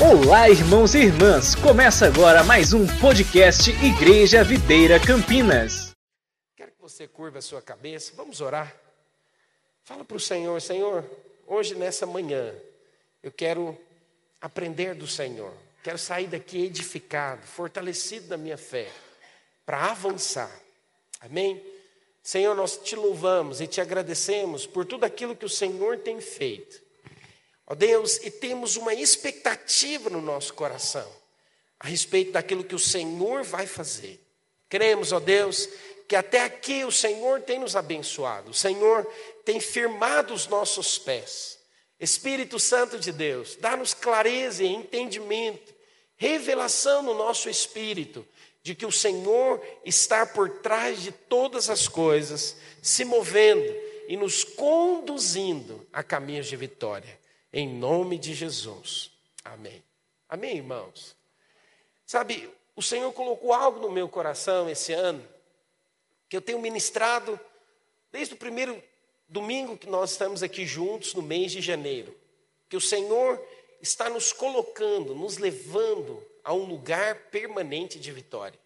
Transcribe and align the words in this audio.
Olá, 0.00 0.48
irmãos 0.48 0.94
e 0.94 0.98
irmãs! 0.98 1.56
Começa 1.56 2.06
agora 2.06 2.44
mais 2.44 2.72
um 2.72 2.86
podcast 3.00 3.68
Igreja 3.84 4.44
Videira 4.44 5.00
Campinas. 5.04 5.90
Quero 6.56 6.70
que 6.70 6.80
você 6.80 7.08
curva 7.08 7.40
a 7.40 7.42
sua 7.42 7.60
cabeça, 7.60 8.12
vamos 8.14 8.40
orar. 8.40 8.72
Fala 9.82 10.04
para 10.04 10.16
o 10.16 10.20
Senhor: 10.20 10.62
Senhor, 10.62 11.04
hoje 11.48 11.74
nessa 11.74 12.06
manhã, 12.06 12.54
eu 13.24 13.32
quero 13.32 13.76
aprender 14.40 14.94
do 14.94 15.08
Senhor, 15.08 15.52
quero 15.82 15.98
sair 15.98 16.28
daqui 16.28 16.66
edificado, 16.66 17.44
fortalecido 17.44 18.28
na 18.28 18.36
minha 18.36 18.56
fé, 18.56 18.88
para 19.66 19.90
avançar. 19.90 20.60
Amém? 21.20 21.60
Senhor, 22.22 22.54
nós 22.54 22.76
te 22.76 22.94
louvamos 22.94 23.60
e 23.60 23.66
te 23.66 23.80
agradecemos 23.80 24.64
por 24.64 24.86
tudo 24.86 25.02
aquilo 25.02 25.34
que 25.34 25.44
o 25.44 25.48
Senhor 25.48 25.98
tem 25.98 26.20
feito. 26.20 26.86
Ó 27.70 27.74
Deus, 27.74 28.16
e 28.24 28.30
temos 28.30 28.76
uma 28.76 28.94
expectativa 28.94 30.08
no 30.08 30.22
nosso 30.22 30.54
coração 30.54 31.06
a 31.78 31.86
respeito 31.86 32.32
daquilo 32.32 32.64
que 32.64 32.74
o 32.74 32.78
Senhor 32.78 33.44
vai 33.44 33.66
fazer. 33.66 34.18
Cremos, 34.70 35.12
ó 35.12 35.20
Deus, 35.20 35.68
que 36.08 36.16
até 36.16 36.40
aqui 36.40 36.82
o 36.84 36.90
Senhor 36.90 37.42
tem 37.42 37.58
nos 37.58 37.76
abençoado, 37.76 38.50
o 38.50 38.54
Senhor 38.54 39.06
tem 39.44 39.60
firmado 39.60 40.32
os 40.32 40.46
nossos 40.46 40.98
pés. 40.98 41.58
Espírito 42.00 42.58
Santo 42.58 42.98
de 42.98 43.12
Deus, 43.12 43.56
dá-nos 43.56 43.92
clareza 43.92 44.64
e 44.64 44.68
entendimento, 44.68 45.74
revelação 46.16 47.02
no 47.02 47.12
nosso 47.12 47.50
espírito 47.50 48.26
de 48.62 48.74
que 48.74 48.86
o 48.86 48.92
Senhor 48.92 49.62
está 49.84 50.24
por 50.24 50.48
trás 50.60 51.02
de 51.02 51.12
todas 51.12 51.68
as 51.68 51.86
coisas, 51.86 52.56
se 52.80 53.04
movendo 53.04 53.74
e 54.08 54.16
nos 54.16 54.42
conduzindo 54.42 55.86
a 55.92 56.02
caminhos 56.02 56.46
de 56.46 56.56
vitória. 56.56 57.18
Em 57.58 57.66
nome 57.66 58.18
de 58.18 58.34
Jesus. 58.34 59.10
Amém. 59.44 59.82
Amém, 60.28 60.58
irmãos? 60.58 61.16
Sabe, 62.06 62.48
o 62.76 62.80
Senhor 62.80 63.12
colocou 63.12 63.52
algo 63.52 63.80
no 63.80 63.90
meu 63.90 64.08
coração 64.08 64.70
esse 64.70 64.92
ano, 64.92 65.28
que 66.28 66.36
eu 66.36 66.40
tenho 66.40 66.60
ministrado 66.60 67.36
desde 68.12 68.34
o 68.34 68.36
primeiro 68.36 68.80
domingo 69.28 69.76
que 69.76 69.88
nós 69.88 70.12
estamos 70.12 70.40
aqui 70.40 70.64
juntos, 70.64 71.14
no 71.14 71.20
mês 71.20 71.50
de 71.50 71.60
janeiro. 71.60 72.16
Que 72.68 72.76
o 72.76 72.80
Senhor 72.80 73.44
está 73.82 74.08
nos 74.08 74.32
colocando, 74.32 75.12
nos 75.12 75.38
levando 75.38 76.24
a 76.44 76.54
um 76.54 76.62
lugar 76.62 77.16
permanente 77.32 77.98
de 77.98 78.12
vitória. 78.12 78.60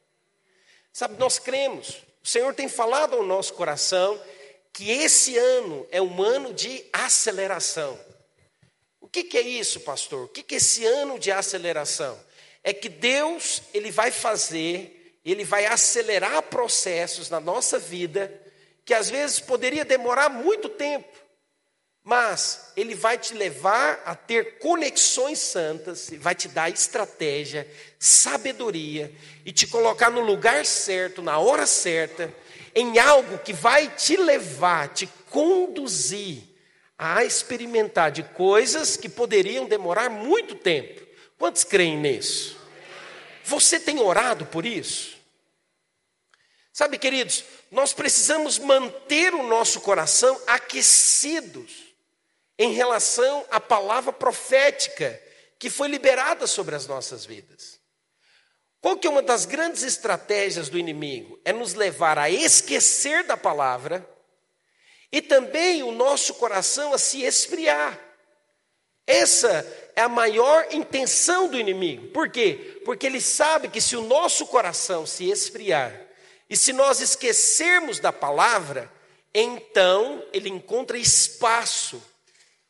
Sabe, 0.93 1.19
nós 1.19 1.39
cremos, 1.39 2.03
o 2.23 2.29
Senhor 2.29 2.55
tem 2.55 2.69
falado 2.69 3.17
ao 3.17 3.23
nosso 3.23 3.55
coração 3.55 4.23
que 4.71 4.91
esse 4.91 5.39
ano 5.39 5.87
é 5.91 6.03
um 6.03 6.23
ano 6.23 6.53
de 6.53 6.85
aceleração 6.93 7.99
que, 9.13 9.25
que 9.25 9.37
é 9.37 9.43
isso, 9.43 9.81
pastor? 9.81 10.25
O 10.25 10.29
que, 10.29 10.43
que 10.43 10.55
é 10.55 10.57
esse 10.57 10.87
ano 10.87 11.19
de 11.19 11.31
aceleração? 11.31 12.19
É 12.65 12.73
que 12.73 12.89
Deus 12.89 13.63
ele 13.75 13.91
vai 13.91 14.11
fazer, 14.11 15.21
ele 15.23 15.45
vai 15.45 15.67
acelerar 15.67 16.43
processos 16.45 17.29
na 17.29 17.39
nossa 17.39 17.79
vida 17.79 18.41
que 18.85 18.95
às 18.95 19.11
vezes 19.11 19.39
poderia 19.39 19.85
demorar 19.85 20.29
muito 20.29 20.69
tempo, 20.69 21.07
mas 22.03 22.73
ele 22.75 22.97
vai 22.97 23.17
te 23.17 23.33
levar 23.35 24.03
a 24.05 24.15
ter 24.15 24.59
conexões 24.59 25.39
santas, 25.39 26.11
vai 26.19 26.35
te 26.35 26.49
dar 26.49 26.69
estratégia, 26.69 27.69
sabedoria 27.99 29.13
e 29.45 29.53
te 29.53 29.69
colocar 29.69 30.11
no 30.11 30.21
lugar 30.21 30.67
certo, 30.67 31.23
na 31.23 31.39
hora 31.39 31.65
certa, 31.67 32.35
em 32.75 32.99
algo 32.99 33.39
que 33.39 33.53
vai 33.53 33.89
te 33.89 34.17
levar, 34.17 34.89
te 34.89 35.07
conduzir 35.31 36.52
a 37.05 37.25
experimentar 37.25 38.13
de 38.13 38.23
coisas 38.23 38.97
que 38.97 39.09
poderiam 39.09 39.67
demorar 39.67 40.09
muito 40.09 40.55
tempo. 40.55 41.05
Quantos 41.37 41.65
creem 41.65 41.97
nisso? 41.97 42.57
Você 43.43 43.81
tem 43.81 43.99
orado 43.99 44.47
por 44.47 44.65
isso? 44.65 45.17
Sabe, 46.73 46.97
queridos, 46.99 47.43
nós 47.73 47.93
precisamos 47.93 48.57
manter 48.57 49.35
o 49.35 49.43
nosso 49.43 49.81
coração 49.81 50.41
aquecidos 50.47 51.73
em 52.57 52.73
relação 52.73 53.45
à 53.51 53.59
palavra 53.59 54.13
profética 54.13 55.21
que 55.59 55.69
foi 55.69 55.89
liberada 55.89 56.47
sobre 56.47 56.77
as 56.77 56.87
nossas 56.87 57.27
vidas. 57.27 57.81
Qual 58.81 58.97
que 58.97 59.09
é 59.09 59.11
uma 59.11 59.23
das 59.23 59.45
grandes 59.45 59.83
estratégias 59.83 60.69
do 60.69 60.79
inimigo? 60.79 61.37
É 61.45 61.53
nos 61.53 61.75
levar 61.75 62.17
a 62.17 62.31
esquecer 62.31 63.25
da 63.25 63.37
palavra 63.37 64.09
e 65.13 65.21
também 65.21 65.83
o 65.83 65.93
nosso 65.93 66.35
coração 66.35 66.95
a 66.95 66.99
se 66.99 67.23
esfriar. 67.23 68.01
Essa 69.07 69.67
é 69.95 70.01
a 70.01 70.09
maior 70.09 70.69
intenção 70.73 71.49
do 71.49 71.59
inimigo. 71.59 72.09
Por 72.09 72.31
quê? 72.31 72.81
Porque 72.85 73.07
ele 73.07 73.21
sabe 73.21 73.69
que 73.69 73.81
se 73.81 73.95
o 73.95 74.03
nosso 74.03 74.47
coração 74.47 75.05
se 75.05 75.29
esfriar 75.29 76.01
e 76.49 76.57
se 76.57 76.73
nós 76.73 77.01
esquecermos 77.01 77.99
da 77.99 78.13
palavra, 78.13 78.91
então 79.35 80.25
ele 80.33 80.49
encontra 80.49 80.97
espaço 80.97 82.03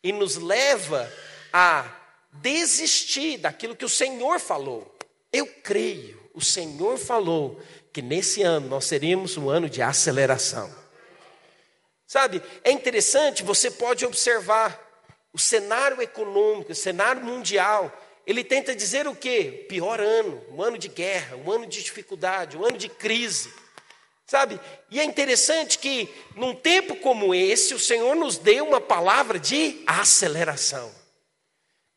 e 0.02 0.10
nos 0.10 0.36
leva 0.36 1.10
a 1.52 1.88
desistir 2.32 3.38
daquilo 3.38 3.76
que 3.76 3.84
o 3.84 3.88
Senhor 3.88 4.40
falou. 4.40 4.92
Eu 5.32 5.46
creio, 5.46 6.20
o 6.34 6.40
Senhor 6.40 6.98
falou 6.98 7.60
que 7.92 8.02
nesse 8.02 8.42
ano 8.42 8.68
nós 8.68 8.86
seríamos 8.86 9.36
um 9.36 9.48
ano 9.50 9.68
de 9.68 9.82
aceleração. 9.82 10.81
Sabe, 12.12 12.42
é 12.62 12.70
interessante, 12.70 13.42
você 13.42 13.70
pode 13.70 14.04
observar 14.04 14.78
o 15.32 15.38
cenário 15.38 16.02
econômico, 16.02 16.72
o 16.72 16.74
cenário 16.74 17.24
mundial. 17.24 17.90
Ele 18.26 18.44
tenta 18.44 18.76
dizer 18.76 19.08
o 19.08 19.16
quê? 19.16 19.64
Pior 19.66 19.98
ano, 19.98 20.44
um 20.50 20.62
ano 20.62 20.76
de 20.76 20.88
guerra, 20.88 21.38
um 21.38 21.50
ano 21.50 21.66
de 21.66 21.82
dificuldade, 21.82 22.54
um 22.54 22.66
ano 22.66 22.76
de 22.76 22.90
crise. 22.90 23.50
Sabe? 24.26 24.60
E 24.90 25.00
é 25.00 25.04
interessante 25.04 25.78
que 25.78 26.06
num 26.36 26.54
tempo 26.54 26.96
como 26.96 27.34
esse, 27.34 27.72
o 27.72 27.78
Senhor 27.78 28.14
nos 28.14 28.36
deu 28.36 28.66
uma 28.66 28.78
palavra 28.78 29.38
de 29.38 29.82
aceleração. 29.86 30.94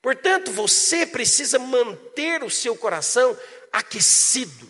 Portanto, 0.02 0.50
você 0.50 1.06
precisa 1.06 1.60
manter 1.60 2.42
o 2.42 2.50
seu 2.50 2.78
coração 2.78 3.38
aquecido. 3.70 4.66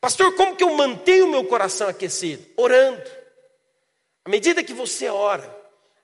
Pastor, 0.00 0.34
como 0.34 0.56
que 0.56 0.64
eu 0.64 0.74
mantenho 0.74 1.26
o 1.26 1.30
meu 1.30 1.44
coração 1.44 1.86
aquecido? 1.86 2.44
Orando. 2.56 3.19
À 4.24 4.28
medida 4.28 4.62
que 4.62 4.72
você 4.72 5.08
ora, 5.08 5.58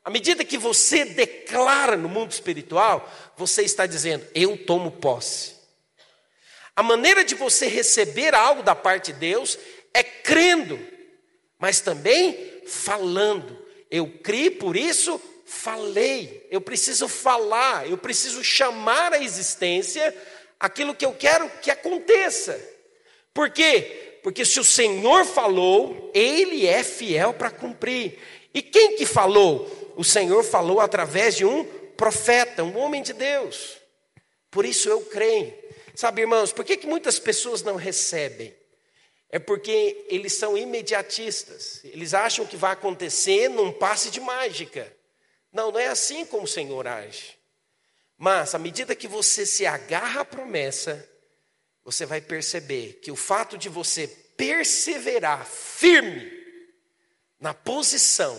à 0.05 0.11
medida 0.11 0.45
que 0.45 0.57
você 0.57 1.05
declara 1.05 1.97
no 1.97 2.09
mundo 2.09 2.31
espiritual, 2.31 3.11
você 3.37 3.63
está 3.63 3.87
dizendo: 3.87 4.27
Eu 4.35 4.57
tomo 4.65 4.91
posse. 4.91 5.57
A 6.75 6.83
maneira 6.83 7.25
de 7.25 7.35
você 7.35 7.67
receber 7.67 8.35
algo 8.35 8.63
da 8.63 8.75
parte 8.75 9.13
de 9.13 9.19
Deus 9.19 9.59
é 9.93 10.03
crendo, 10.03 10.79
mas 11.59 11.81
também 11.81 12.63
falando. 12.67 13.65
Eu 13.91 14.19
criei, 14.19 14.51
por 14.51 14.77
isso 14.77 15.21
falei. 15.47 16.47
Eu 16.51 16.61
preciso 16.61 17.09
falar, 17.09 17.89
eu 17.89 17.97
preciso 17.97 18.45
chamar 18.45 19.13
à 19.15 19.23
existência 19.23 20.15
aquilo 20.59 20.95
que 20.95 21.07
eu 21.07 21.15
quero 21.15 21.49
que 21.63 21.71
aconteça. 21.71 22.61
Por 23.33 23.51
quê? 23.51 24.06
Porque 24.27 24.45
se 24.45 24.59
o 24.59 24.65
Senhor 24.65 25.25
falou, 25.25 26.11
Ele 26.13 26.67
é 26.67 26.83
fiel 26.83 27.33
para 27.33 27.49
cumprir. 27.49 28.19
E 28.53 28.61
quem 28.61 28.97
que 28.97 29.07
falou? 29.07 29.71
O 29.95 30.03
Senhor 30.03 30.43
falou 30.43 30.81
através 30.81 31.37
de 31.37 31.45
um 31.45 31.63
profeta, 31.97 32.65
um 32.65 32.77
homem 32.77 33.05
de 33.05 33.13
Deus. 33.13 33.77
Por 34.51 34.65
isso 34.67 34.89
eu 34.89 35.01
creio. 35.03 35.57
Sabe, 35.95 36.23
irmãos, 36.23 36.51
por 36.51 36.65
que, 36.65 36.77
que 36.77 36.89
muitas 36.89 37.21
pessoas 37.21 37.63
não 37.63 37.77
recebem? 37.77 38.53
É 39.31 39.39
porque 39.39 40.05
eles 40.09 40.33
são 40.33 40.59
imediatistas. 40.59 41.83
Eles 41.85 42.13
acham 42.13 42.45
que 42.45 42.57
vai 42.57 42.73
acontecer 42.73 43.49
num 43.49 43.71
passe 43.71 44.11
de 44.11 44.19
mágica. 44.19 44.93
Não, 45.53 45.71
não 45.71 45.79
é 45.79 45.87
assim 45.87 46.27
como 46.27 46.47
o 46.47 46.49
Senhor 46.49 46.85
age. 46.89 47.39
Mas, 48.19 48.57
à 48.57 48.59
medida 48.59 48.97
que 48.97 49.07
você 49.07 49.47
se 49.47 49.65
agarra 49.65 50.23
à 50.23 50.25
promessa, 50.25 51.09
você 51.87 52.05
vai 52.05 52.21
perceber 52.21 52.99
que 53.01 53.13
o 53.13 53.17
fato 53.17 53.57
de 53.57 53.69
você 53.69 54.09
perseverar 54.37 55.47
firme 55.47 56.29
na 57.39 57.55
posição, 57.55 58.37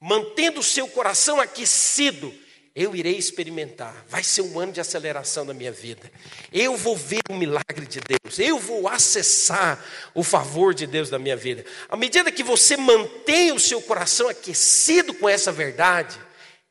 mantendo 0.00 0.60
o 0.60 0.64
seu 0.64 0.88
coração 0.88 1.38
aquecido, 1.38 2.34
eu 2.74 2.96
irei 2.96 3.18
experimentar. 3.18 4.02
Vai 4.08 4.24
ser 4.24 4.40
um 4.40 4.58
ano 4.58 4.72
de 4.72 4.80
aceleração 4.80 5.44
na 5.44 5.52
minha 5.52 5.70
vida. 5.70 6.10
Eu 6.50 6.74
vou 6.74 6.96
ver 6.96 7.20
o 7.28 7.34
milagre 7.34 7.84
de 7.86 8.00
Deus. 8.00 8.38
Eu 8.38 8.58
vou 8.58 8.88
acessar 8.88 9.84
o 10.14 10.24
favor 10.24 10.72
de 10.72 10.86
Deus 10.86 11.10
na 11.10 11.18
minha 11.18 11.36
vida. 11.36 11.66
À 11.86 11.98
medida 11.98 12.32
que 12.32 12.42
você 12.42 12.78
mantém 12.78 13.52
o 13.52 13.60
seu 13.60 13.82
coração 13.82 14.26
aquecido 14.26 15.12
com 15.12 15.28
essa 15.28 15.52
verdade, 15.52 16.18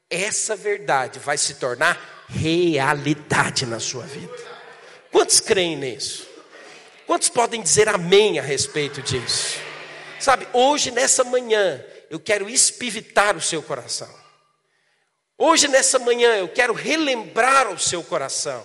essa 0.10 0.56
verdade 0.56 1.20
vai 1.20 1.38
se 1.38 1.54
tornar 1.56 2.26
realidade 2.28 3.64
na 3.68 3.80
sua 3.80 4.04
vida. 4.04 4.57
Quantos 5.18 5.40
creem 5.40 5.76
nisso? 5.76 6.28
Quantos 7.08 7.30
podem 7.30 7.62
dizer 7.62 7.90
amém 7.90 8.38
a 8.38 8.42
respeito 8.44 9.02
disso? 9.02 9.58
Sabe, 10.20 10.48
hoje, 10.54 10.92
nessa 10.92 11.24
manhã, 11.24 11.84
eu 12.10 12.20
quero 12.20 12.48
espivitar 12.48 13.36
o 13.36 13.42
seu 13.42 13.64
coração. 13.64 14.14
Hoje, 15.36 15.68
nessa 15.68 15.98
manhã, 15.98 16.36
eu 16.36 16.48
quero 16.48 16.74
relembrar 16.74 17.72
o 17.72 17.80
seu 17.80 18.04
coração 18.04 18.64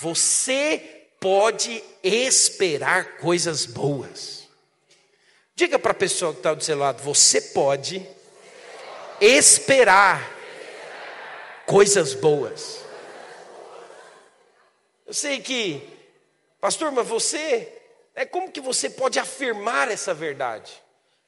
você 0.00 0.82
pode 1.20 1.84
esperar 2.02 3.18
coisas 3.18 3.66
boas. 3.66 4.48
Diga 5.54 5.78
para 5.78 5.92
a 5.92 5.94
pessoa 5.94 6.32
que 6.32 6.38
está 6.38 6.54
do 6.54 6.64
seu 6.64 6.78
lado: 6.78 7.02
você 7.02 7.40
pode 7.40 8.06
esperar 9.20 10.34
coisas 11.66 12.14
boas. 12.14 12.80
Eu 15.10 15.14
sei 15.14 15.40
que, 15.40 15.82
pastor, 16.60 16.92
mas 16.92 17.04
você, 17.04 17.66
é 18.14 18.24
como 18.24 18.52
que 18.52 18.60
você 18.60 18.88
pode 18.88 19.18
afirmar 19.18 19.90
essa 19.90 20.14
verdade? 20.14 20.72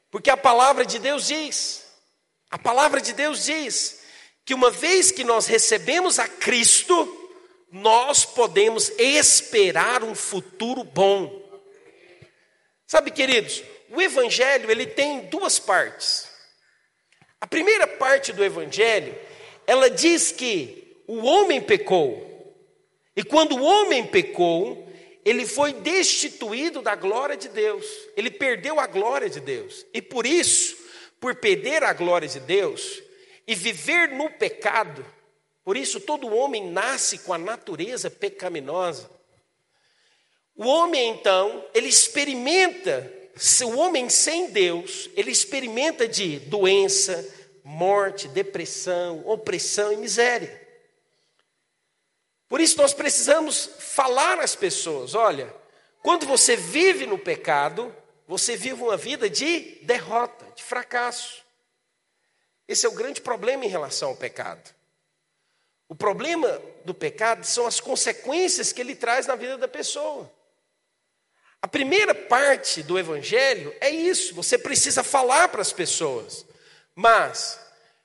Porque 0.09 0.31
a 0.31 0.37
palavra 0.37 0.87
de 0.87 1.01
Deus 1.01 1.27
diz, 1.27 1.85
a 2.49 2.57
palavra 2.57 3.01
de 3.01 3.13
Deus 3.13 3.45
diz 3.45 4.05
que 4.45 4.55
uma 4.55 4.71
vez 4.71 5.11
que 5.11 5.25
nós 5.25 5.49
recebemos 5.49 6.21
a 6.21 6.29
Cristo, 6.29 7.29
nós 7.73 8.25
podemos 8.25 8.89
esperar 9.01 10.05
um 10.05 10.15
futuro 10.15 10.85
bom. 10.85 11.43
Sabe, 12.87 13.11
queridos, 13.11 13.65
o 13.91 14.01
evangelho 14.01 14.71
ele 14.71 14.87
tem 14.87 15.23
duas 15.23 15.59
partes. 15.59 16.29
A 17.41 17.49
primeira 17.49 17.89
parte 17.89 18.33
do 18.33 18.45
evangelho, 18.45 19.13
ela 19.67 19.91
diz 19.91 20.31
que 20.31 21.03
o 21.09 21.25
homem 21.27 21.61
pecou. 21.61 22.32
E 23.15 23.23
quando 23.23 23.57
o 23.57 23.63
homem 23.63 24.07
pecou, 24.07 24.89
ele 25.25 25.47
foi 25.47 25.73
destituído 25.73 26.83
da 26.83 26.95
glória 26.95 27.37
de 27.37 27.49
Deus. 27.49 27.87
Ele 28.17 28.31
perdeu 28.31 28.81
a 28.81 28.87
glória 28.87 29.29
de 29.31 29.41
Deus. 29.41 29.87
E 29.93 30.03
por 30.03 30.27
isso, 30.27 30.77
por 31.21 31.37
perder 31.37 31.85
a 31.85 31.93
glória 31.93 32.27
de 32.27 32.41
Deus 32.41 33.03
e 33.47 33.55
viver 33.55 34.09
no 34.09 34.31
pecado, 34.31 35.05
por 35.65 35.77
isso 35.77 36.01
todo 36.01 36.35
homem 36.35 36.71
nasce 36.71 37.19
com 37.19 37.33
a 37.33 37.39
natureza 37.39 38.11
pecaminosa. 38.11 39.09
O 40.57 40.67
homem 40.67 41.11
então, 41.11 41.65
ele 41.73 41.89
experimenta, 41.89 43.13
o 43.65 43.79
homem 43.79 44.09
sem 44.09 44.51
Deus, 44.51 45.09
ele 45.17 45.31
experimenta 45.31 46.07
de 46.07 46.41
doença, 46.41 47.25
morte, 47.65 48.29
depressão, 48.29 49.23
opressão 49.27 49.93
e 49.93 49.97
miséria. 49.97 50.62
Por 52.53 52.61
isso 52.61 52.77
nós 52.77 52.93
precisamos 52.93 53.71
falar 53.79 54.39
às 54.39 54.55
pessoas: 54.55 55.15
olha, 55.15 55.51
quando 56.03 56.27
você 56.27 56.55
vive 56.55 57.07
no 57.07 57.19
pecado, 57.19 57.91
você 58.29 58.59
vive 58.59 58.83
uma 58.83 58.95
vida 58.95 59.31
de 59.31 59.79
derrota, 59.85 60.45
de 60.55 60.63
fracasso. 60.63 61.43
Esse 62.69 62.85
é 62.85 62.91
o 62.91 62.95
grande 62.95 63.23
problema 63.23 63.65
em 63.65 63.69
relação 63.69 64.11
ao 64.11 64.17
pecado. 64.17 64.71
O 65.89 65.95
problema 65.95 66.61
do 66.85 66.93
pecado 66.93 67.43
são 67.47 67.67
as 67.67 67.81
consequências 67.81 68.71
que 68.71 68.83
ele 68.83 68.95
traz 68.95 69.27
na 69.27 69.35
vida 69.35 69.57
da 69.57 69.67
pessoa. 69.67 70.31
A 71.63 71.67
primeira 71.67 72.15
parte 72.15 72.83
do 72.83 72.99
evangelho 72.99 73.75
é 73.81 73.89
isso, 73.89 74.35
você 74.35 74.59
precisa 74.59 75.03
falar 75.03 75.49
para 75.49 75.63
as 75.63 75.73
pessoas, 75.73 76.45
mas 76.95 77.59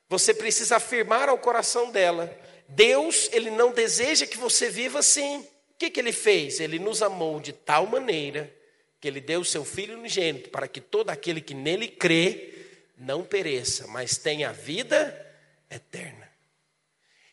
você 0.07 0.33
precisa 0.33 0.77
afirmar 0.77 1.27
ao 1.27 1.37
coração 1.37 1.91
dela 1.91 2.46
Deus, 2.67 3.29
ele 3.31 3.49
não 3.49 3.71
deseja 3.71 4.25
que 4.25 4.37
você 4.37 4.69
viva 4.69 4.99
assim. 4.99 5.39
O 5.39 5.77
que, 5.77 5.89
que 5.89 5.99
ele 5.99 6.11
fez? 6.11 6.59
Ele 6.59 6.79
nos 6.79 7.01
amou 7.01 7.39
de 7.39 7.53
tal 7.53 7.87
maneira 7.87 8.53
que 8.99 9.07
ele 9.07 9.21
deu 9.21 9.41
o 9.41 9.45
seu 9.45 9.63
Filho 9.63 9.97
unigênito 9.97 10.49
para 10.49 10.67
que 10.67 10.81
todo 10.81 11.09
aquele 11.09 11.39
que 11.39 11.53
nele 11.53 11.87
crê 11.87 12.53
não 12.97 13.23
pereça, 13.23 13.87
mas 13.87 14.17
tenha 14.17 14.51
vida 14.51 15.25
eterna. 15.69 16.27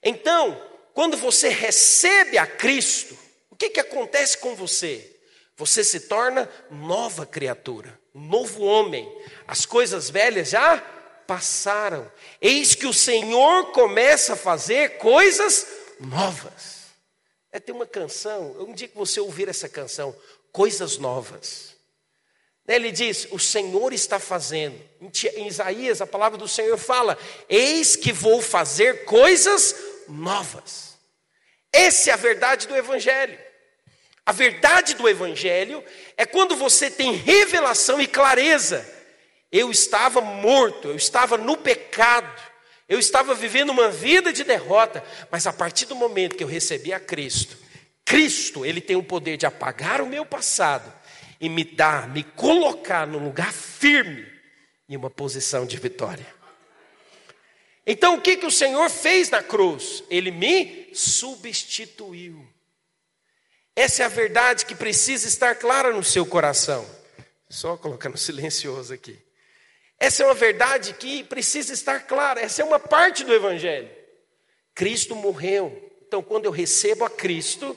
Então, 0.03 0.61
quando 0.93 1.17
você 1.17 1.49
recebe 1.49 2.37
a 2.37 2.47
Cristo, 2.47 3.17
o 3.51 3.57
que, 3.57 3.71
que 3.71 3.81
acontece 3.81 4.37
com 4.39 4.55
você? 4.55 5.17
Você 5.57 5.83
se 5.83 6.01
torna 6.01 6.49
nova 6.71 7.25
criatura, 7.25 7.99
um 8.15 8.21
novo 8.21 8.63
homem. 8.63 9.11
As 9.47 9.65
coisas 9.65 10.11
velhas 10.11 10.51
já 10.51 10.79
passaram. 11.27 12.11
Eis 12.41 12.75
que 12.75 12.87
o 12.87 12.93
Senhor 12.93 13.73
começa 13.73 14.35
a 14.35 14.37
fazer 14.37 14.99
coisas 14.99 15.67
novas. 16.01 16.85
É 17.53 17.61
ter 17.61 17.73
uma 17.73 17.87
canção, 17.87 18.57
um 18.61 18.73
dia 18.73 18.89
que 18.89 18.97
você 18.97 19.21
ouvir 19.21 19.49
essa 19.49 19.69
canção, 19.69 20.15
coisas 20.53 20.99
novas. 20.99 21.75
Né, 22.67 22.77
ele 22.77 22.91
diz: 22.91 23.29
O 23.31 23.39
Senhor 23.39 23.93
está 23.93 24.19
fazendo. 24.19 24.81
Em 25.35 25.47
Isaías, 25.47 26.01
a 26.01 26.07
palavra 26.07 26.39
do 26.39 26.49
Senhor 26.49 26.77
fala: 26.79 27.19
Eis 27.49 27.97
que 27.97 28.13
vou 28.13 28.41
fazer 28.41 29.05
coisas 29.05 29.75
novas. 30.09 30.95
Essa 31.73 32.11
é 32.11 32.13
a 32.13 32.17
verdade 32.17 32.67
do 32.67 32.77
Evangelho. 32.77 33.39
A 34.27 34.33
verdade 34.33 34.95
do 34.95 35.09
Evangelho 35.09 35.85
é 36.17 36.25
quando 36.25 36.57
você 36.57 36.91
tem 36.91 37.13
revelação 37.13 38.01
e 38.01 38.07
clareza 38.07 38.94
eu 39.57 39.71
estava 39.71 40.21
morto, 40.21 40.89
eu 40.89 40.97
estava 40.97 41.39
no 41.39 41.57
pecado, 41.57 42.43
eu 42.89 42.99
estava 42.99 43.37
vivendo 43.37 43.71
uma 43.71 43.89
vida 43.89 44.33
de 44.33 44.43
derrota, 44.43 45.05
mas 45.31 45.47
a 45.47 45.53
partir 45.53 45.87
do 45.87 45.95
momento 45.95 46.35
que 46.35 46.43
eu 46.43 46.49
recebi 46.49 46.93
a 46.93 46.99
Cristo, 46.99 47.57
Cristo, 48.05 48.67
ele 48.67 48.81
tem 48.81 48.97
o 48.97 49.03
poder 49.03 49.37
de 49.37 49.47
apagar 49.47 50.01
o 50.01 50.09
meu 50.09 50.27
passado 50.27 50.93
e 51.41 51.49
me 51.49 51.63
dar, 51.63 52.09
me 52.09 52.25
colocar 52.25 53.07
num 53.07 53.25
lugar 53.25 53.53
firme 53.53 54.27
em 54.89 54.97
uma 54.97 55.09
posição 55.09 55.65
de 55.65 55.77
vitória. 55.77 56.27
Então 57.87 58.17
o 58.17 58.21
que, 58.21 58.37
que 58.37 58.47
o 58.47 58.51
Senhor 58.51 58.91
fez 58.91 59.31
na 59.31 59.41
cruz? 59.43 60.03
Ele 60.11 60.33
me 60.33 60.91
substituiu. 60.93 62.45
Essa 63.77 64.03
é 64.03 64.07
a 64.07 64.09
verdade 64.09 64.67
que 64.67 64.75
precisa 64.75 65.29
estar 65.29 65.55
clara 65.55 65.93
no 65.93 66.03
seu 66.03 66.27
coração. 66.27 66.85
Só 67.49 67.77
colocando 67.77 68.19
silencioso 68.19 68.93
aqui. 68.93 69.24
Essa 70.05 70.23
é 70.23 70.27
uma 70.27 70.35
verdade 70.35 70.93
que 70.93 71.25
precisa 71.25 71.73
estar 71.73 72.01
clara, 72.01 72.39
essa 72.39 72.61
é 72.61 72.65
uma 72.65 72.79
parte 72.79 73.25
do 73.25 73.33
Evangelho. 73.33 73.89
Cristo 74.75 75.17
morreu, 75.17 75.91
então 76.07 76.23
quando 76.23 76.45
eu 76.45 76.51
recebo 76.51 77.07
a 77.07 77.11
Cristo, 77.11 77.75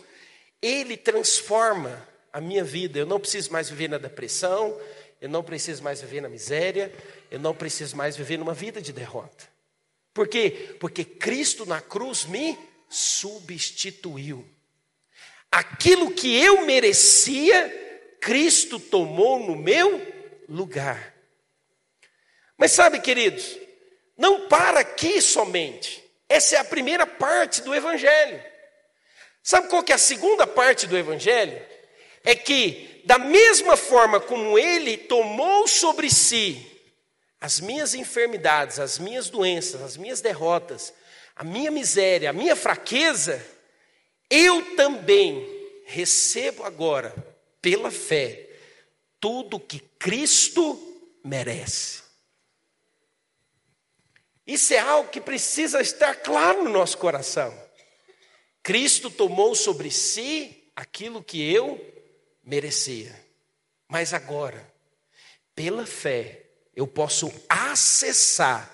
Ele 0.62 0.98
transforma 0.98 2.06
a 2.34 2.42
minha 2.42 2.66
vida. 2.66 3.00
Eu 3.00 3.06
não 3.06 3.18
preciso 3.18 3.50
mais 3.54 3.70
viver 3.70 3.88
na 3.88 3.98
depressão, 3.98 4.78
eu 5.22 5.30
não 5.30 5.42
preciso 5.42 5.82
mais 5.82 6.02
viver 6.02 6.20
na 6.20 6.28
miséria, 6.28 6.94
eu 7.32 7.40
não 7.40 7.56
preciso 7.56 7.96
mais 7.96 8.18
viver 8.18 8.36
numa 8.36 8.54
vida 8.54 8.82
de 8.82 8.92
derrota. 8.92 9.48
Por 10.14 10.28
quê? 10.28 10.76
Porque 10.82 11.06
Cristo 11.06 11.66
na 11.66 11.80
cruz 11.80 12.26
me 12.26 12.60
substituiu. 12.90 14.46
Aquilo 15.50 16.12
que 16.12 16.36
eu 16.36 16.66
merecia, 16.66 18.18
Cristo 18.20 18.82
tomou 18.82 19.40
no 19.40 19.56
meu 19.56 20.06
lugar. 20.50 21.17
Mas 22.58 22.72
sabe, 22.72 23.00
queridos, 23.00 23.58
não 24.18 24.48
para 24.48 24.80
aqui 24.80 25.22
somente. 25.22 26.04
Essa 26.28 26.56
é 26.56 26.60
a 26.60 26.66
primeira 26.66 27.06
parte 27.06 27.62
do 27.62 27.74
Evangelho. 27.74 28.44
Sabe 29.44 29.70
qual 29.70 29.84
que 29.84 29.92
é 29.92 29.96
a 29.96 30.00
segunda 30.00 30.46
parte 30.46 30.88
do 30.88 30.98
Evangelho? 30.98 31.62
É 32.24 32.36
que, 32.36 33.02
da 33.06 33.18
mesma 33.18 33.78
forma 33.78 34.20
como 34.20 34.58
Ele 34.58 34.98
tomou 34.98 35.68
sobre 35.68 36.10
si 36.10 36.66
as 37.40 37.60
minhas 37.60 37.94
enfermidades, 37.94 38.80
as 38.80 38.98
minhas 38.98 39.30
doenças, 39.30 39.82
as 39.82 39.96
minhas 39.96 40.20
derrotas, 40.20 40.94
a 41.36 41.44
minha 41.44 41.70
miséria, 41.70 42.32
a 42.32 42.34
minha 42.34 42.56
fraqueza, 42.56 43.46
eu 44.30 44.76
também 44.76 45.48
recebo 45.86 46.64
agora, 46.64 47.16
pela 47.62 47.92
fé, 47.92 48.50
tudo 49.20 49.60
que 49.60 49.80
Cristo 50.00 50.78
merece. 51.24 52.07
Isso 54.48 54.74
é 54.74 54.80
algo 54.80 55.10
que 55.10 55.20
precisa 55.20 55.82
estar 55.82 56.16
claro 56.16 56.64
no 56.64 56.70
nosso 56.70 56.98
coração. 56.98 57.54
Cristo 58.64 59.12
tomou 59.12 59.54
sobre 59.54 59.92
si 59.92 60.72
aquilo 60.74 61.22
que 61.22 61.54
eu 61.54 61.80
merecia. 62.42 63.14
Mas 63.90 64.14
agora, 64.14 64.66
pela 65.54 65.86
fé, 65.86 66.44
eu 66.74 66.88
posso 66.88 67.30
acessar 67.50 68.74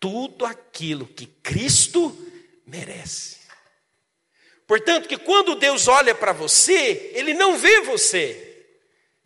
tudo 0.00 0.44
aquilo 0.44 1.06
que 1.06 1.26
Cristo 1.26 2.16
merece. 2.66 3.38
Portanto, 4.66 5.08
que 5.08 5.16
quando 5.16 5.54
Deus 5.54 5.88
olha 5.88 6.14
para 6.14 6.32
você, 6.32 7.12
Ele 7.14 7.34
não 7.34 7.56
vê 7.56 7.80
você. 7.82 8.66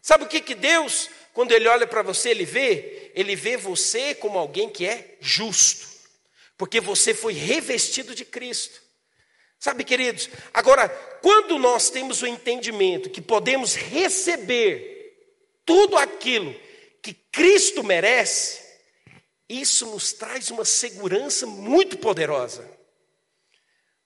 Sabe 0.01 0.25
o 0.25 0.29
que, 0.29 0.41
que 0.41 0.55
Deus, 0.55 1.09
quando 1.33 1.53
Ele 1.53 1.67
olha 1.67 1.87
para 1.87 2.03
você, 2.03 2.31
Ele 2.31 2.45
vê? 2.45 3.02
Ele 3.15 3.37
vê 3.37 3.57
você 3.57 4.15
como 4.15 4.39
alguém 4.39 4.69
que 4.69 4.87
é 4.87 5.17
justo, 5.21 5.87
porque 6.57 6.81
você 6.81 7.15
foi 7.15 7.33
revestido 7.33 8.15
de 8.15 8.25
Cristo. 8.25 8.81
Sabe, 9.59 9.85
queridos, 9.85 10.29
agora, 10.53 10.89
quando 11.23 11.59
nós 11.59 11.89
temos 11.89 12.21
o 12.21 12.27
entendimento 12.27 13.11
que 13.11 13.21
podemos 13.21 13.75
receber 13.75 15.17
tudo 15.65 15.97
aquilo 15.97 16.55
que 17.01 17.15
Cristo 17.31 17.85
merece, 17.85 18.61
isso 19.49 19.87
nos 19.87 20.13
traz 20.13 20.51
uma 20.51 20.65
segurança 20.65 21.47
muito 21.47 21.99
poderosa. 21.99 22.69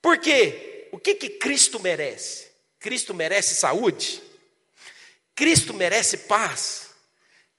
Por 0.03 0.19
quê? 0.19 0.89
O 0.93 0.99
que, 0.99 1.15
que 1.15 1.31
Cristo 1.31 1.81
merece? 1.81 2.49
Cristo 2.79 3.15
merece 3.15 3.55
saúde? 3.55 4.23
Cristo 5.35 5.75
merece 5.75 6.19
paz? 6.19 6.86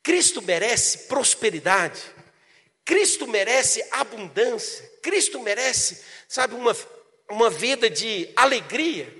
Cristo 0.07 0.41
merece 0.41 0.99
prosperidade? 0.99 2.01
Cristo 2.85 3.27
merece 3.27 3.85
abundância? 3.91 4.89
Cristo 5.01 5.37
merece, 5.41 6.01
sabe, 6.29 6.55
uma, 6.55 6.73
uma 7.29 7.49
vida 7.49 7.89
de 7.89 8.29
alegria? 8.33 9.13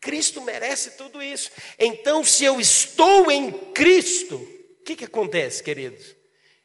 Cristo 0.00 0.42
merece 0.42 0.96
tudo 0.96 1.22
isso. 1.22 1.52
Então, 1.78 2.24
se 2.24 2.44
eu 2.44 2.60
estou 2.60 3.30
em 3.30 3.52
Cristo, 3.72 4.34
o 4.34 4.82
que, 4.84 4.96
que 4.96 5.04
acontece, 5.04 5.62
queridos? 5.62 6.16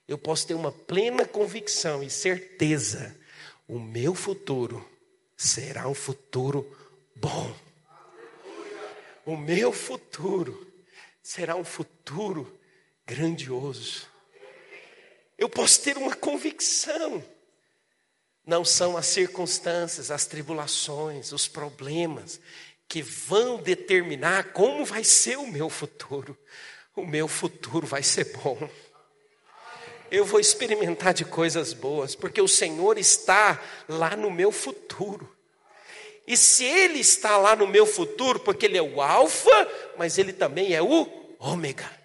Eu 0.08 0.18
posso 0.18 0.48
ter 0.48 0.56
uma 0.56 0.72
plena 0.72 1.24
convicção 1.24 2.02
e 2.02 2.10
certeza: 2.10 3.16
o 3.68 3.78
meu 3.78 4.16
futuro 4.16 4.84
será 5.38 5.88
um 5.88 5.94
futuro 5.94 6.66
bom. 7.16 7.56
O 9.24 9.38
meu 9.38 9.72
futuro 9.72 10.68
será 11.22 11.56
um 11.56 11.64
futuro 11.64 12.60
grandioso. 13.12 14.08
Eu 15.38 15.50
posso 15.50 15.82
ter 15.82 15.98
uma 15.98 16.16
convicção. 16.16 17.24
Não 18.46 18.64
são 18.64 18.96
as 18.96 19.08
circunstâncias, 19.08 20.10
as 20.10 20.26
tribulações, 20.26 21.32
os 21.32 21.48
problemas 21.48 22.40
que 22.88 23.02
vão 23.02 23.58
determinar 23.58 24.54
como 24.54 24.86
vai 24.86 25.04
ser 25.04 25.38
o 25.38 25.48
meu 25.48 25.70
futuro. 25.70 26.38
O 26.96 27.06
meu 27.06 27.28
futuro 27.28 27.86
vai 27.86 28.02
ser 28.02 28.32
bom. 28.38 28.58
Eu 30.10 30.26
vou 30.26 30.40
experimentar 30.40 31.14
de 31.14 31.24
coisas 31.26 31.74
boas, 31.74 32.16
porque 32.16 32.42
o 32.42 32.48
Senhor 32.48 32.98
está 32.98 33.62
lá 33.88 34.16
no 34.16 34.32
meu 34.32 34.52
futuro. 34.52 35.30
E 36.28 36.38
se 36.38 36.64
Ele 36.64 37.00
está 37.00 37.38
lá 37.38 37.56
no 37.56 37.68
meu 37.68 37.86
futuro, 37.86 38.40
porque 38.40 38.66
Ele 38.66 38.78
é 38.78 38.82
o 38.82 39.02
Alfa, 39.02 39.70
mas 39.98 40.18
Ele 40.18 40.34
também 40.34 40.74
é 40.74 40.82
o 40.82 41.08
Ômega. 41.40 42.01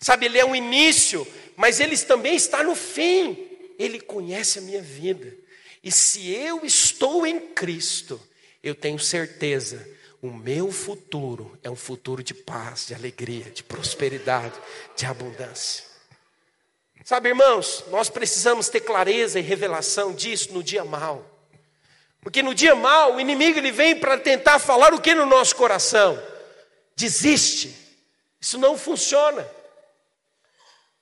Sabe, 0.00 0.26
Ele 0.26 0.38
é 0.38 0.44
o 0.44 0.54
início, 0.54 1.26
mas 1.56 1.80
Ele 1.80 1.96
também 1.98 2.36
está 2.36 2.62
no 2.62 2.74
fim. 2.74 3.48
Ele 3.78 4.00
conhece 4.00 4.58
a 4.58 4.62
minha 4.62 4.82
vida. 4.82 5.34
E 5.82 5.92
se 5.92 6.30
eu 6.32 6.64
estou 6.64 7.26
em 7.26 7.38
Cristo, 7.38 8.20
eu 8.62 8.74
tenho 8.74 8.98
certeza, 8.98 9.88
o 10.20 10.28
meu 10.28 10.72
futuro 10.72 11.56
é 11.62 11.70
um 11.70 11.76
futuro 11.76 12.22
de 12.22 12.34
paz, 12.34 12.86
de 12.86 12.94
alegria, 12.94 13.44
de 13.50 13.62
prosperidade, 13.62 14.54
de 14.96 15.06
abundância. 15.06 15.84
Sabe, 17.04 17.28
irmãos, 17.28 17.84
nós 17.88 18.08
precisamos 18.08 18.68
ter 18.68 18.80
clareza 18.80 19.38
e 19.38 19.42
revelação 19.42 20.12
disso 20.12 20.52
no 20.52 20.62
dia 20.62 20.84
mal. 20.84 21.24
Porque 22.20 22.42
no 22.42 22.52
dia 22.52 22.74
mal, 22.74 23.14
o 23.14 23.20
inimigo 23.20 23.60
ele 23.60 23.70
vem 23.70 23.94
para 23.94 24.18
tentar 24.18 24.58
falar 24.58 24.92
o 24.92 25.00
que 25.00 25.14
no 25.14 25.24
nosso 25.24 25.54
coração? 25.54 26.20
Desiste. 26.96 27.72
Isso 28.40 28.58
não 28.58 28.76
funciona. 28.76 29.48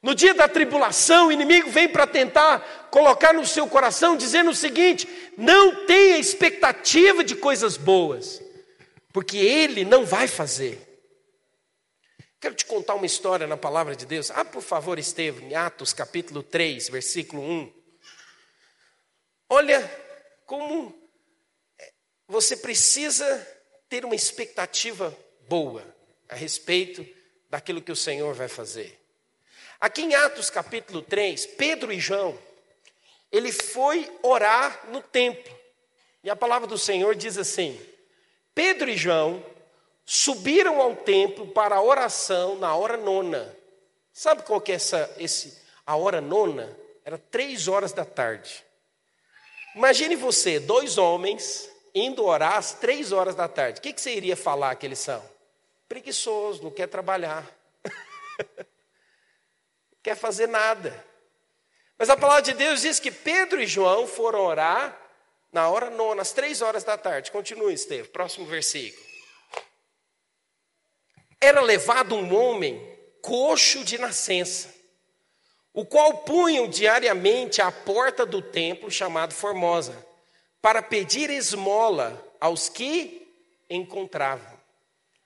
No 0.04 0.14
dia 0.14 0.34
da 0.34 0.46
tribulação, 0.46 1.28
o 1.28 1.32
inimigo 1.32 1.70
vem 1.70 1.88
para 1.88 2.06
tentar 2.06 2.88
colocar 2.90 3.32
no 3.32 3.46
seu 3.46 3.66
coração, 3.66 4.18
dizendo 4.18 4.50
o 4.50 4.54
seguinte: 4.54 5.08
não 5.34 5.86
tenha 5.86 6.18
expectativa 6.18 7.24
de 7.24 7.34
coisas 7.34 7.78
boas, 7.78 8.38
porque 9.14 9.38
ele 9.38 9.82
não 9.82 10.04
vai 10.04 10.28
fazer. 10.28 10.78
Quero 12.38 12.54
te 12.54 12.66
contar 12.66 12.96
uma 12.96 13.06
história 13.06 13.46
na 13.46 13.56
palavra 13.56 13.96
de 13.96 14.04
Deus. 14.04 14.30
Ah, 14.30 14.44
por 14.44 14.60
favor, 14.60 14.98
Estevam, 14.98 15.48
em 15.48 15.54
Atos 15.54 15.94
capítulo 15.94 16.42
3, 16.42 16.90
versículo 16.90 17.40
1. 17.42 17.72
Olha 19.48 19.90
como 20.44 20.94
você 22.28 22.58
precisa 22.58 23.24
ter 23.88 24.04
uma 24.04 24.14
expectativa 24.14 25.16
boa 25.48 25.82
a 26.28 26.34
respeito 26.34 27.06
daquilo 27.48 27.80
que 27.80 27.92
o 27.92 27.96
Senhor 27.96 28.34
vai 28.34 28.48
fazer. 28.48 29.03
Aqui 29.84 30.00
em 30.00 30.14
Atos 30.14 30.48
capítulo 30.48 31.02
3, 31.02 31.44
Pedro 31.44 31.92
e 31.92 32.00
João, 32.00 32.38
ele 33.30 33.52
foi 33.52 34.10
orar 34.22 34.88
no 34.88 35.02
templo. 35.02 35.54
E 36.22 36.30
a 36.30 36.34
palavra 36.34 36.66
do 36.66 36.78
Senhor 36.78 37.14
diz 37.14 37.36
assim: 37.36 37.78
Pedro 38.54 38.88
e 38.88 38.96
João 38.96 39.44
subiram 40.06 40.80
ao 40.80 40.96
templo 40.96 41.48
para 41.48 41.76
a 41.76 41.82
oração 41.82 42.56
na 42.56 42.74
hora 42.74 42.96
nona. 42.96 43.54
Sabe 44.10 44.42
qual 44.44 44.58
que 44.58 44.72
é 44.72 44.76
essa, 44.76 45.14
esse, 45.18 45.60
a 45.86 45.94
hora 45.96 46.18
nona? 46.18 46.74
Era 47.04 47.18
três 47.18 47.68
horas 47.68 47.92
da 47.92 48.06
tarde. 48.06 48.64
Imagine 49.76 50.16
você, 50.16 50.58
dois 50.58 50.96
homens, 50.96 51.68
indo 51.94 52.24
orar 52.24 52.56
às 52.56 52.72
três 52.72 53.12
horas 53.12 53.34
da 53.34 53.48
tarde. 53.48 53.80
O 53.80 53.82
que, 53.82 53.92
que 53.92 54.00
você 54.00 54.14
iria 54.14 54.34
falar 54.34 54.74
que 54.76 54.86
eles 54.86 55.00
são? 55.00 55.22
Preguiçoso, 55.86 56.62
não 56.62 56.70
quer 56.70 56.86
trabalhar. 56.86 57.46
quer 60.04 60.14
fazer 60.14 60.46
nada. 60.46 61.04
Mas 61.98 62.10
a 62.10 62.16
palavra 62.16 62.42
de 62.42 62.52
Deus 62.52 62.82
diz 62.82 63.00
que 63.00 63.10
Pedro 63.10 63.60
e 63.60 63.66
João 63.66 64.06
foram 64.06 64.40
orar 64.40 65.00
na 65.50 65.68
hora 65.68 65.88
nona, 65.88 66.20
às 66.20 66.32
três 66.32 66.60
horas 66.60 66.84
da 66.84 66.98
tarde. 66.98 67.32
Continue, 67.32 67.72
Estevam, 67.72 68.10
próximo 68.10 68.44
versículo. 68.44 69.02
Era 71.40 71.60
levado 71.62 72.14
um 72.14 72.34
homem 72.34 72.94
coxo 73.22 73.82
de 73.82 73.96
nascença, 73.96 74.74
o 75.72 75.86
qual 75.86 76.18
punham 76.18 76.68
diariamente 76.68 77.62
à 77.62 77.72
porta 77.72 78.26
do 78.26 78.42
templo 78.42 78.90
chamado 78.90 79.32
Formosa, 79.32 80.06
para 80.60 80.82
pedir 80.82 81.30
esmola 81.30 82.22
aos 82.40 82.68
que 82.68 83.26
encontravam. 83.70 84.52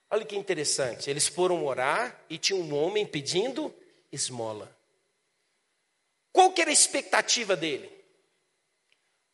Olha 0.09 0.25
que 0.25 0.37
interessante, 0.37 1.09
eles 1.09 1.27
foram 1.27 1.65
orar 1.65 2.17
e 2.29 2.37
tinha 2.37 2.59
um 2.59 2.73
homem 2.73 3.05
pedindo 3.05 3.73
esmola. 4.11 4.75
Qual 6.31 6.51
que 6.51 6.61
era 6.61 6.69
a 6.69 6.73
expectativa 6.73 7.55
dele? 7.55 7.91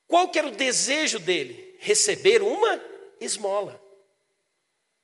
Qual 0.07 0.29
que 0.29 0.39
era 0.39 0.47
o 0.47 0.51
desejo 0.51 1.19
dele? 1.19 1.75
Receber 1.79 2.41
uma 2.41 2.81
esmola. 3.19 3.81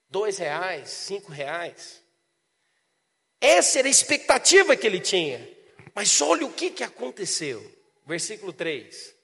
Dois 0.09 0.37
reais, 0.37 0.89
cinco 0.89 1.31
reais. 1.31 2.01
Essa 3.39 3.79
era 3.79 3.87
a 3.87 3.91
expectativa 3.91 4.75
que 4.75 4.85
ele 4.85 4.99
tinha. 4.99 5.47
Mas 5.93 6.21
olha 6.21 6.45
o 6.45 6.53
que, 6.53 6.69
que 6.69 6.83
aconteceu. 6.83 7.63
Versículo 8.05 8.53
3. 8.53 9.15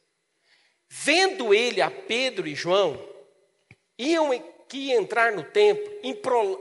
Vendo 0.89 1.53
ele 1.53 1.81
a 1.81 1.91
Pedro 1.91 2.47
e 2.47 2.55
João, 2.55 2.97
iam 3.97 4.31
que 4.67 4.91
entrar 4.91 5.31
no 5.31 5.43
templo, 5.43 5.83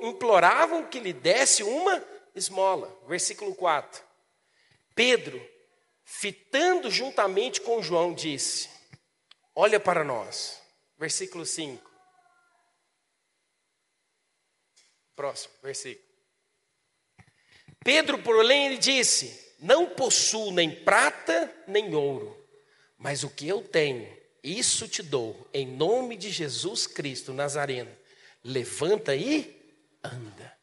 imploravam 0.03 0.87
que 0.87 1.01
lhe 1.01 1.13
desse 1.13 1.63
uma 1.63 2.05
esmola. 2.37 2.95
Versículo 3.09 3.55
4. 3.55 4.05
Pedro, 4.95 5.45
fitando 6.05 6.91
juntamente 6.91 7.61
com 7.61 7.83
João, 7.83 8.15
disse: 8.15 8.71
Olha 9.55 9.81
para 9.81 10.05
nós. 10.05 10.61
Versículo 10.99 11.45
5. 11.45 11.91
Próximo, 15.15 15.55
versículo. 15.63 16.07
Pedro, 17.83 18.23
porém, 18.23 18.67
ele 18.67 18.79
disse: 18.79 19.55
Não 19.61 19.91
possuo 19.91 20.53
nem 20.53 20.85
prata 20.85 21.55
nem 21.67 21.95
ouro, 21.95 22.37
mas 22.99 23.23
o 23.23 23.31
que 23.31 23.47
eu 23.49 23.63
tenho, 23.63 24.17
isso 24.43 24.89
te 24.89 25.03
dou, 25.03 25.49
em 25.53 25.67
nome 25.67 26.17
de 26.17 26.31
Jesus 26.31 26.87
Cristo 26.87 27.33
Nazareno. 27.33 27.95
Levanta 28.43 29.15
e 29.15 29.55
anda. 30.03 30.56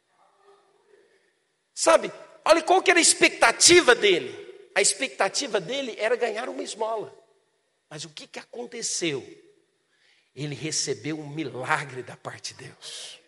Sabe, 1.73 2.11
olha 2.45 2.61
qual 2.61 2.81
que 2.81 2.91
era 2.91 2.99
a 2.99 3.01
expectativa 3.01 3.95
dele. 3.95 4.43
A 4.75 4.81
expectativa 4.81 5.59
dele 5.59 5.95
era 5.97 6.15
ganhar 6.15 6.49
uma 6.49 6.63
esmola. 6.63 7.13
Mas 7.89 8.05
o 8.05 8.09
que, 8.09 8.27
que 8.27 8.39
aconteceu? 8.39 9.23
Ele 10.35 10.55
recebeu 10.55 11.19
um 11.19 11.29
milagre 11.29 12.01
da 12.01 12.17
parte 12.17 12.53
de 12.53 12.65
Deus. 12.65 13.19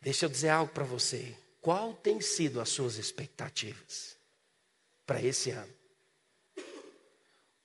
Deixa 0.00 0.26
eu 0.26 0.28
dizer 0.28 0.50
algo 0.50 0.72
para 0.72 0.84
você. 0.84 1.36
Qual 1.60 1.92
tem 1.94 2.20
sido 2.20 2.60
as 2.60 2.68
suas 2.68 2.96
expectativas 2.96 4.16
para 5.04 5.20
esse 5.20 5.50
ano? 5.50 5.74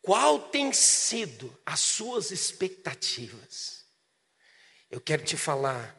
Qual 0.02 0.40
tem 0.50 0.74
sido 0.74 1.56
as 1.66 1.80
suas 1.80 2.32
expectativas? 2.32 3.86
Eu 4.90 5.00
quero 5.00 5.24
te 5.24 5.38
falar, 5.38 5.98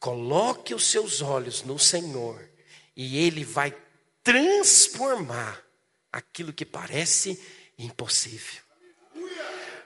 coloque 0.00 0.74
os 0.74 0.86
seus 0.86 1.22
olhos 1.22 1.62
no 1.62 1.78
Senhor 1.78 2.53
e 2.96 3.24
Ele 3.24 3.44
vai 3.44 3.74
transformar 4.22 5.62
aquilo 6.12 6.52
que 6.52 6.64
parece 6.64 7.40
impossível. 7.78 8.62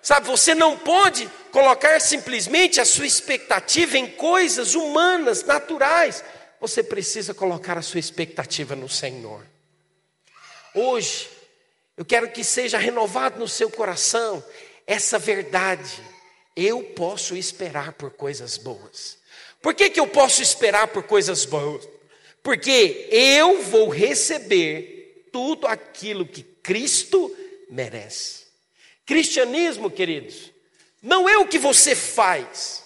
Sabe, 0.00 0.26
você 0.26 0.54
não 0.54 0.78
pode 0.78 1.28
colocar 1.50 2.00
simplesmente 2.00 2.80
a 2.80 2.84
sua 2.84 3.06
expectativa 3.06 3.98
em 3.98 4.06
coisas 4.06 4.74
humanas, 4.74 5.42
naturais. 5.44 6.24
Você 6.60 6.82
precisa 6.82 7.34
colocar 7.34 7.76
a 7.76 7.82
sua 7.82 8.00
expectativa 8.00 8.76
no 8.76 8.88
Senhor. 8.88 9.44
Hoje, 10.74 11.28
eu 11.96 12.04
quero 12.04 12.30
que 12.30 12.44
seja 12.44 12.78
renovado 12.78 13.38
no 13.38 13.48
seu 13.48 13.70
coração 13.70 14.42
essa 14.86 15.18
verdade. 15.18 16.00
Eu 16.54 16.82
posso 16.82 17.36
esperar 17.36 17.92
por 17.92 18.10
coisas 18.10 18.56
boas. 18.56 19.18
Por 19.60 19.74
que, 19.74 19.90
que 19.90 19.98
eu 19.98 20.06
posso 20.06 20.40
esperar 20.40 20.88
por 20.88 21.02
coisas 21.02 21.44
boas? 21.44 21.88
Porque 22.48 23.10
eu 23.12 23.60
vou 23.60 23.90
receber 23.90 25.28
tudo 25.30 25.66
aquilo 25.66 26.24
que 26.24 26.42
Cristo 26.42 27.36
merece. 27.68 28.46
Cristianismo, 29.04 29.90
queridos, 29.90 30.50
não 31.02 31.28
é 31.28 31.36
o 31.36 31.46
que 31.46 31.58
você 31.58 31.94
faz. 31.94 32.82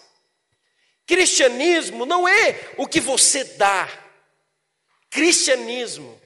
Cristianismo 1.06 2.04
não 2.04 2.26
é 2.26 2.72
o 2.76 2.88
que 2.88 2.98
você 2.98 3.44
dá. 3.44 3.88
Cristianismo 5.08 6.20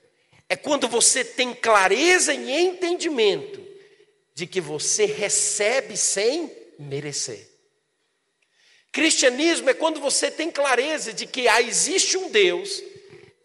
é 0.49 0.57
quando 0.57 0.89
você 0.89 1.23
tem 1.23 1.53
clareza 1.53 2.33
e 2.33 2.51
entendimento 2.51 3.63
de 4.35 4.47
que 4.47 4.63
você 4.63 5.05
recebe 5.05 5.95
sem 5.95 6.51
merecer. 6.79 7.47
Cristianismo 8.91 9.69
é 9.69 9.75
quando 9.75 10.01
você 10.01 10.31
tem 10.31 10.51
clareza 10.51 11.13
de 11.13 11.27
que 11.27 11.47
ah, 11.47 11.61
existe 11.61 12.17
um 12.17 12.31
Deus 12.31 12.83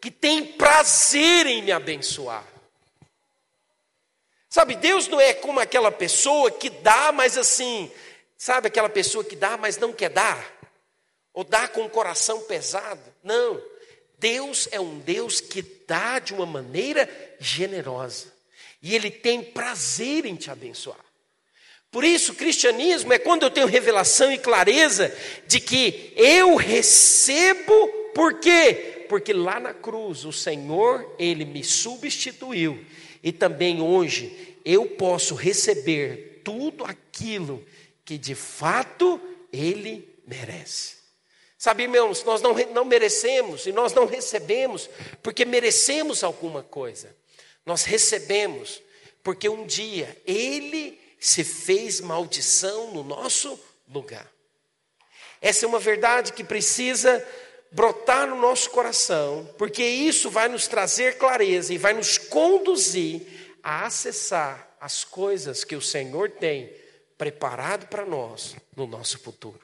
que 0.02 0.10
tem 0.10 0.44
prazer 0.44 1.46
em 1.46 1.62
me 1.62 1.70
abençoar. 1.70 2.44
Sabe, 4.50 4.74
Deus 4.74 5.06
não 5.06 5.20
é 5.20 5.32
como 5.32 5.60
aquela 5.60 5.92
pessoa 5.92 6.50
que 6.50 6.68
dá, 6.68 7.12
mas 7.12 7.38
assim, 7.38 7.88
sabe 8.36 8.66
aquela 8.66 8.88
pessoa 8.88 9.22
que 9.22 9.36
dá, 9.36 9.56
mas 9.56 9.78
não 9.78 9.92
quer 9.92 10.10
dar? 10.10 10.44
Ou 11.32 11.44
dá 11.44 11.68
com 11.68 11.84
o 11.84 11.88
coração 11.88 12.40
pesado? 12.42 13.00
Não. 13.22 13.62
Deus 14.18 14.68
é 14.72 14.80
um 14.80 14.98
Deus 14.98 15.40
que 15.40 15.62
dá 15.86 16.18
de 16.18 16.34
uma 16.34 16.46
maneira 16.46 17.08
generosa. 17.38 18.32
E 18.82 18.96
Ele 18.96 19.10
tem 19.10 19.40
prazer 19.40 20.26
em 20.26 20.34
te 20.34 20.50
abençoar. 20.50 20.98
Por 21.92 22.02
isso, 22.02 22.32
o 22.32 22.36
cristianismo 22.36 23.12
é 23.12 23.20
quando 23.20 23.44
eu 23.44 23.50
tenho 23.50 23.66
revelação 23.68 24.32
e 24.32 24.38
clareza 24.38 25.16
de 25.46 25.60
que 25.60 26.12
eu 26.16 26.56
recebo, 26.56 27.86
por 28.12 28.40
quê? 28.40 29.01
Porque 29.12 29.34
lá 29.34 29.60
na 29.60 29.74
cruz 29.74 30.24
o 30.24 30.32
Senhor, 30.32 31.14
Ele 31.18 31.44
me 31.44 31.62
substituiu 31.62 32.82
e 33.22 33.30
também 33.30 33.82
hoje 33.82 34.56
eu 34.64 34.86
posso 34.86 35.34
receber 35.34 36.40
tudo 36.42 36.82
aquilo 36.82 37.62
que 38.06 38.16
de 38.16 38.34
fato 38.34 39.20
ele 39.52 40.08
merece. 40.26 40.94
Sabe, 41.58 41.82
irmãos, 41.82 42.24
nós 42.24 42.40
não, 42.40 42.54
não 42.72 42.86
merecemos 42.86 43.66
e 43.66 43.72
nós 43.72 43.92
não 43.92 44.06
recebemos 44.06 44.88
porque 45.22 45.44
merecemos 45.44 46.24
alguma 46.24 46.62
coisa. 46.62 47.14
Nós 47.66 47.84
recebemos 47.84 48.82
porque 49.22 49.46
um 49.46 49.66
dia 49.66 50.16
ele 50.24 50.98
se 51.20 51.44
fez 51.44 52.00
maldição 52.00 52.94
no 52.94 53.04
nosso 53.04 53.60
lugar. 53.92 54.26
Essa 55.38 55.66
é 55.66 55.68
uma 55.68 55.78
verdade 55.78 56.32
que 56.32 56.42
precisa 56.42 57.22
brotar 57.72 58.28
no 58.28 58.36
nosso 58.36 58.70
coração, 58.70 59.48
porque 59.56 59.82
isso 59.82 60.30
vai 60.30 60.48
nos 60.48 60.68
trazer 60.68 61.16
clareza 61.16 61.72
e 61.72 61.78
vai 61.78 61.94
nos 61.94 62.18
conduzir 62.18 63.56
a 63.62 63.86
acessar 63.86 64.76
as 64.80 65.04
coisas 65.04 65.64
que 65.64 65.74
o 65.74 65.80
Senhor 65.80 66.30
tem 66.30 66.72
preparado 67.16 67.86
para 67.86 68.04
nós 68.04 68.56
no 68.76 68.86
nosso 68.86 69.18
futuro. 69.18 69.60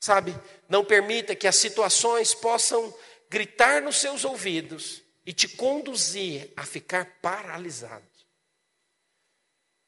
Sabe, 0.00 0.34
não 0.68 0.84
permita 0.84 1.36
que 1.36 1.46
as 1.46 1.56
situações 1.56 2.34
possam 2.34 2.92
gritar 3.30 3.80
nos 3.80 3.96
seus 3.96 4.24
ouvidos 4.24 5.00
e 5.24 5.32
te 5.32 5.46
conduzir 5.46 6.52
a 6.56 6.64
ficar 6.64 7.18
paralisado. 7.22 8.02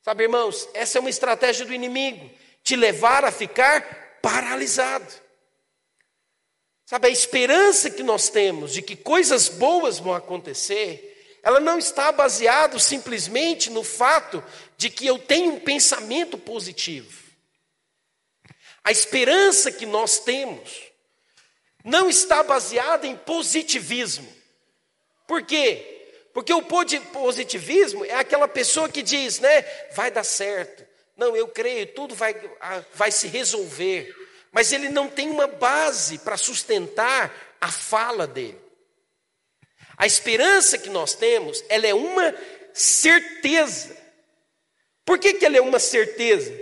Sabe, 0.02 0.24
irmãos, 0.24 0.68
essa 0.74 0.98
é 0.98 1.00
uma 1.00 1.10
estratégia 1.10 1.66
do 1.66 1.74
inimigo, 1.74 2.30
te 2.62 2.76
levar 2.76 3.24
a 3.24 3.32
ficar 3.32 4.18
paralisado. 4.22 5.23
Sabe, 6.86 7.08
a 7.08 7.10
esperança 7.10 7.90
que 7.90 8.02
nós 8.02 8.28
temos 8.28 8.72
de 8.72 8.82
que 8.82 8.94
coisas 8.94 9.48
boas 9.48 9.98
vão 9.98 10.14
acontecer, 10.14 11.38
ela 11.42 11.58
não 11.58 11.78
está 11.78 12.12
baseada 12.12 12.78
simplesmente 12.78 13.70
no 13.70 13.82
fato 13.82 14.44
de 14.76 14.90
que 14.90 15.06
eu 15.06 15.18
tenho 15.18 15.54
um 15.54 15.60
pensamento 15.60 16.36
positivo. 16.36 17.22
A 18.82 18.92
esperança 18.92 19.72
que 19.72 19.86
nós 19.86 20.18
temos 20.18 20.82
não 21.82 22.08
está 22.08 22.42
baseada 22.42 23.06
em 23.06 23.16
positivismo. 23.16 24.30
Por 25.26 25.42
quê? 25.42 25.90
Porque 26.34 26.52
o 26.52 26.62
positivismo 26.62 28.04
é 28.04 28.14
aquela 28.14 28.48
pessoa 28.48 28.88
que 28.88 29.02
diz, 29.02 29.38
né, 29.38 29.62
vai 29.92 30.10
dar 30.10 30.24
certo. 30.24 30.84
Não, 31.16 31.36
eu 31.36 31.48
creio, 31.48 31.86
tudo 31.94 32.14
vai, 32.14 32.34
vai 32.92 33.10
se 33.10 33.26
resolver 33.28 34.14
mas 34.54 34.72
ele 34.72 34.88
não 34.88 35.08
tem 35.08 35.28
uma 35.28 35.48
base 35.48 36.16
para 36.18 36.36
sustentar 36.36 37.56
a 37.60 37.72
fala 37.72 38.24
dele. 38.24 38.60
A 39.96 40.06
esperança 40.06 40.78
que 40.78 40.88
nós 40.88 41.14
temos, 41.14 41.64
ela 41.68 41.88
é 41.88 41.92
uma 41.92 42.32
certeza. 42.72 43.96
Por 45.04 45.18
que, 45.18 45.34
que 45.34 45.44
ela 45.44 45.56
é 45.56 45.60
uma 45.60 45.80
certeza? 45.80 46.52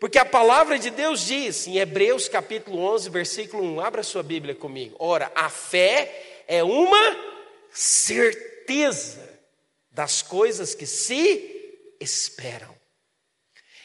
Porque 0.00 0.18
a 0.18 0.24
palavra 0.24 0.78
de 0.78 0.88
Deus 0.88 1.26
diz, 1.26 1.66
em 1.66 1.78
Hebreus 1.78 2.26
capítulo 2.26 2.78
11, 2.78 3.10
versículo 3.10 3.62
1, 3.62 3.80
abra 3.80 4.02
sua 4.02 4.22
Bíblia 4.22 4.54
comigo. 4.54 4.96
Ora, 4.98 5.30
a 5.34 5.50
fé 5.50 6.44
é 6.48 6.64
uma 6.64 7.16
certeza 7.70 9.30
das 9.90 10.22
coisas 10.22 10.74
que 10.74 10.86
se 10.86 11.94
esperam. 12.00 12.74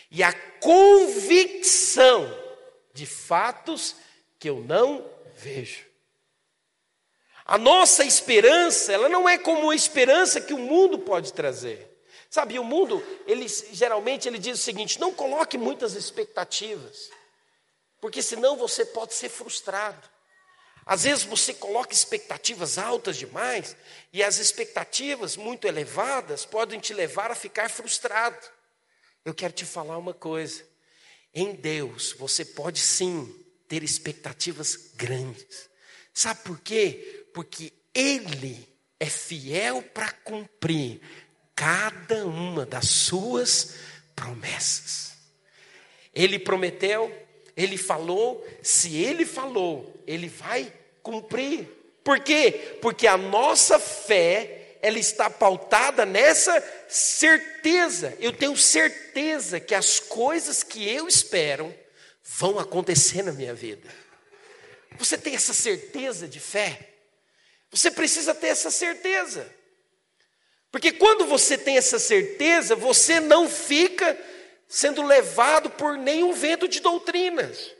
E 0.09 0.23
a 0.23 0.31
convicção 0.61 2.46
de 2.97 3.05
fatos 3.05 3.95
que 4.39 4.49
eu 4.49 4.59
não 4.61 5.07
vejo. 5.35 5.85
A 7.45 7.55
nossa 7.55 8.03
esperança, 8.03 8.91
ela 8.91 9.07
não 9.07 9.29
é 9.29 9.37
como 9.37 9.69
a 9.69 9.75
esperança 9.75 10.41
que 10.41 10.53
o 10.53 10.57
mundo 10.57 10.97
pode 10.97 11.31
trazer. 11.31 11.95
Sabe, 12.29 12.57
o 12.59 12.63
mundo, 12.63 13.01
ele 13.25 13.47
geralmente 13.47 14.27
ele 14.27 14.39
diz 14.39 14.59
o 14.59 14.63
seguinte: 14.63 14.99
não 14.99 15.13
coloque 15.13 15.57
muitas 15.57 15.93
expectativas, 15.93 17.09
porque 18.01 18.21
senão 18.21 18.57
você 18.57 18.83
pode 18.83 19.13
ser 19.13 19.29
frustrado. 19.29 20.09
Às 20.83 21.03
vezes 21.03 21.23
você 21.23 21.53
coloca 21.53 21.93
expectativas 21.93 22.77
altas 22.77 23.15
demais, 23.15 23.77
e 24.11 24.23
as 24.23 24.39
expectativas 24.39 25.37
muito 25.37 25.67
elevadas 25.67 26.45
podem 26.45 26.79
te 26.79 26.93
levar 26.93 27.29
a 27.29 27.35
ficar 27.35 27.69
frustrado. 27.69 28.45
Eu 29.23 29.33
quero 29.33 29.53
te 29.53 29.65
falar 29.65 29.97
uma 29.97 30.13
coisa: 30.13 30.65
em 31.33 31.53
Deus, 31.53 32.15
você 32.17 32.43
pode 32.43 32.79
sim 32.79 33.33
ter 33.67 33.83
expectativas 33.83 34.91
grandes. 34.95 35.69
Sabe 36.13 36.41
por 36.43 36.59
quê? 36.59 37.25
Porque 37.33 37.71
Ele 37.93 38.67
é 38.99 39.05
fiel 39.05 39.81
para 39.81 40.11
cumprir 40.11 41.01
cada 41.55 42.25
uma 42.25 42.65
das 42.65 42.87
suas 42.87 43.75
promessas. 44.15 45.13
Ele 46.13 46.39
prometeu, 46.39 47.11
ele 47.55 47.77
falou, 47.77 48.45
se 48.61 48.95
ele 48.95 49.25
falou, 49.25 50.01
ele 50.07 50.27
vai 50.27 50.71
cumprir. 51.03 51.67
Por 52.03 52.19
quê? 52.19 52.77
Porque 52.81 53.05
a 53.05 53.17
nossa 53.17 53.77
fé 53.77 54.56
ela 54.81 54.99
está 54.99 55.29
pautada 55.29 56.05
nessa 56.05 56.63
certeza. 56.87 58.15
Eu 58.19 58.33
tenho 58.33 58.55
certeza 58.55 59.59
que 59.59 59.75
as 59.75 59.99
coisas 59.99 60.63
que 60.63 60.87
eu 60.89 61.07
espero 61.07 61.73
vão 62.23 62.59
acontecer 62.59 63.23
na 63.23 63.31
minha 63.31 63.53
vida. 63.53 63.89
Você 64.97 65.17
tem 65.17 65.35
essa 65.35 65.53
certeza 65.53 66.27
de 66.27 66.39
fé? 66.39 66.93
Você 67.71 67.91
precisa 67.91 68.33
ter 68.33 68.47
essa 68.47 68.71
certeza. 68.71 69.51
Porque 70.71 70.91
quando 70.91 71.25
você 71.25 71.57
tem 71.57 71.77
essa 71.77 71.99
certeza, 71.99 72.75
você 72.75 73.19
não 73.19 73.49
fica 73.49 74.17
sendo 74.67 75.01
levado 75.01 75.69
por 75.69 75.97
nenhum 75.97 76.33
vento 76.33 76.67
de 76.67 76.79
doutrinas. 76.79 77.71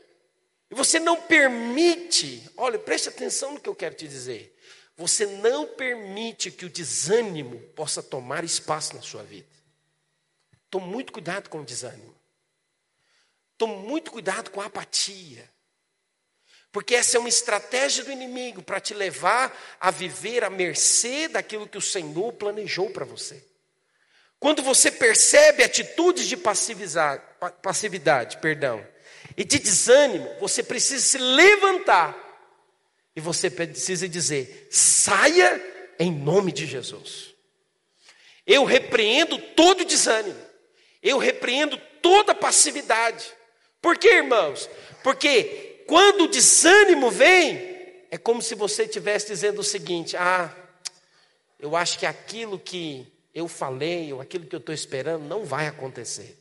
E 0.70 0.74
você 0.74 0.98
não 0.98 1.16
permite, 1.16 2.42
olha, 2.56 2.78
preste 2.78 3.08
atenção 3.08 3.52
no 3.52 3.60
que 3.60 3.68
eu 3.68 3.74
quero 3.74 3.94
te 3.94 4.06
dizer. 4.06 4.54
Você 4.98 5.24
não 5.26 5.64
permite 5.64 6.50
que 6.50 6.66
o 6.66 6.68
desânimo 6.68 7.60
possa 7.76 8.02
tomar 8.02 8.42
espaço 8.42 8.96
na 8.96 9.00
sua 9.00 9.22
vida. 9.22 9.46
Tome 10.68 10.88
muito 10.88 11.12
cuidado 11.12 11.48
com 11.48 11.60
o 11.60 11.64
desânimo. 11.64 12.12
Tome 13.56 13.76
muito 13.76 14.10
cuidado 14.10 14.50
com 14.50 14.60
a 14.60 14.66
apatia. 14.66 15.48
Porque 16.72 16.96
essa 16.96 17.16
é 17.16 17.20
uma 17.20 17.28
estratégia 17.28 18.04
do 18.04 18.10
inimigo 18.10 18.60
para 18.60 18.80
te 18.80 18.92
levar 18.92 19.56
a 19.78 19.92
viver 19.92 20.42
à 20.42 20.50
mercê 20.50 21.28
daquilo 21.28 21.68
que 21.68 21.78
o 21.78 21.80
Senhor 21.80 22.32
planejou 22.32 22.90
para 22.90 23.04
você. 23.04 23.40
Quando 24.40 24.64
você 24.64 24.90
percebe 24.90 25.62
atitudes 25.62 26.26
de 26.26 26.36
passividade, 26.36 28.36
perdão, 28.38 28.84
e 29.36 29.44
de 29.44 29.60
desânimo, 29.60 30.28
você 30.40 30.60
precisa 30.60 31.04
se 31.04 31.18
levantar 31.18 32.26
e 33.18 33.20
você 33.20 33.50
precisa 33.50 34.08
dizer: 34.08 34.68
saia 34.70 35.60
em 35.98 36.12
nome 36.12 36.52
de 36.52 36.66
Jesus. 36.66 37.34
Eu 38.46 38.64
repreendo 38.64 39.36
todo 39.56 39.84
desânimo. 39.84 40.40
Eu 41.02 41.18
repreendo 41.18 41.76
toda 42.00 42.32
passividade. 42.32 43.26
Por 43.82 43.98
quê, 43.98 44.18
irmãos? 44.18 44.70
Porque 45.02 45.82
quando 45.88 46.22
o 46.22 46.28
desânimo 46.28 47.10
vem, 47.10 48.04
é 48.08 48.16
como 48.16 48.40
se 48.40 48.54
você 48.54 48.84
estivesse 48.84 49.26
dizendo 49.26 49.62
o 49.62 49.64
seguinte: 49.64 50.16
ah, 50.16 50.54
eu 51.58 51.74
acho 51.74 51.98
que 51.98 52.06
aquilo 52.06 52.56
que 52.56 53.04
eu 53.34 53.48
falei, 53.48 54.12
ou 54.12 54.20
aquilo 54.20 54.46
que 54.46 54.54
eu 54.54 54.60
estou 54.60 54.72
esperando, 54.72 55.24
não 55.24 55.44
vai 55.44 55.66
acontecer. 55.66 56.40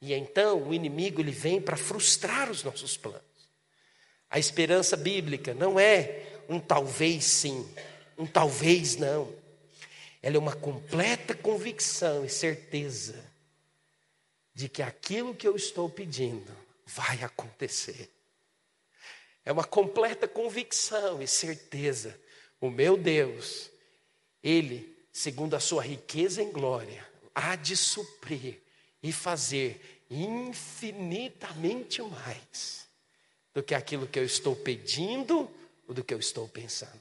E 0.00 0.14
então 0.14 0.62
o 0.68 0.72
inimigo 0.72 1.20
ele 1.20 1.32
vem 1.32 1.60
para 1.60 1.76
frustrar 1.76 2.48
os 2.48 2.62
nossos 2.62 2.96
planos. 2.96 3.29
A 4.30 4.38
esperança 4.38 4.96
bíblica 4.96 5.52
não 5.52 5.78
é 5.78 6.22
um 6.48 6.60
talvez 6.60 7.24
sim, 7.24 7.68
um 8.16 8.24
talvez 8.24 8.94
não. 8.94 9.34
Ela 10.22 10.36
é 10.36 10.38
uma 10.38 10.54
completa 10.54 11.34
convicção 11.34 12.24
e 12.24 12.28
certeza 12.28 13.28
de 14.54 14.68
que 14.68 14.82
aquilo 14.82 15.34
que 15.34 15.48
eu 15.48 15.56
estou 15.56 15.90
pedindo 15.90 16.56
vai 16.86 17.24
acontecer. 17.24 18.08
É 19.44 19.50
uma 19.50 19.64
completa 19.64 20.28
convicção 20.28 21.20
e 21.20 21.26
certeza. 21.26 22.16
O 22.60 22.70
meu 22.70 22.96
Deus, 22.96 23.68
Ele, 24.44 24.96
segundo 25.12 25.54
a 25.54 25.60
sua 25.60 25.82
riqueza 25.82 26.40
em 26.40 26.52
glória, 26.52 27.04
há 27.34 27.56
de 27.56 27.76
suprir 27.76 28.60
e 29.02 29.12
fazer 29.12 30.04
infinitamente 30.10 32.02
mais 32.02 32.89
do 33.54 33.62
que 33.62 33.74
aquilo 33.74 34.06
que 34.06 34.18
eu 34.18 34.24
estou 34.24 34.54
pedindo 34.54 35.50
ou 35.86 35.94
do 35.94 36.04
que 36.04 36.14
eu 36.14 36.18
estou 36.18 36.48
pensando. 36.48 37.00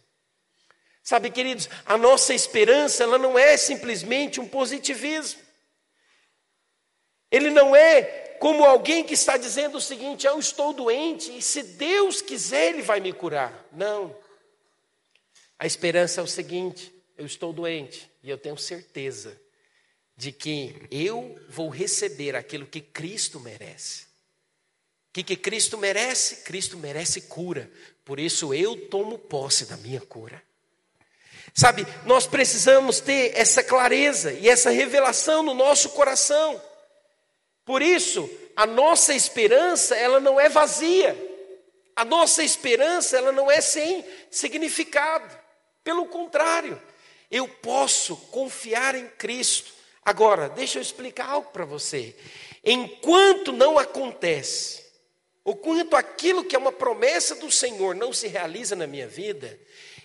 Sabe, 1.03 1.31
queridos, 1.31 1.69
a 1.85 1.97
nossa 1.97 2.33
esperança 2.33 3.03
ela 3.03 3.17
não 3.17 3.37
é 3.37 3.57
simplesmente 3.57 4.39
um 4.39 4.47
positivismo. 4.47 5.41
Ele 7.31 7.49
não 7.49 7.75
é 7.75 8.03
como 8.39 8.63
alguém 8.63 9.03
que 9.03 9.13
está 9.13 9.37
dizendo 9.37 9.77
o 9.77 9.81
seguinte: 9.81 10.25
eu 10.25 10.39
estou 10.39 10.73
doente 10.73 11.35
e 11.35 11.41
se 11.41 11.63
Deus 11.63 12.21
quiser, 12.21 12.69
Ele 12.69 12.81
vai 12.81 12.99
me 12.99 13.13
curar. 13.13 13.67
Não. 13.71 14.15
A 15.57 15.65
esperança 15.65 16.21
é 16.21 16.23
o 16.23 16.27
seguinte: 16.27 16.93
eu 17.17 17.25
estou 17.25 17.53
doente 17.53 18.09
e 18.23 18.29
eu 18.29 18.37
tenho 18.37 18.57
certeza 18.57 19.39
de 20.15 20.31
que 20.31 20.75
eu 20.91 21.39
vou 21.47 21.69
receber 21.69 22.35
aquilo 22.35 22.65
que 22.65 22.81
Cristo 22.81 23.39
merece. 23.39 24.08
O 25.09 25.11
que, 25.11 25.23
que 25.23 25.35
Cristo 25.35 25.77
merece? 25.77 26.37
Cristo 26.37 26.77
merece 26.77 27.21
cura. 27.21 27.69
Por 28.05 28.19
isso 28.19 28.53
eu 28.53 28.87
tomo 28.87 29.17
posse 29.17 29.65
da 29.65 29.75
minha 29.77 29.99
cura. 30.01 30.41
Sabe, 31.53 31.85
nós 32.05 32.27
precisamos 32.27 32.99
ter 32.99 33.35
essa 33.35 33.63
clareza 33.63 34.31
e 34.31 34.47
essa 34.47 34.69
revelação 34.69 35.41
no 35.41 35.53
nosso 35.53 35.89
coração. 35.89 36.61
Por 37.65 37.81
isso, 37.81 38.29
a 38.55 38.65
nossa 38.65 39.13
esperança, 39.13 39.95
ela 39.95 40.19
não 40.19 40.39
é 40.39 40.47
vazia. 40.47 41.17
A 41.95 42.05
nossa 42.05 42.43
esperança, 42.43 43.17
ela 43.17 43.31
não 43.31 43.49
é 43.49 43.61
sem 43.61 44.05
significado. 44.29 45.35
Pelo 45.83 46.05
contrário, 46.05 46.81
eu 47.31 47.47
posso 47.47 48.15
confiar 48.15 48.95
em 48.95 49.07
Cristo. 49.07 49.71
Agora, 50.05 50.49
deixa 50.49 50.77
eu 50.77 50.81
explicar 50.81 51.29
algo 51.29 51.51
para 51.51 51.65
você. 51.65 52.15
Enquanto 52.63 53.51
não 53.51 53.77
acontece, 53.77 54.88
ou 55.43 55.55
quanto 55.55 55.95
aquilo 55.95 56.43
que 56.43 56.55
é 56.55 56.59
uma 56.59 56.71
promessa 56.71 57.35
do 57.35 57.51
Senhor 57.51 57.95
não 57.95 58.13
se 58.13 58.27
realiza 58.27 58.75
na 58.75 58.85
minha 58.85 59.07
vida, 59.07 59.59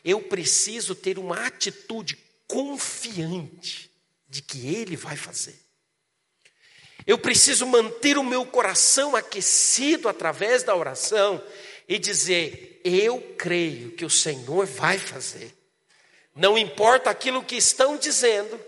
eu 0.04 0.20
preciso 0.20 0.94
ter 0.94 1.18
uma 1.18 1.46
atitude 1.46 2.16
confiante 2.46 3.90
de 4.28 4.42
que 4.42 4.74
Ele 4.74 4.96
vai 4.96 5.16
fazer. 5.16 5.58
Eu 7.06 7.18
preciso 7.18 7.66
manter 7.66 8.16
o 8.16 8.24
meu 8.24 8.46
coração 8.46 9.14
aquecido 9.14 10.08
através 10.08 10.62
da 10.62 10.74
oração 10.74 11.42
e 11.86 11.98
dizer: 11.98 12.80
Eu 12.84 13.20
creio 13.36 13.92
que 13.92 14.04
o 14.04 14.10
Senhor 14.10 14.64
vai 14.66 14.98
fazer. 14.98 15.54
Não 16.34 16.56
importa 16.58 17.10
aquilo 17.10 17.44
que 17.44 17.56
estão 17.56 17.96
dizendo, 17.96 18.58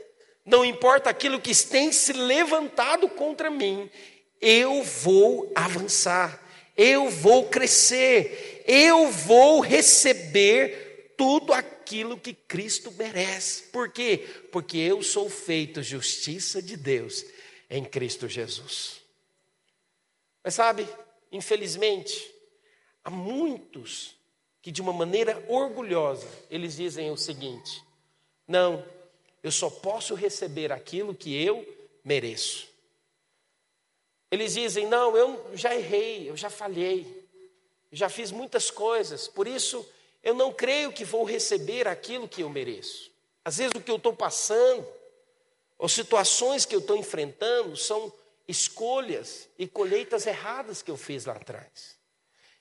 não 0.45 0.65
importa 0.65 1.11
aquilo 1.11 1.41
que 1.41 1.55
tem 1.65 1.91
se 1.91 2.13
levantado 2.13 3.09
contra 3.09 3.51
mim, 3.51 3.91
eu 4.41 4.83
vou 4.85 5.51
avançar, 5.55 6.41
eu 6.77 7.09
vou 7.09 7.49
crescer, 7.49 8.65
eu 8.67 9.11
vou 9.11 9.61
receber 9.61 11.15
tudo 11.17 11.53
aquilo 11.53 12.19
que 12.19 12.35
Cristo 12.35 12.93
merece. 12.93 13.65
Por 13.65 13.91
quê? 13.91 14.27
Porque 14.53 14.77
eu 14.77 15.03
sou 15.03 15.31
feito 15.31 15.83
justiça 15.83 16.61
de 16.61 16.77
Deus 16.77 17.25
em 17.71 17.85
Cristo 17.85 18.29
Jesus. 18.29 19.01
Mas 20.45 20.55
sabe, 20.55 20.87
infelizmente, 21.33 22.31
há 23.03 23.11
muitos 23.11 24.15
que 24.61 24.71
de 24.71 24.83
uma 24.83 24.93
maneira 24.93 25.45
orgulhosa, 25.49 26.29
eles 26.51 26.77
dizem 26.77 27.11
o 27.11 27.17
seguinte: 27.17 27.83
não, 28.47 28.85
eu 29.43 29.51
só 29.53 29.71
posso 29.71 30.15
receber 30.15 30.73
aquilo 30.73 31.15
que 31.15 31.41
eu 31.41 31.65
mereço. 32.05 32.69
Eles 34.31 34.55
dizem: 34.55 34.87
não, 34.87 35.17
eu 35.17 35.51
já 35.55 35.75
errei, 35.75 36.29
eu 36.29 36.37
já 36.37 36.51
falhei, 36.51 37.29
já 37.93 38.09
fiz 38.09 38.31
muitas 38.31 38.71
coisas, 38.71 39.29
por 39.29 39.47
isso 39.47 39.87
eu 40.23 40.35
não 40.35 40.53
creio 40.53 40.93
que 40.93 41.05
vou 41.05 41.25
receber 41.25 41.87
aquilo 41.87 42.29
que 42.29 42.43
eu 42.43 42.49
mereço. 42.49 43.11
Às 43.45 43.59
vezes 43.59 43.73
o 43.77 43.81
que 43.81 43.91
eu 43.91 43.97
estou 43.97 44.13
passando, 44.13 44.87
ou 45.79 45.89
situações 45.89 46.65
que 46.65 46.75
eu 46.75 46.81
estou 46.81 46.97
enfrentando 46.97 47.77
são 47.77 48.13
escolhas 48.49 49.49
e 49.59 49.67
colheitas 49.67 50.27
erradas 50.27 50.83
que 50.83 50.91
eu 50.91 50.97
fiz 50.97 51.25
lá 51.25 51.35
atrás. 51.35 51.97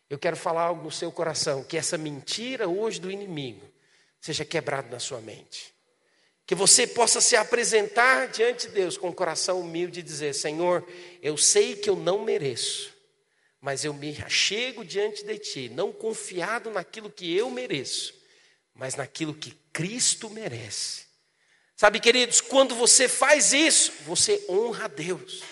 Eu 0.09 0.19
quero 0.19 0.37
falar 0.37 0.63
algo 0.63 0.83
no 0.83 0.91
seu 0.91 1.11
coração, 1.11 1.63
que 1.63 1.77
essa 1.77 1.97
mentira 1.97 2.67
hoje 2.67 2.99
do 2.99 3.09
inimigo 3.09 3.67
seja 4.21 4.45
quebrada 4.45 4.87
na 4.89 4.99
sua 4.99 5.19
mente. 5.19 5.74
Que 6.45 6.53
você 6.53 6.85
possa 6.85 7.19
se 7.19 7.35
apresentar 7.35 8.27
diante 8.27 8.67
de 8.67 8.73
Deus 8.73 8.97
com 8.97 9.09
o 9.09 9.13
coração 9.13 9.61
humilde 9.61 9.99
e 9.99 10.03
dizer: 10.03 10.33
Senhor, 10.33 10.87
eu 11.21 11.37
sei 11.37 11.75
que 11.75 11.89
eu 11.89 11.95
não 11.95 12.23
mereço, 12.23 12.93
mas 13.59 13.83
eu 13.83 13.93
me 13.93 14.15
achego 14.23 14.85
diante 14.85 15.23
de 15.23 15.37
Ti, 15.39 15.69
não 15.69 15.91
confiado 15.91 16.69
naquilo 16.69 17.09
que 17.09 17.35
eu 17.35 17.49
mereço, 17.49 18.13
mas 18.73 18.95
naquilo 18.95 19.33
que 19.33 19.51
Cristo 19.73 20.29
merece. 20.29 21.05
Sabe, 21.75 21.99
queridos, 21.99 22.39
quando 22.39 22.75
você 22.75 23.09
faz 23.09 23.51
isso, 23.51 23.91
você 24.05 24.45
honra 24.47 24.85
a 24.85 24.87
Deus. 24.87 25.43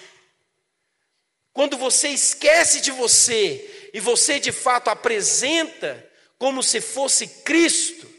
Quando 1.51 1.77
você 1.77 2.09
esquece 2.09 2.81
de 2.81 2.91
você 2.91 3.89
e 3.93 3.99
você 3.99 4.39
de 4.39 4.51
fato 4.51 4.89
apresenta 4.89 6.09
como 6.37 6.63
se 6.63 6.81
fosse 6.81 7.27
Cristo, 7.27 8.09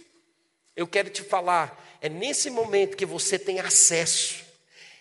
eu 0.76 0.86
quero 0.86 1.10
te 1.10 1.22
falar, 1.22 1.83
é 2.04 2.08
nesse 2.10 2.50
momento 2.50 2.98
que 2.98 3.06
você 3.06 3.38
tem 3.38 3.60
acesso, 3.60 4.44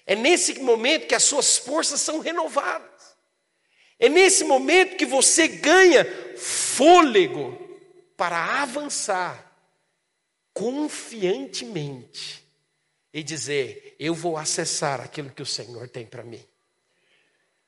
é 0.06 0.16
nesse 0.16 0.58
momento 0.62 1.06
que 1.06 1.14
as 1.14 1.24
suas 1.24 1.58
forças 1.58 2.00
são 2.00 2.20
renovadas, 2.20 3.18
é 4.00 4.08
nesse 4.08 4.46
momento 4.46 4.96
que 4.96 5.06
você 5.06 5.50
ganha 5.50 6.06
fôlego 6.38 7.60
para 8.16 8.62
avançar 8.62 9.54
confiantemente 10.54 12.42
e 13.14 13.22
dizer: 13.22 13.98
Eu 14.00 14.16
vou 14.16 14.38
acessar 14.38 15.02
aquilo 15.02 15.30
que 15.30 15.42
o 15.42 15.46
Senhor 15.46 15.90
tem 15.90 16.06
para 16.06 16.24
mim. 16.24 16.42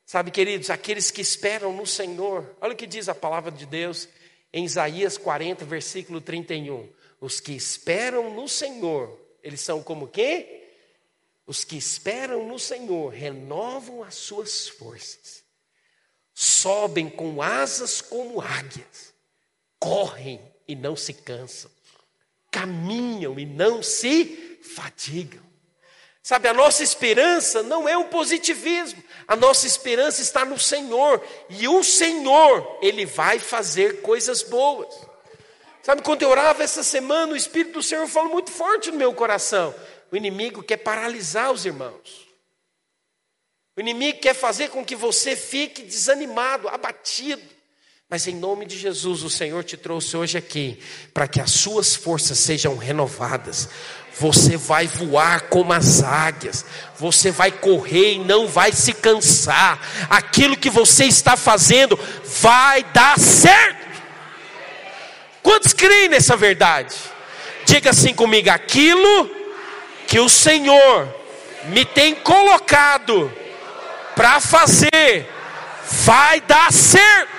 Sabe, 0.06 0.32
queridos, 0.32 0.70
aqueles 0.70 1.12
que 1.12 1.20
esperam 1.20 1.74
no 1.74 1.86
Senhor, 1.86 2.56
olha 2.62 2.72
o 2.72 2.78
que 2.78 2.88
diz 2.88 3.10
a 3.10 3.16
palavra 3.16 3.52
de 3.52 3.66
Deus 3.66 4.08
em 4.54 4.64
Isaías 4.64 5.18
40, 5.18 5.66
versículo 5.66 6.22
31. 6.22 6.90
Os 7.20 7.42
que 7.42 7.52
esperam 7.52 8.34
no 8.34 8.48
Senhor, 8.48 9.25
eles 9.46 9.62
são 9.62 9.84
como 9.84 10.08
quê? 10.08 10.64
Os 11.46 11.64
que 11.64 11.78
esperam 11.78 12.48
no 12.48 12.58
Senhor 12.58 13.10
renovam 13.10 14.04
as 14.04 14.16
suas 14.16 14.68
forças, 14.68 15.44
sobem 16.34 17.08
com 17.08 17.44
asas 17.44 18.02
como 18.02 18.42
águias, 18.42 19.14
correm 19.78 20.42
e 20.68 20.76
não 20.76 20.96
se 20.96 21.14
cansam, 21.14 21.70
caminham 22.50 23.40
e 23.40 23.46
não 23.46 23.84
se 23.84 24.60
fatigam. 24.64 25.46
Sabe, 26.24 26.48
a 26.48 26.54
nossa 26.54 26.82
esperança 26.82 27.62
não 27.62 27.88
é 27.88 27.96
o 27.96 28.06
positivismo, 28.06 29.04
a 29.28 29.36
nossa 29.36 29.68
esperança 29.68 30.24
está 30.24 30.44
no 30.44 30.60
Senhor, 30.60 31.24
e 31.52 31.68
o 31.68 31.84
Senhor, 31.84 32.80
Ele 32.82 33.06
vai 33.06 33.38
fazer 33.38 34.02
coisas 34.02 34.42
boas. 34.42 35.05
Sabe, 35.86 36.02
quando 36.02 36.24
eu 36.24 36.32
orava 36.32 36.64
essa 36.64 36.82
semana, 36.82 37.34
o 37.34 37.36
Espírito 37.36 37.74
do 37.74 37.84
Senhor 37.84 38.08
falou 38.08 38.32
muito 38.32 38.50
forte 38.50 38.90
no 38.90 38.98
meu 38.98 39.14
coração: 39.14 39.72
o 40.12 40.18
inimigo 40.18 40.64
quer 40.64 40.78
paralisar 40.78 41.52
os 41.52 41.64
irmãos, 41.64 42.28
o 43.78 43.82
inimigo 43.82 44.20
quer 44.20 44.34
fazer 44.34 44.70
com 44.70 44.84
que 44.84 44.96
você 44.96 45.36
fique 45.36 45.84
desanimado, 45.84 46.68
abatido. 46.68 47.44
Mas 48.10 48.26
em 48.26 48.36
nome 48.36 48.66
de 48.66 48.80
Jesus, 48.80 49.22
o 49.22 49.30
Senhor 49.30 49.64
te 49.64 49.78
trouxe 49.78 50.18
hoje 50.18 50.40
aqui 50.40 50.80
para 51.14 51.28
que 51.28 51.40
as 51.40 51.52
suas 51.52 51.94
forças 51.96 52.40
sejam 52.40 52.76
renovadas. 52.76 53.70
Você 54.18 54.58
vai 54.58 54.88
voar 54.88 55.50
como 55.50 55.72
as 55.72 56.02
águias, 56.02 56.66
você 56.98 57.30
vai 57.30 57.52
correr 57.52 58.14
e 58.14 58.20
não 58.20 58.48
vai 58.48 58.72
se 58.72 58.92
cansar. 58.92 59.80
Aquilo 60.10 60.58
que 60.58 60.70
você 60.70 61.06
está 61.06 61.38
fazendo 61.38 61.96
vai 62.42 62.84
dar 62.86 63.20
certo. 63.20 63.85
Quantos 65.46 65.74
creem 65.74 66.10
nessa 66.10 66.36
verdade? 66.36 66.96
Diga 67.66 67.92
assim 67.92 68.16
comigo: 68.16 68.50
aquilo 68.50 69.30
que 70.08 70.20
o 70.20 70.28
Senhor 70.28 71.08
me 71.66 71.86
tem 71.86 72.16
colocado 72.16 73.32
para 74.16 74.40
fazer, 74.40 75.30
vai 75.84 76.42
dar 76.42 76.74
certo. 76.74 77.30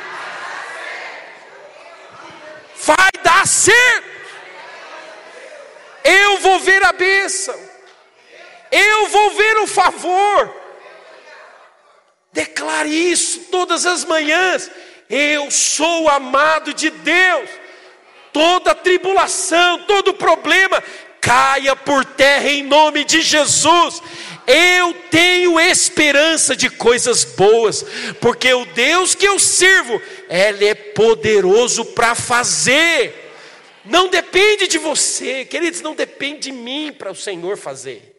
Vai 2.77 3.11
dar 3.25 3.45
certo. 3.45 4.09
Eu 6.05 6.39
vou 6.39 6.61
ver 6.61 6.85
a 6.85 6.93
bênção. 6.93 7.59
Eu 8.71 9.09
vou 9.09 9.31
ver 9.33 9.59
o 9.59 9.67
favor. 9.67 10.55
Declare 12.33 12.89
isso 12.89 13.47
todas 13.51 13.85
as 13.85 14.05
manhãs. 14.05 14.71
Eu 15.11 15.51
sou 15.51 16.09
amado 16.09 16.73
de 16.73 16.89
Deus. 16.89 17.66
Toda 18.37 18.75
tribulação, 18.75 19.85
todo 19.85 20.13
problema, 20.13 20.85
caia 21.23 21.75
por 21.75 22.05
terra 22.05 22.51
em 22.51 22.63
nome 22.63 23.03
de 23.03 23.23
Jesus. 23.23 24.03
Eu 24.47 24.93
tenho 25.11 25.59
esperança 25.59 26.55
de 26.55 26.69
coisas 26.69 27.25
boas, 27.25 27.83
porque 28.21 28.53
o 28.53 28.67
Deus 28.67 29.15
que 29.15 29.25
eu 29.25 29.39
sirvo, 29.39 30.03
Ele 30.29 30.67
é 30.67 30.75
poderoso 30.75 31.83
para 31.83 32.15
fazer. 32.15 33.33
Não 33.87 34.09
depende 34.09 34.69
de 34.69 34.77
você, 34.77 35.47
queridos, 35.47 35.81
não 35.81 35.95
depende 35.95 36.41
de 36.41 36.53
mim 36.53 36.93
para 36.93 37.11
o 37.11 37.17
Senhor 37.17 37.57
fazer. 37.57 38.19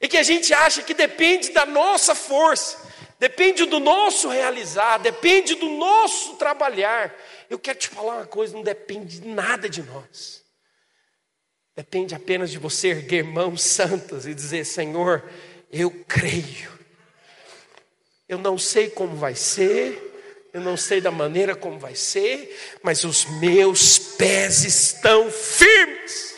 E 0.00 0.08
que 0.08 0.16
a 0.16 0.22
gente 0.22 0.54
acha 0.54 0.80
que 0.80 0.94
depende 0.94 1.50
da 1.50 1.66
nossa 1.66 2.14
força, 2.14 2.90
depende 3.18 3.66
do 3.66 3.78
nosso 3.78 4.30
realizar, 4.30 4.96
depende 4.96 5.56
do 5.56 5.68
nosso 5.68 6.36
trabalhar. 6.36 7.14
Eu 7.52 7.58
quero 7.58 7.78
te 7.78 7.88
falar 7.88 8.16
uma 8.16 8.26
coisa: 8.26 8.54
não 8.54 8.62
depende 8.62 9.20
de 9.20 9.28
nada 9.28 9.68
de 9.68 9.82
nós. 9.82 10.42
Depende 11.76 12.14
apenas 12.14 12.50
de 12.50 12.56
você 12.56 12.88
erguer 12.88 13.22
mãos 13.22 13.60
santas 13.62 14.26
e 14.26 14.32
dizer: 14.32 14.64
Senhor, 14.64 15.22
eu 15.70 15.90
creio. 16.08 16.72
Eu 18.26 18.38
não 18.38 18.56
sei 18.56 18.88
como 18.88 19.14
vai 19.16 19.34
ser, 19.34 20.48
eu 20.50 20.62
não 20.62 20.78
sei 20.78 20.98
da 20.98 21.10
maneira 21.10 21.54
como 21.54 21.78
vai 21.78 21.94
ser, 21.94 22.58
mas 22.82 23.04
os 23.04 23.26
meus 23.26 23.98
pés 23.98 24.64
estão 24.64 25.30
firmes. 25.30 26.34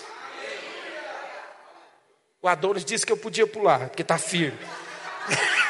O 2.42 2.48
Adonis 2.48 2.84
disse 2.84 3.06
que 3.06 3.12
eu 3.12 3.16
podia 3.16 3.46
pular, 3.46 3.88
porque 3.88 4.02
está 4.02 4.18
firme. 4.18 4.58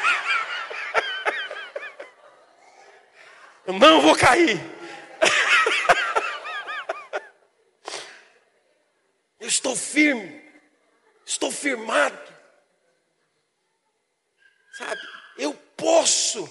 Eu 3.67 3.73
não 3.73 3.99
vou 3.99 4.15
cair. 4.15 4.61
Eu 9.45 9.49
estou 9.65 9.75
firme, 9.75 10.41
estou 11.25 11.51
firmado. 11.51 12.33
Sabe, 14.77 15.01
eu 15.37 15.53
posso, 15.75 16.47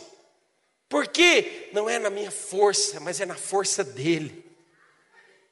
porque 0.88 1.68
não 1.72 1.88
é 1.88 1.98
na 1.98 2.10
minha 2.10 2.30
força, 2.30 2.98
mas 2.98 3.20
é 3.20 3.26
na 3.26 3.36
força 3.36 3.84
dEle, 3.84 4.44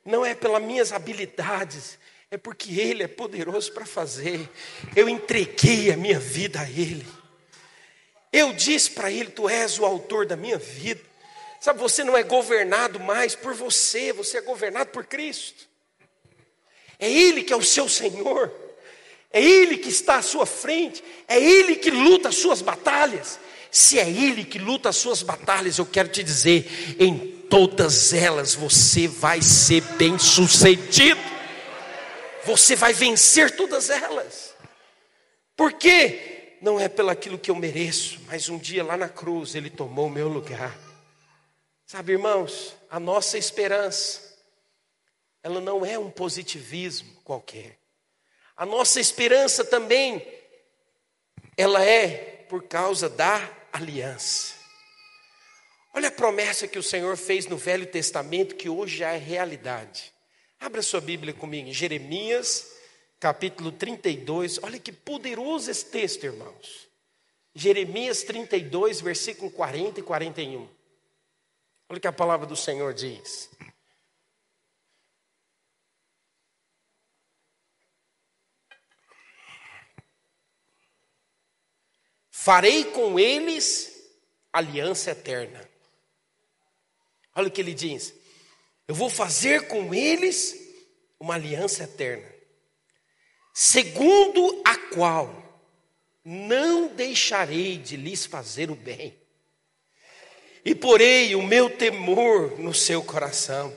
não 0.04 0.24
é 0.24 0.34
pelas 0.34 0.62
minhas 0.62 0.92
habilidades, 0.92 1.98
é 2.30 2.36
porque 2.36 2.80
Ele 2.80 3.04
é 3.04 3.08
poderoso 3.08 3.72
para 3.72 3.86
fazer. 3.86 4.48
Eu 4.96 5.08
entreguei 5.08 5.92
a 5.92 5.96
minha 5.96 6.18
vida 6.18 6.60
a 6.60 6.68
Ele, 6.68 7.06
eu 8.32 8.52
disse 8.52 8.90
para 8.90 9.10
Ele: 9.10 9.30
Tu 9.30 9.48
és 9.48 9.78
o 9.78 9.84
autor 9.84 10.26
da 10.26 10.36
minha 10.36 10.58
vida. 10.58 11.12
Sabe, 11.60 11.78
você 11.78 12.02
não 12.02 12.16
é 12.16 12.24
governado 12.24 12.98
mais 12.98 13.36
por 13.36 13.54
você, 13.54 14.12
você 14.12 14.38
é 14.38 14.40
governado 14.40 14.90
por 14.90 15.06
Cristo. 15.06 15.70
É 17.02 17.10
Ele 17.10 17.42
que 17.42 17.52
é 17.52 17.56
o 17.56 17.64
seu 17.64 17.88
Senhor, 17.88 18.52
é 19.32 19.42
Ele 19.42 19.76
que 19.76 19.88
está 19.88 20.18
à 20.18 20.22
sua 20.22 20.46
frente, 20.46 21.02
é 21.26 21.36
Ele 21.36 21.74
que 21.74 21.90
luta 21.90 22.28
as 22.28 22.36
suas 22.36 22.62
batalhas. 22.62 23.40
Se 23.72 23.98
é 23.98 24.08
Ele 24.08 24.44
que 24.44 24.56
luta 24.56 24.90
as 24.90 24.98
suas 24.98 25.20
batalhas, 25.20 25.78
eu 25.78 25.86
quero 25.86 26.10
te 26.10 26.22
dizer, 26.22 26.94
em 27.00 27.18
todas 27.50 28.12
elas 28.12 28.54
você 28.54 29.08
vai 29.08 29.42
ser 29.42 29.80
bem 29.98 30.16
sucedido, 30.16 31.20
você 32.44 32.76
vai 32.76 32.92
vencer 32.92 33.56
todas 33.56 33.90
elas, 33.90 34.54
porque 35.56 36.56
não 36.62 36.78
é 36.78 36.86
pelo 36.86 37.10
aquilo 37.10 37.36
que 37.36 37.50
eu 37.50 37.56
mereço, 37.56 38.20
mas 38.28 38.48
um 38.48 38.58
dia 38.58 38.84
lá 38.84 38.96
na 38.96 39.08
cruz 39.08 39.56
Ele 39.56 39.70
tomou 39.70 40.06
o 40.06 40.10
meu 40.10 40.28
lugar. 40.28 40.78
Sabe, 41.84 42.12
irmãos, 42.12 42.76
a 42.88 43.00
nossa 43.00 43.36
esperança 43.36 44.31
ela 45.42 45.60
não 45.60 45.84
é 45.84 45.98
um 45.98 46.10
positivismo 46.10 47.12
qualquer. 47.24 47.78
A 48.56 48.64
nossa 48.64 49.00
esperança 49.00 49.64
também, 49.64 50.26
ela 51.56 51.82
é 51.84 52.46
por 52.48 52.62
causa 52.64 53.08
da 53.08 53.50
aliança. 53.72 54.54
Olha 55.94 56.08
a 56.08 56.12
promessa 56.12 56.68
que 56.68 56.78
o 56.78 56.82
Senhor 56.82 57.16
fez 57.16 57.46
no 57.46 57.56
Velho 57.56 57.86
Testamento, 57.86 58.54
que 58.54 58.68
hoje 58.68 58.98
já 58.98 59.12
é 59.12 59.18
realidade. 59.18 60.12
Abra 60.60 60.80
sua 60.80 61.00
Bíblia 61.00 61.34
comigo, 61.34 61.68
em 61.68 61.72
Jeremias, 61.72 62.72
capítulo 63.18 63.72
32. 63.72 64.58
Olha 64.62 64.78
que 64.78 64.92
poderoso 64.92 65.70
esse 65.70 65.86
texto, 65.86 66.24
irmãos. 66.24 66.88
Jeremias 67.54 68.22
32, 68.22 69.00
versículo 69.00 69.50
40 69.50 70.00
e 70.00 70.02
41. 70.02 70.68
Olha 71.88 71.98
o 71.98 72.00
que 72.00 72.06
a 72.06 72.12
palavra 72.12 72.46
do 72.46 72.56
Senhor 72.56 72.94
diz. 72.94 73.50
Farei 82.44 82.86
com 82.86 83.20
eles 83.20 84.10
aliança 84.52 85.12
eterna. 85.12 85.60
Olha 87.36 87.46
o 87.46 87.50
que 87.52 87.60
ele 87.60 87.72
diz: 87.72 88.12
Eu 88.88 88.96
vou 88.96 89.08
fazer 89.08 89.68
com 89.68 89.94
eles 89.94 90.58
uma 91.20 91.34
aliança 91.34 91.84
eterna, 91.84 92.28
segundo 93.54 94.60
a 94.64 94.76
qual 94.92 95.62
não 96.24 96.88
deixarei 96.88 97.78
de 97.78 97.96
lhes 97.96 98.26
fazer 98.26 98.72
o 98.72 98.74
bem, 98.74 99.16
e 100.64 100.74
porei 100.74 101.36
o 101.36 101.44
meu 101.44 101.70
temor 101.70 102.58
no 102.58 102.74
seu 102.74 103.04
coração, 103.04 103.72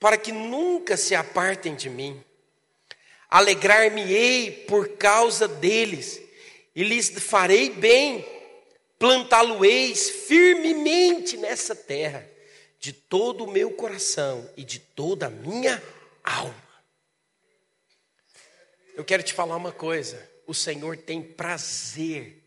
para 0.00 0.18
que 0.18 0.32
nunca 0.32 0.96
se 0.96 1.14
apartem 1.14 1.76
de 1.76 1.88
mim. 1.88 2.20
Alegrar-me-ei 3.28 4.64
por 4.66 4.96
causa 4.96 5.46
deles 5.46 6.29
e 6.74 6.82
lhes 6.84 7.10
farei 7.10 7.70
bem, 7.70 8.24
plantá-lo-eis 8.98 10.10
firmemente 10.10 11.36
nessa 11.36 11.74
terra, 11.74 12.28
de 12.78 12.92
todo 12.92 13.44
o 13.44 13.50
meu 13.50 13.72
coração 13.72 14.48
e 14.56 14.64
de 14.64 14.78
toda 14.78 15.26
a 15.26 15.30
minha 15.30 15.82
alma. 16.22 16.70
Eu 18.94 19.04
quero 19.04 19.22
te 19.22 19.32
falar 19.32 19.56
uma 19.56 19.72
coisa: 19.72 20.30
o 20.46 20.54
Senhor 20.54 20.96
tem 20.96 21.22
prazer 21.22 22.42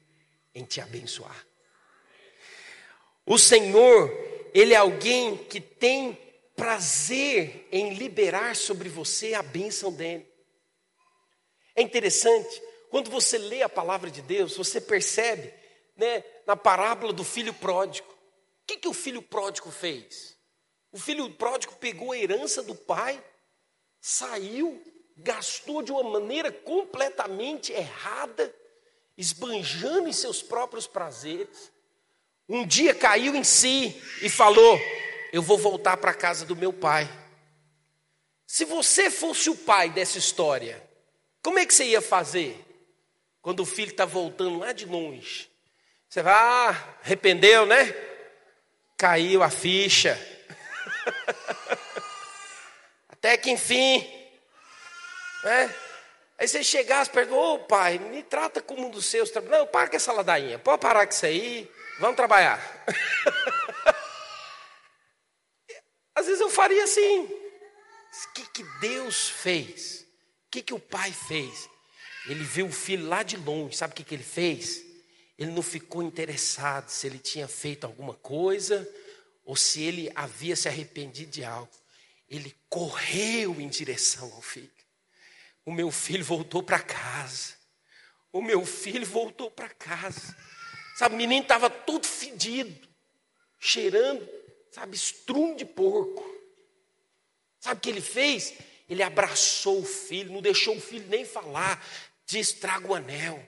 em 0.54 0.64
te 0.64 0.82
abençoar. 0.82 1.46
O 3.26 3.38
Senhor, 3.38 4.12
Ele 4.54 4.74
é 4.74 4.78
alguém 4.78 5.38
que 5.38 5.60
tem 5.60 6.18
prazer 6.56 7.68
em 7.72 7.94
liberar 7.94 8.56
sobre 8.56 8.90
você 8.90 9.34
a 9.34 9.42
bênção 9.42 9.92
dele. 9.92 10.28
É 11.76 11.82
interessante, 11.82 12.62
quando 12.94 13.10
você 13.10 13.40
lê 13.40 13.64
a 13.64 13.68
palavra 13.68 14.12
de 14.12 14.22
Deus, 14.22 14.56
você 14.56 14.80
percebe, 14.80 15.52
né, 15.98 16.24
na 16.46 16.56
parábola 16.56 17.12
do 17.12 17.24
filho 17.24 17.52
pródigo. 17.52 18.08
O 18.08 18.68
que, 18.68 18.78
que 18.78 18.88
o 18.88 18.94
filho 18.94 19.20
pródigo 19.20 19.72
fez? 19.72 20.38
O 20.92 21.00
filho 21.00 21.28
pródigo 21.32 21.74
pegou 21.78 22.12
a 22.12 22.18
herança 22.20 22.62
do 22.62 22.76
pai, 22.76 23.20
saiu, 24.00 24.80
gastou 25.18 25.82
de 25.82 25.92
uma 25.92 26.04
maneira 26.04 26.52
completamente 26.52 27.74
errada, 27.74 28.54
esbanjando 29.18 30.08
em 30.08 30.14
seus 30.14 30.44
próprios 30.44 30.86
prazeres. 30.86 31.72
Um 32.48 32.64
dia 32.64 32.94
caiu 32.94 33.34
em 33.34 33.44
si 33.44 34.00
e 34.22 34.30
falou: 34.30 34.80
Eu 35.32 35.42
vou 35.42 35.58
voltar 35.58 35.98
para 35.98 36.12
a 36.12 36.16
casa 36.16 36.46
do 36.46 36.56
meu 36.56 36.72
pai. 36.72 37.10
Se 38.46 38.66
você 38.66 39.10
fosse 39.10 39.50
o 39.50 39.58
pai 39.58 39.90
dessa 39.90 40.20
história, 40.20 40.88
como 41.42 41.58
é 41.58 41.66
que 41.66 41.74
você 41.74 41.86
ia 41.86 42.00
fazer? 42.00 42.70
Quando 43.44 43.60
o 43.60 43.66
filho 43.66 43.92
está 43.92 44.06
voltando 44.06 44.58
lá 44.58 44.72
de 44.72 44.86
longe, 44.86 45.52
você 46.08 46.22
vai, 46.22 46.34
ah, 46.34 46.96
arrependeu, 47.04 47.66
né? 47.66 47.94
Caiu 48.98 49.44
a 49.44 49.50
ficha. 49.50 50.18
Até 53.12 53.36
que 53.36 53.52
enfim, 53.52 54.00
né? 55.44 55.76
Aí 56.38 56.48
você 56.48 56.64
chegasse 56.64 57.10
e 57.10 57.14
pergunta, 57.14 57.38
ô 57.38 57.60
pai, 57.60 58.00
me 58.00 58.24
trata 58.24 58.62
como 58.62 58.88
um 58.88 58.90
dos 58.90 59.08
seus. 59.08 59.30
Não, 59.34 59.68
para 59.68 59.90
com 59.90 59.98
essa 59.98 60.14
ladainha, 60.14 60.58
pode 60.58 60.80
parar 60.80 61.06
com 61.06 61.12
isso 61.12 61.26
aí, 61.26 61.70
vamos 62.00 62.16
trabalhar. 62.16 62.62
Às 66.16 66.28
vezes 66.28 66.40
eu 66.40 66.50
faria 66.50 66.86
assim. 66.86 67.24
O 67.24 68.34
que, 68.36 68.46
que 68.52 68.64
Deus 68.80 69.28
fez? 69.28 70.08
O 70.48 70.50
que, 70.50 70.62
que 70.62 70.74
o 70.74 70.80
pai 70.80 71.12
fez? 71.12 71.73
Ele 72.28 72.44
viu 72.44 72.68
o 72.68 72.72
filho 72.72 73.08
lá 73.08 73.24
de 73.24 73.36
longe, 73.38 73.76
sabe 73.76 73.94
o 73.94 73.96
que, 73.96 74.04
que 74.04 74.16
ele 74.16 74.24
fez? 74.24 74.84
Ele 75.38 75.52
não 75.52 75.62
ficou 75.62 76.02
interessado 76.02 76.90
se 76.90 77.08
ele 77.08 77.20
tinha 77.20 77.48
feito 77.48 77.86
alguma 77.86 78.14
coisa 78.14 78.88
ou 79.44 79.56
se 79.56 79.82
ele 79.82 80.12
havia 80.16 80.56
se 80.56 80.68
arrependido 80.68 81.32
de 81.32 81.44
algo. 81.44 81.72
Ele 82.30 82.56
correu 82.70 83.60
em 83.60 83.68
direção 83.68 84.32
ao 84.34 84.42
filho. 84.42 84.72
O 85.66 85.72
meu 85.72 85.92
filho 85.92 86.24
voltou 86.24 86.64
para 86.64 86.80
casa. 86.80 87.54
O 88.32 88.42
meu 88.42 88.66
filho 88.66 89.06
voltou 89.06 89.52
para 89.52 89.70
casa. 89.70 90.36
Sabe, 90.96 91.16
o 91.16 91.18
menino 91.18 91.42
estava 91.42 91.70
todo 91.70 92.06
fedido, 92.06 92.88
cheirando, 93.60 94.28
sabe, 94.72 94.96
estrume 94.96 95.56
de 95.56 95.66
porco. 95.66 96.24
Sabe 97.60 97.78
o 97.78 97.82
que 97.82 97.90
ele 97.90 98.02
fez? 98.02 98.54
Ele 98.90 99.02
abraçou 99.02 99.80
o 99.80 99.86
filho, 99.86 100.32
não 100.32 100.42
deixou 100.42 100.76
o 100.76 100.82
filho 100.82 101.08
nem 101.08 101.26
falar. 101.26 101.84
Diz: 102.26 102.52
traga 102.54 102.88
o 102.88 102.96
anel, 102.96 103.46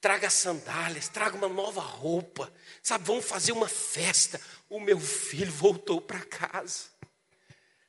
traga 0.00 0.30
sandálias, 0.30 1.08
traga 1.08 1.36
uma 1.36 1.48
nova 1.48 1.80
roupa. 1.80 2.52
Sabe, 2.82 3.04
vamos 3.04 3.24
fazer 3.24 3.52
uma 3.52 3.68
festa. 3.68 4.40
O 4.68 4.80
meu 4.80 4.98
filho 4.98 5.52
voltou 5.52 6.00
para 6.00 6.20
casa. 6.20 6.86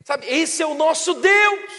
Sabe, 0.03 0.27
esse 0.27 0.61
é 0.61 0.65
o 0.65 0.75
nosso 0.75 1.13
Deus. 1.15 1.71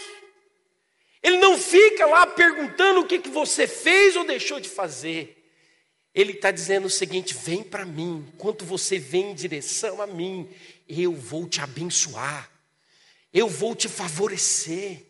Ele 1.21 1.37
não 1.37 1.59
fica 1.59 2.05
lá 2.05 2.27
perguntando 2.27 2.99
o 2.99 3.07
que, 3.07 3.19
que 3.19 3.29
você 3.29 3.67
fez 3.67 4.15
ou 4.15 4.23
deixou 4.23 4.59
de 4.59 4.69
fazer. 4.69 5.43
Ele 6.13 6.31
está 6.31 6.51
dizendo 6.51 6.85
o 6.85 6.89
seguinte: 6.89 7.33
vem 7.33 7.63
para 7.63 7.85
mim, 7.85 8.25
enquanto 8.33 8.63
você 8.63 8.97
vem 8.99 9.31
em 9.31 9.35
direção 9.35 10.01
a 10.01 10.07
mim, 10.07 10.49
eu 10.87 11.13
vou 11.13 11.47
te 11.47 11.61
abençoar, 11.61 12.49
eu 13.33 13.49
vou 13.49 13.75
te 13.75 13.89
favorecer, 13.89 15.03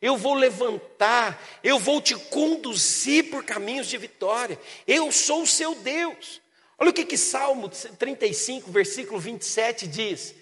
eu 0.00 0.16
vou 0.16 0.34
levantar, 0.34 1.42
eu 1.62 1.78
vou 1.78 2.00
te 2.00 2.14
conduzir 2.14 3.30
por 3.30 3.44
caminhos 3.44 3.86
de 3.86 3.98
vitória, 3.98 4.58
eu 4.86 5.10
sou 5.12 5.42
o 5.42 5.46
seu 5.46 5.74
Deus. 5.74 6.40
Olha 6.78 6.90
o 6.90 6.92
que, 6.94 7.04
que 7.04 7.18
Salmo 7.18 7.68
35, 7.68 8.70
versículo 8.70 9.20
27 9.20 9.86
diz: 9.86 10.34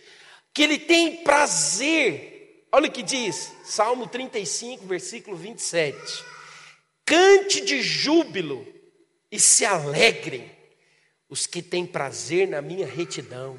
que 0.59 0.63
ele 0.63 0.79
tem 0.79 1.23
prazer, 1.23 2.67
olha 2.73 2.89
o 2.89 2.93
que 2.93 3.03
diz, 3.03 3.53
Salmo 3.65 4.07
35, 4.09 4.87
versículo 4.87 5.37
27. 5.37 5.97
Cante 7.05 7.61
de 7.61 7.81
júbilo 7.81 8.67
e 9.31 9.39
se 9.39 9.65
alegrem 9.65 10.51
os 11.29 11.47
que 11.47 11.63
têm 11.63 11.87
prazer 11.87 12.49
na 12.49 12.61
minha 12.61 12.87
retidão 12.87 13.59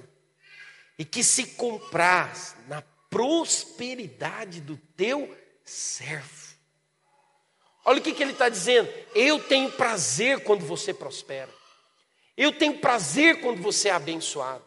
e 0.98 1.06
que 1.06 1.24
se 1.24 1.46
compraz 1.46 2.56
na 2.68 2.82
prosperidade 3.10 4.60
do 4.60 4.76
teu 4.96 5.34
servo. 5.70 6.50
Olha 7.86 8.00
o 8.00 8.02
que, 8.04 8.14
que 8.14 8.22
ele 8.22 8.34
está 8.34 8.50
dizendo. 8.50 8.92
Eu 9.16 9.40
tenho 9.44 9.72
prazer 9.72 10.44
quando 10.44 10.66
você 10.66 10.94
prospera. 10.94 11.50
Eu 12.36 12.52
tenho 12.52 12.80
prazer 12.80 13.42
quando 13.42 13.62
você 13.62 13.90
é 13.90 13.92
abençoado. 13.92 14.64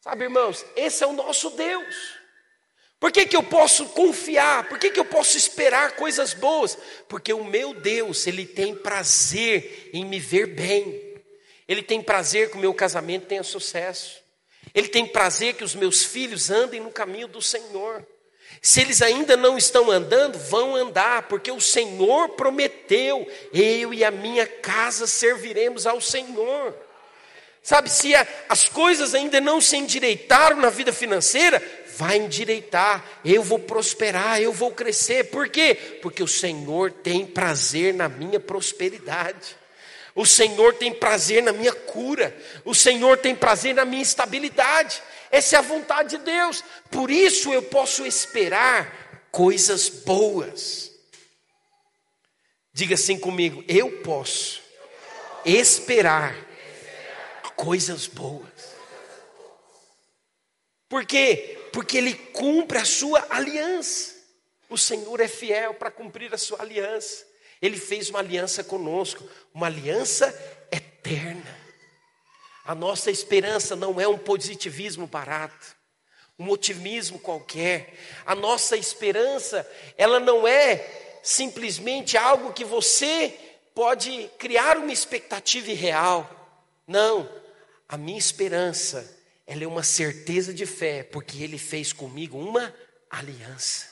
Sabe, 0.00 0.24
irmãos, 0.24 0.64
esse 0.76 1.02
é 1.02 1.06
o 1.06 1.12
nosso 1.12 1.50
Deus. 1.50 2.16
Por 2.98 3.12
que, 3.12 3.26
que 3.26 3.36
eu 3.36 3.42
posso 3.42 3.86
confiar? 3.86 4.68
Por 4.68 4.78
que, 4.78 4.90
que 4.90 5.00
eu 5.00 5.04
posso 5.04 5.36
esperar 5.36 5.96
coisas 5.96 6.32
boas? 6.32 6.78
Porque 7.08 7.32
o 7.32 7.44
meu 7.44 7.74
Deus, 7.74 8.26
Ele 8.26 8.46
tem 8.46 8.74
prazer 8.74 9.90
em 9.92 10.04
me 10.04 10.18
ver 10.18 10.46
bem. 10.46 11.22
Ele 11.68 11.82
tem 11.82 12.02
prazer 12.02 12.50
que 12.50 12.56
o 12.56 12.60
meu 12.60 12.72
casamento 12.72 13.26
tenha 13.26 13.42
sucesso. 13.42 14.22
Ele 14.74 14.88
tem 14.88 15.06
prazer 15.06 15.54
que 15.54 15.64
os 15.64 15.74
meus 15.74 16.04
filhos 16.04 16.50
andem 16.50 16.80
no 16.80 16.90
caminho 16.90 17.28
do 17.28 17.42
Senhor. 17.42 18.06
Se 18.62 18.80
eles 18.80 19.02
ainda 19.02 19.36
não 19.36 19.56
estão 19.56 19.90
andando, 19.90 20.38
vão 20.38 20.74
andar, 20.74 21.22
porque 21.22 21.50
o 21.50 21.60
Senhor 21.60 22.30
prometeu: 22.30 23.26
eu 23.52 23.94
e 23.94 24.04
a 24.04 24.10
minha 24.10 24.46
casa 24.46 25.06
serviremos 25.06 25.86
ao 25.86 26.00
Senhor. 26.00 26.74
Sabe, 27.62 27.90
se 27.90 28.12
as 28.48 28.68
coisas 28.68 29.12
ainda 29.12 29.40
não 29.40 29.60
se 29.60 29.76
endireitaram 29.76 30.58
na 30.58 30.70
vida 30.70 30.92
financeira, 30.92 31.60
vai 31.96 32.16
endireitar, 32.16 33.04
eu 33.24 33.42
vou 33.42 33.58
prosperar, 33.58 34.40
eu 34.40 34.52
vou 34.52 34.70
crescer. 34.70 35.24
Por 35.24 35.48
quê? 35.48 35.98
Porque 36.00 36.22
o 36.22 36.28
Senhor 36.28 36.92
tem 36.92 37.26
prazer 37.26 37.92
na 37.92 38.08
minha 38.08 38.38
prosperidade. 38.38 39.56
O 40.14 40.24
Senhor 40.24 40.74
tem 40.74 40.94
prazer 40.94 41.42
na 41.42 41.52
minha 41.52 41.72
cura. 41.72 42.34
O 42.64 42.74
Senhor 42.74 43.18
tem 43.18 43.34
prazer 43.34 43.74
na 43.74 43.84
minha 43.84 44.02
estabilidade. 44.02 45.02
Essa 45.36 45.56
é 45.56 45.58
a 45.58 45.62
vontade 45.62 46.16
de 46.16 46.24
Deus. 46.24 46.64
Por 46.90 47.10
isso 47.10 47.52
eu 47.52 47.62
posso 47.62 48.06
esperar 48.06 49.28
coisas 49.30 49.90
boas. 49.90 50.90
Diga 52.72 52.94
assim 52.94 53.18
comigo: 53.18 53.62
eu 53.68 54.00
posso 54.00 54.62
esperar 55.44 56.34
coisas 57.54 58.06
boas. 58.06 58.48
Por 60.88 61.04
quê? 61.04 61.68
Porque 61.70 61.98
ele 61.98 62.14
cumpre 62.14 62.78
a 62.78 62.86
sua 62.86 63.26
aliança. 63.28 64.14
O 64.70 64.78
Senhor 64.78 65.20
é 65.20 65.28
fiel 65.28 65.74
para 65.74 65.90
cumprir 65.90 66.32
a 66.32 66.38
sua 66.38 66.62
aliança. 66.62 67.26
Ele 67.60 67.76
fez 67.76 68.08
uma 68.08 68.20
aliança 68.20 68.64
conosco, 68.64 69.22
uma 69.52 69.66
aliança 69.66 70.26
eterna. 70.72 71.65
A 72.66 72.74
nossa 72.74 73.10
esperança 73.10 73.76
não 73.76 74.00
é 74.00 74.08
um 74.08 74.18
positivismo 74.18 75.06
barato, 75.06 75.76
um 76.36 76.50
otimismo 76.50 77.18
qualquer. 77.18 77.94
A 78.26 78.34
nossa 78.34 78.76
esperança, 78.76 79.66
ela 79.96 80.18
não 80.18 80.48
é 80.48 81.18
simplesmente 81.22 82.16
algo 82.16 82.52
que 82.52 82.64
você 82.64 83.34
pode 83.72 84.28
criar 84.36 84.78
uma 84.78 84.92
expectativa 84.92 85.70
irreal. 85.70 86.28
Não, 86.86 87.28
a 87.88 87.96
minha 87.96 88.18
esperança 88.18 89.16
ela 89.46 89.62
é 89.62 89.66
uma 89.66 89.84
certeza 89.84 90.52
de 90.52 90.66
fé, 90.66 91.04
porque 91.04 91.42
ele 91.42 91.58
fez 91.58 91.92
comigo 91.92 92.36
uma 92.36 92.74
aliança. 93.08 93.86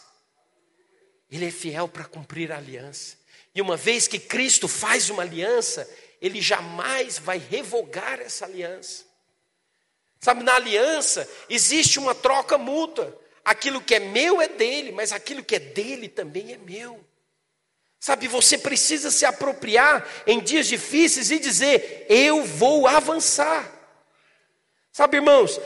Ele 1.30 1.46
é 1.46 1.50
fiel 1.50 1.87
para 1.87 2.04
cumprir 2.04 2.50
a 2.50 2.56
aliança. 2.56 3.16
E 3.54 3.62
uma 3.62 3.76
vez 3.76 4.08
que 4.08 4.18
Cristo 4.18 4.66
faz 4.66 5.10
uma 5.10 5.22
aliança, 5.22 5.88
ele 6.24 6.40
jamais 6.40 7.18
vai 7.18 7.37
revogar 7.37 8.18
essa 8.18 8.46
aliança. 8.46 9.04
Sabe, 10.18 10.42
na 10.42 10.54
aliança 10.54 11.28
existe 11.50 11.98
uma 11.98 12.14
troca 12.14 12.56
mútua. 12.56 13.20
Aquilo 13.44 13.82
que 13.82 13.94
é 13.94 14.00
meu 14.00 14.40
é 14.40 14.48
dele, 14.48 14.90
mas 14.90 15.12
aquilo 15.12 15.44
que 15.44 15.56
é 15.56 15.58
dele 15.58 16.08
também 16.08 16.54
é 16.54 16.56
meu. 16.56 16.98
Sabe, 18.00 18.26
você 18.26 18.56
precisa 18.56 19.10
se 19.10 19.26
apropriar 19.26 20.08
em 20.26 20.40
dias 20.40 20.66
difíceis 20.66 21.30
e 21.30 21.38
dizer: 21.38 22.06
Eu 22.08 22.42
vou 22.42 22.87
avançar. 22.87 23.70
Sabe, 24.92 25.18
irmãos, 25.18 25.60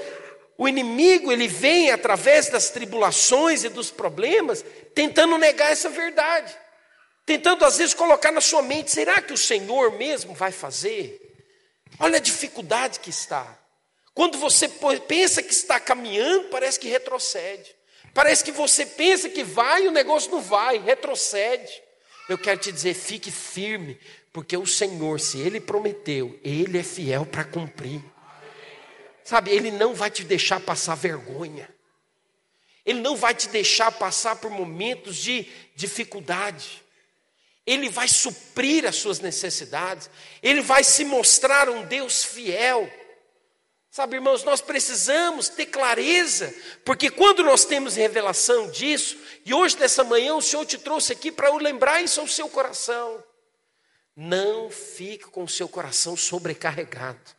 o 0.56 0.68
inimigo 0.68 1.30
ele 1.30 1.46
vem 1.46 1.92
através 1.92 2.48
das 2.48 2.68
tribulações 2.70 3.62
e 3.62 3.68
dos 3.68 3.92
problemas, 3.92 4.64
tentando 4.92 5.38
negar 5.38 5.70
essa 5.70 5.88
verdade, 5.88 6.52
tentando 7.28 7.62
às 7.66 7.76
vezes 7.76 7.92
colocar 7.92 8.32
na 8.32 8.40
sua 8.40 8.62
mente: 8.62 8.90
será 8.90 9.20
que 9.20 9.34
o 9.34 9.36
Senhor 9.36 9.92
mesmo 9.92 10.34
vai 10.34 10.50
fazer? 10.50 11.20
Olha 12.00 12.16
a 12.16 12.20
dificuldade 12.20 13.00
que 13.00 13.10
está. 13.10 13.58
Quando 14.14 14.38
você 14.38 14.66
pensa 15.06 15.42
que 15.42 15.52
está 15.52 15.78
caminhando, 15.78 16.48
parece 16.48 16.80
que 16.80 16.88
retrocede. 16.88 17.76
Parece 18.14 18.42
que 18.42 18.50
você 18.50 18.86
pensa 18.86 19.28
que 19.28 19.44
vai 19.44 19.84
e 19.84 19.88
o 19.88 19.92
negócio 19.92 20.30
não 20.30 20.40
vai, 20.40 20.78
retrocede. 20.78 21.70
Eu 22.28 22.38
quero 22.38 22.58
te 22.58 22.72
dizer, 22.72 22.94
fique 22.94 23.30
firme, 23.30 24.00
porque 24.32 24.56
o 24.56 24.66
Senhor, 24.66 25.20
se 25.20 25.38
Ele 25.38 25.60
prometeu, 25.60 26.38
Ele 26.42 26.78
é 26.78 26.82
fiel 26.82 27.26
para 27.26 27.44
cumprir. 27.44 28.02
Sabe, 29.22 29.50
Ele 29.50 29.70
não 29.70 29.94
vai 29.94 30.10
te 30.10 30.24
deixar 30.24 30.60
passar 30.60 30.94
vergonha. 30.94 31.68
Ele 32.84 33.00
não 33.00 33.14
vai 33.14 33.34
te 33.34 33.48
deixar 33.48 33.92
passar 33.92 34.36
por 34.36 34.50
momentos 34.50 35.16
de 35.16 35.46
dificuldade. 35.76 36.82
Ele 37.68 37.90
vai 37.90 38.08
suprir 38.08 38.86
as 38.86 38.96
suas 38.96 39.20
necessidades. 39.20 40.08
Ele 40.42 40.62
vai 40.62 40.82
se 40.82 41.04
mostrar 41.04 41.68
um 41.68 41.84
Deus 41.84 42.24
fiel. 42.24 42.90
Sabe, 43.90 44.16
irmãos, 44.16 44.42
nós 44.42 44.62
precisamos 44.62 45.50
ter 45.50 45.66
clareza, 45.66 46.54
porque 46.82 47.10
quando 47.10 47.42
nós 47.42 47.66
temos 47.66 47.94
revelação 47.94 48.70
disso, 48.70 49.18
e 49.44 49.52
hoje 49.52 49.78
nessa 49.78 50.02
manhã 50.02 50.34
o 50.34 50.40
Senhor 50.40 50.64
te 50.64 50.78
trouxe 50.78 51.12
aqui 51.12 51.30
para 51.30 51.48
eu 51.48 51.58
lembrar 51.58 52.00
isso 52.02 52.20
ao 52.20 52.26
seu 52.26 52.48
coração. 52.48 53.22
Não 54.16 54.70
fique 54.70 55.24
com 55.26 55.44
o 55.44 55.48
seu 55.48 55.68
coração 55.68 56.16
sobrecarregado. 56.16 57.36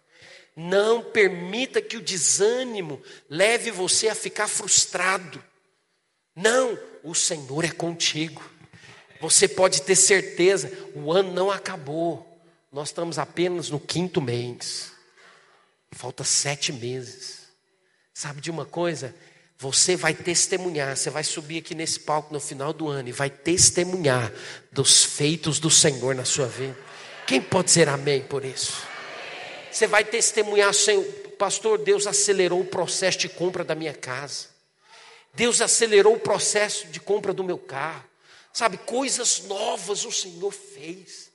Não 0.55 1.01
permita 1.03 1.81
que 1.81 1.97
o 1.97 2.01
desânimo 2.01 3.01
leve 3.27 3.71
você 3.71 4.09
a 4.09 4.15
ficar 4.15 4.47
frustrado. 4.47 5.43
Não, 6.35 6.77
o 7.03 7.15
Senhor 7.15 7.65
é 7.65 7.71
contigo. 7.71 8.58
Você 9.19 9.47
pode 9.47 9.81
ter 9.81 9.95
certeza, 9.95 10.71
o 10.95 11.11
ano 11.11 11.33
não 11.33 11.51
acabou. 11.51 12.25
Nós 12.71 12.89
estamos 12.89 13.19
apenas 13.19 13.69
no 13.69 13.79
quinto 13.79 14.21
mês. 14.21 14.91
Falta 15.91 16.23
sete 16.23 16.71
meses. 16.71 17.49
Sabe 18.13 18.41
de 18.41 18.51
uma 18.51 18.65
coisa? 18.65 19.13
Você 19.57 19.95
vai 19.97 20.13
testemunhar, 20.13 20.95
você 20.95 21.09
vai 21.09 21.23
subir 21.23 21.57
aqui 21.57 21.75
nesse 21.75 21.99
palco 21.99 22.33
no 22.33 22.39
final 22.39 22.71
do 22.71 22.87
ano 22.87 23.09
e 23.09 23.11
vai 23.11 23.29
testemunhar 23.29 24.31
dos 24.71 25.03
feitos 25.03 25.59
do 25.59 25.69
Senhor 25.69 26.15
na 26.15 26.23
sua 26.23 26.47
vida. 26.47 26.77
Quem 27.27 27.41
pode 27.41 27.65
dizer 27.65 27.89
amém 27.89 28.21
por 28.21 28.45
isso? 28.45 28.87
Você 29.69 29.85
vai 29.85 30.03
testemunhar, 30.05 30.73
Senhor, 30.73 31.03
pastor, 31.37 31.77
Deus 31.77 32.07
acelerou 32.07 32.61
o 32.61 32.65
processo 32.65 33.19
de 33.19 33.29
compra 33.29 33.63
da 33.63 33.75
minha 33.75 33.93
casa. 33.93 34.47
Deus 35.33 35.61
acelerou 35.61 36.15
o 36.15 36.19
processo 36.19 36.87
de 36.87 36.99
compra 36.99 37.33
do 37.33 37.43
meu 37.43 37.57
carro. 37.57 38.08
Sabe, 38.53 38.77
coisas 38.77 39.43
novas 39.43 40.05
o 40.05 40.11
Senhor 40.11 40.51
fez. 40.51 41.29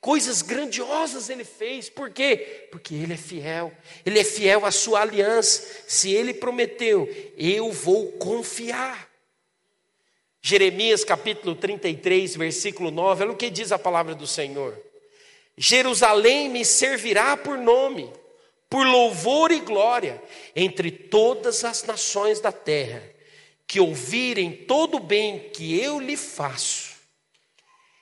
Coisas 0.00 0.40
grandiosas 0.40 1.28
ele 1.28 1.44
fez, 1.44 1.90
por 1.90 2.10
quê? 2.10 2.68
Porque 2.70 2.94
ele 2.94 3.12
é 3.12 3.18
fiel, 3.18 3.70
ele 4.04 4.18
é 4.18 4.24
fiel 4.24 4.64
à 4.64 4.70
sua 4.70 5.02
aliança. 5.02 5.84
Se 5.86 6.10
ele 6.10 6.32
prometeu, 6.32 7.06
eu 7.36 7.70
vou 7.70 8.12
confiar. 8.12 9.10
Jeremias 10.40 11.04
capítulo 11.04 11.54
33, 11.54 12.34
versículo 12.36 12.90
9, 12.90 13.24
olha 13.24 13.32
o 13.32 13.36
que 13.36 13.50
diz 13.50 13.72
a 13.72 13.78
palavra 13.78 14.14
do 14.14 14.26
Senhor: 14.26 14.80
Jerusalém 15.54 16.48
me 16.48 16.64
servirá 16.64 17.36
por 17.36 17.58
nome, 17.58 18.10
por 18.70 18.86
louvor 18.86 19.52
e 19.52 19.60
glória 19.60 20.22
entre 20.56 20.90
todas 20.90 21.62
as 21.62 21.84
nações 21.84 22.40
da 22.40 22.50
terra, 22.50 23.02
que 23.70 23.78
ouvirem 23.78 24.66
todo 24.66 24.96
o 24.96 25.00
bem 25.00 25.48
que 25.50 25.80
eu 25.80 26.00
lhe 26.00 26.16
faço. 26.16 26.96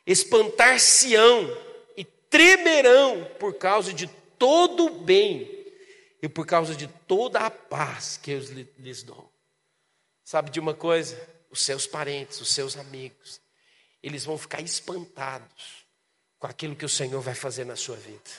Espantar-se-ão 0.07 1.69
tremerão 2.31 3.25
por 3.39 3.55
causa 3.55 3.93
de 3.93 4.07
todo 4.39 4.87
o 4.87 5.01
bem 5.01 5.47
e 6.23 6.29
por 6.29 6.47
causa 6.47 6.75
de 6.75 6.87
toda 6.87 7.41
a 7.41 7.51
paz 7.51 8.17
que 8.17 8.31
eu 8.31 8.41
lhes 8.79 9.03
dou. 9.03 9.31
Sabe 10.25 10.51
de 10.51 10.61
uma 10.61 10.75
coisa? 10.75 11.21
Os 11.51 11.63
seus 11.63 11.87
parentes, 11.87 12.41
os 12.41 12.51
seus 12.51 12.77
amigos, 12.77 13.39
eles 14.03 14.25
vão 14.25 14.37
ficar 14.37 14.61
espantados 14.61 15.87
com 16.39 16.47
aquilo 16.47 16.77
que 16.77 16.85
o 16.85 16.89
Senhor 16.89 17.21
vai 17.21 17.35
fazer 17.35 17.65
na 17.65 17.77
sua 17.77 17.97
vida. 17.97 18.31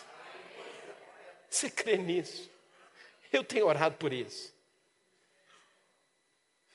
Você 1.49 1.69
crê 1.69 1.97
nisso? 1.97 2.49
Eu 3.32 3.43
tenho 3.43 3.67
orado 3.67 3.95
por 3.97 4.13
isso. 4.13 4.53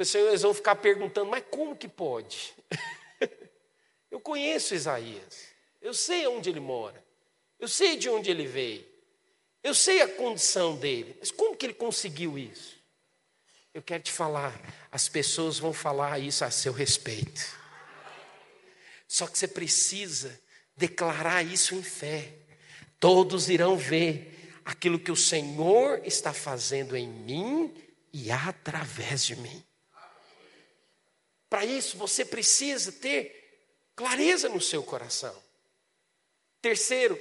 Senhor, 0.03 0.29
eles 0.29 0.43
vão 0.43 0.55
ficar 0.55 0.77
perguntando, 0.77 1.31
mas 1.31 1.45
como 1.51 1.77
que 1.77 1.87
pode? 1.87 2.55
Eu 4.11 4.21
conheço 4.21 4.77
Isaías, 4.77 5.49
eu 5.83 5.93
sei 5.93 6.25
onde 6.29 6.49
ele 6.49 6.61
mora. 6.61 7.05
Eu 7.59 7.67
sei 7.67 7.97
de 7.97 8.09
onde 8.09 8.31
ele 8.31 8.47
veio. 8.47 8.87
Eu 9.61 9.75
sei 9.75 10.01
a 10.03 10.09
condição 10.09 10.77
dele. 10.77 11.17
Mas 11.19 11.33
como 11.33 11.57
que 11.57 11.67
ele 11.67 11.75
conseguiu 11.75 12.39
isso? 12.39 12.79
Eu 13.75 13.83
quero 13.83 14.05
te 14.05 14.13
falar, 14.13 14.59
as 14.93 15.09
pessoas 15.09 15.59
vão 15.59 15.73
falar 15.73 16.21
isso 16.21 16.45
a 16.45 16.51
seu 16.51 16.73
respeito. 16.73 17.59
Só 19.09 19.27
que 19.27 19.37
você 19.37 19.49
precisa 19.49 20.41
declarar 20.77 21.43
isso 21.43 21.75
em 21.75 21.83
fé. 21.83 22.33
Todos 23.01 23.49
irão 23.49 23.77
ver 23.77 24.55
aquilo 24.65 24.99
que 24.99 25.11
o 25.11 25.17
Senhor 25.17 26.01
está 26.05 26.33
fazendo 26.33 26.97
em 26.97 27.09
mim 27.09 27.75
e 28.13 28.31
através 28.31 29.25
de 29.25 29.37
mim. 29.37 29.65
Para 31.55 31.65
isso, 31.65 31.97
você 31.97 32.25
precisa 32.25 32.91
ter 32.91 33.63
clareza 33.95 34.49
no 34.49 34.61
seu 34.61 34.83
coração. 34.83 35.41
Terceiro, 36.61 37.17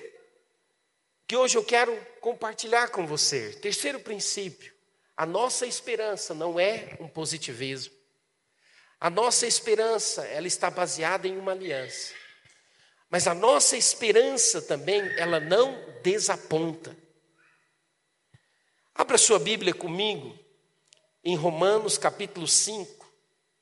que 1.27 1.37
hoje 1.37 1.55
eu 1.55 1.63
quero 1.63 1.95
compartilhar 2.19 2.87
com 2.87 3.05
você. 3.05 3.51
Terceiro 3.61 3.99
princípio: 3.99 4.73
a 5.15 5.23
nossa 5.23 5.67
esperança 5.67 6.33
não 6.33 6.59
é 6.59 6.97
um 6.99 7.07
positivismo. 7.07 7.93
A 8.99 9.07
nossa 9.07 9.45
esperança, 9.45 10.25
ela 10.25 10.47
está 10.47 10.71
baseada 10.71 11.27
em 11.27 11.37
uma 11.37 11.51
aliança. 11.51 12.11
Mas 13.11 13.27
a 13.27 13.35
nossa 13.35 13.77
esperança 13.77 14.63
também, 14.63 14.99
ela 15.15 15.39
não 15.39 15.79
desaponta. 16.01 16.97
Abra 18.95 19.19
sua 19.19 19.37
Bíblia 19.37 19.75
comigo 19.75 20.35
em 21.23 21.35
Romanos 21.35 21.99
capítulo 21.99 22.47
5. 22.47 23.02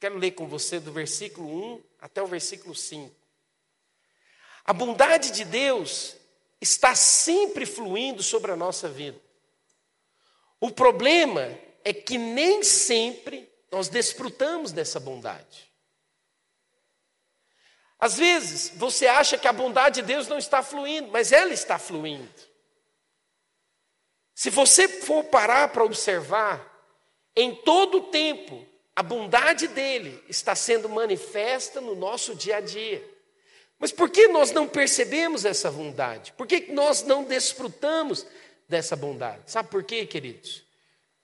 Quero 0.02 0.18
ler 0.18 0.32
com 0.32 0.48
você 0.48 0.80
do 0.80 0.92
versículo 0.92 1.76
1 1.76 1.84
até 2.00 2.24
o 2.24 2.26
versículo 2.26 2.74
5. 2.74 3.16
A 4.66 4.74
bondade 4.74 5.30
de 5.30 5.46
Deus 5.46 6.16
está 6.60 6.96
sempre 6.96 7.68
fluindo 7.68 8.24
sobre 8.24 8.52
a 8.52 8.56
nossa 8.56 8.90
vida. 8.90 9.22
O 10.60 10.72
problema 10.72 11.56
é 11.84 11.94
que 11.94 12.18
nem 12.18 12.64
sempre 12.64 13.48
nós 13.72 13.90
desfrutamos 13.90 14.72
dessa 14.72 15.00
bondade. 15.00 15.72
Às 18.00 18.18
vezes, 18.18 18.72
você 18.78 19.06
acha 19.06 19.38
que 19.38 19.48
a 19.48 19.54
bondade 19.54 20.02
de 20.02 20.08
Deus 20.08 20.28
não 20.28 20.40
está 20.40 20.64
fluindo, 20.64 21.12
mas 21.12 21.32
ela 21.32 21.54
está 21.54 21.78
fluindo. 21.78 22.28
Se 24.34 24.50
você 24.50 24.88
for 24.88 25.26
parar 25.26 25.68
para 25.68 25.84
observar, 25.84 26.68
em 27.36 27.54
todo 27.58 28.00
o 28.00 28.08
tempo, 28.08 28.71
a 28.96 29.04
bondade 29.04 29.68
dele 29.68 30.22
está 30.28 30.54
sendo 30.54 30.90
manifesta 30.90 31.80
no 31.80 31.96
nosso 31.96 32.36
dia 32.36 32.58
a 32.58 32.62
dia. 32.62 33.04
Mas 33.80 33.92
por 33.92 34.10
que 34.10 34.28
nós 34.28 34.52
não 34.52 34.68
percebemos 34.68 35.46
essa 35.46 35.72
bondade? 35.72 36.34
Por 36.34 36.46
que 36.46 36.72
nós 36.72 37.04
não 37.04 37.24
desfrutamos 37.24 38.26
dessa 38.68 38.96
bondade? 38.96 39.52
Sabe 39.52 39.70
por 39.70 39.84
quê, 39.84 40.06
queridos? 40.06 40.64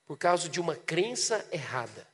Por 0.06 0.16
causa 0.16 0.48
de 0.48 0.60
uma 0.60 0.74
crença 0.74 1.46
errada. 1.52 2.06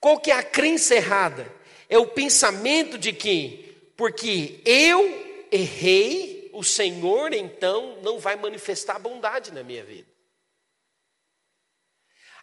Qual 0.00 0.18
que 0.18 0.32
é 0.32 0.34
a 0.34 0.42
crença 0.42 0.96
errada? 0.96 1.46
É 1.88 1.96
o 1.98 2.08
pensamento 2.08 2.98
de 2.98 3.12
que, 3.12 3.92
porque 3.96 4.60
eu 4.64 5.46
errei, 5.52 6.50
o 6.52 6.64
Senhor 6.64 7.32
então 7.32 7.98
não 8.02 8.18
vai 8.18 8.34
manifestar 8.34 8.98
bondade 8.98 9.52
na 9.52 9.62
minha 9.62 9.84
vida. 9.84 10.11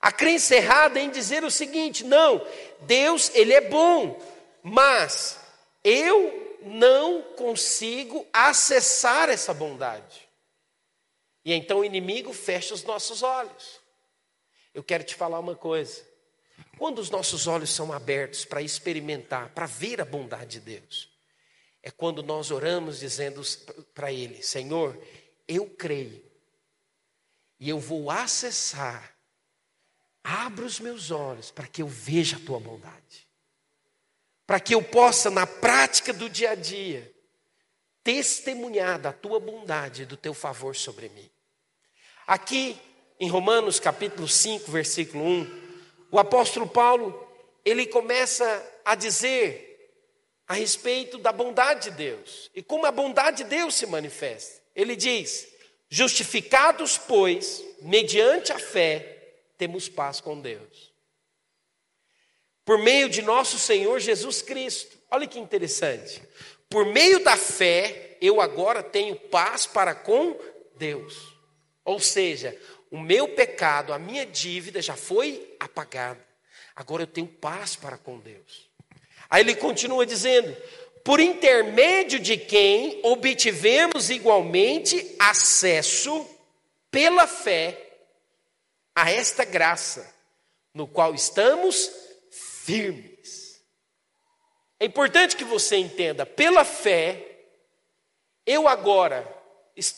A 0.01 0.11
crença 0.11 0.55
errada 0.55 0.99
é 0.99 1.03
em 1.03 1.09
dizer 1.09 1.43
o 1.43 1.51
seguinte: 1.51 2.03
não, 2.03 2.45
Deus, 2.81 3.31
Ele 3.33 3.53
é 3.53 3.61
bom, 3.61 4.21
mas 4.63 5.39
eu 5.83 6.57
não 6.63 7.21
consigo 7.35 8.25
acessar 8.31 9.29
essa 9.29 9.53
bondade. 9.53 10.27
E 11.43 11.53
então 11.53 11.79
o 11.79 11.85
inimigo 11.85 12.33
fecha 12.33 12.73
os 12.73 12.83
nossos 12.83 13.23
olhos. 13.23 13.79
Eu 14.73 14.83
quero 14.83 15.03
te 15.03 15.15
falar 15.15 15.39
uma 15.39 15.55
coisa. 15.55 16.07
Quando 16.77 16.99
os 16.99 17.09
nossos 17.09 17.47
olhos 17.47 17.69
são 17.69 17.91
abertos 17.91 18.45
para 18.45 18.61
experimentar, 18.61 19.49
para 19.49 19.65
ver 19.65 20.01
a 20.01 20.05
bondade 20.05 20.59
de 20.59 20.59
Deus, 20.59 21.09
é 21.81 21.89
quando 21.89 22.21
nós 22.21 22.51
oramos 22.51 22.99
dizendo 22.99 23.41
para 23.93 24.11
Ele: 24.11 24.41
Senhor, 24.43 24.97
eu 25.47 25.69
creio 25.69 26.23
e 27.59 27.69
eu 27.69 27.79
vou 27.79 28.09
acessar. 28.11 29.18
Abra 30.23 30.65
os 30.65 30.79
meus 30.79 31.11
olhos 31.11 31.51
para 31.51 31.67
que 31.67 31.81
eu 31.81 31.87
veja 31.87 32.37
a 32.37 32.39
tua 32.39 32.59
bondade 32.59 33.29
para 34.49 34.59
que 34.59 34.73
eu 34.73 34.81
possa, 34.81 35.29
na 35.29 35.45
prática 35.45 36.11
do 36.11 36.27
dia 36.27 36.49
a 36.49 36.55
dia, 36.55 37.13
testemunhar 38.03 38.97
da 38.97 39.13
tua 39.13 39.39
bondade 39.39 40.01
e 40.01 40.05
do 40.07 40.17
teu 40.17 40.33
favor 40.33 40.75
sobre 40.75 41.07
mim. 41.09 41.29
Aqui, 42.25 42.75
em 43.19 43.29
Romanos 43.29 43.79
capítulo 43.79 44.27
5, 44.27 44.71
versículo 44.71 45.23
1, 45.23 45.69
o 46.09 46.17
apóstolo 46.17 46.67
Paulo, 46.67 47.31
ele 47.63 47.85
começa 47.85 48.43
a 48.83 48.95
dizer 48.95 49.93
a 50.47 50.55
respeito 50.55 51.19
da 51.19 51.31
bondade 51.31 51.91
de 51.91 51.97
Deus 51.97 52.49
e 52.55 52.63
como 52.63 52.87
a 52.87 52.91
bondade 52.91 53.43
de 53.43 53.49
Deus 53.51 53.75
se 53.75 53.85
manifesta. 53.85 54.63
Ele 54.75 54.95
diz: 54.95 55.47
Justificados, 55.89 56.97
pois, 56.97 57.63
mediante 57.83 58.51
a 58.51 58.57
fé, 58.57 59.18
temos 59.59 59.87
paz 59.87 60.19
com 60.19 60.41
Deus 60.41 60.89
por 62.69 62.77
meio 62.77 63.09
de 63.09 63.23
nosso 63.23 63.57
Senhor 63.57 63.99
Jesus 63.99 64.43
Cristo. 64.43 64.95
Olha 65.09 65.25
que 65.25 65.39
interessante. 65.39 66.21
Por 66.69 66.85
meio 66.85 67.23
da 67.23 67.35
fé, 67.35 68.15
eu 68.21 68.39
agora 68.39 68.83
tenho 68.83 69.15
paz 69.15 69.65
para 69.65 69.95
com 69.95 70.39
Deus. 70.75 71.33
Ou 71.83 71.99
seja, 71.99 72.55
o 72.91 72.99
meu 72.99 73.29
pecado, 73.29 73.91
a 73.91 73.97
minha 73.97 74.23
dívida 74.23 74.83
já 74.83 74.95
foi 74.95 75.55
apagada. 75.59 76.23
Agora 76.75 77.01
eu 77.01 77.07
tenho 77.07 77.25
paz 77.25 77.75
para 77.75 77.97
com 77.97 78.19
Deus. 78.19 78.69
Aí 79.31 79.41
ele 79.41 79.55
continua 79.55 80.05
dizendo: 80.05 80.55
por 81.03 81.19
intermédio 81.19 82.19
de 82.19 82.37
quem 82.37 82.99
obtivemos 83.01 84.11
igualmente 84.11 85.15
acesso 85.17 86.23
pela 86.91 87.25
fé 87.25 87.88
a 89.01 89.11
esta 89.11 89.45
graça, 89.45 90.13
no 90.73 90.87
qual 90.87 91.13
estamos 91.13 91.89
firmes. 92.31 93.61
É 94.79 94.85
importante 94.85 95.35
que 95.35 95.43
você 95.43 95.77
entenda, 95.77 96.25
pela 96.25 96.63
fé, 96.63 97.25
eu 98.45 98.67
agora 98.67 99.27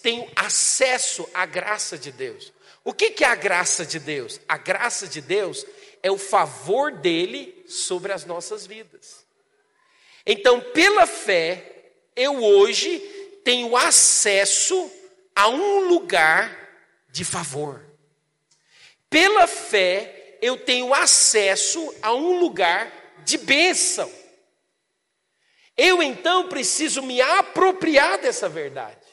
tenho 0.02 0.30
acesso 0.36 1.28
à 1.34 1.45
graça 1.45 1.97
de 1.97 2.12
Deus. 2.12 2.54
O 2.84 2.93
que, 2.93 3.12
que 3.12 3.24
é 3.24 3.28
a 3.28 3.36
graça 3.36 3.86
de 3.86 3.99
Deus? 3.99 4.39
A 4.47 4.58
graça 4.58 5.08
de 5.08 5.22
Deus 5.22 5.66
é 6.02 6.12
o 6.12 6.18
favor 6.18 6.91
dele 6.91 7.64
sobre 7.68 8.12
as 8.12 8.26
nossas 8.26 8.66
vidas. 8.66 9.26
Então, 10.26 10.62
pela 10.62 11.06
fé, 11.06 11.91
eu 12.16 12.43
hoje 12.43 12.99
tenho 13.43 13.76
acesso 13.76 14.91
a 15.36 15.47
um 15.47 15.88
lugar 15.88 16.58
de 17.12 17.24
favor. 17.24 17.91
Pela 19.12 19.45
fé, 19.45 20.38
eu 20.41 20.57
tenho 20.57 20.93
acesso 20.93 21.93
a 22.01 22.16
um 22.16 22.39
lugar 22.39 23.20
de 23.26 23.38
bênção. 23.38 24.09
Eu 25.76 26.01
então 26.01 26.47
preciso 26.47 27.01
me 27.01 27.20
apropriar 27.20 28.20
dessa 28.20 28.47
verdade. 28.47 29.05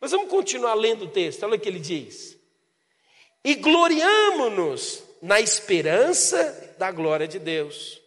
Mas 0.00 0.10
vamos 0.10 0.28
continuar 0.28 0.74
lendo 0.74 1.04
o 1.04 1.08
texto, 1.08 1.44
olha 1.44 1.54
o 1.54 1.60
que 1.60 1.68
ele 1.68 1.78
diz. 1.78 2.36
E 3.44 3.54
gloriamo-nos 3.54 5.04
na 5.22 5.40
esperança 5.40 6.74
da 6.76 6.90
glória 6.90 7.28
de 7.28 7.38
Deus. 7.38 8.02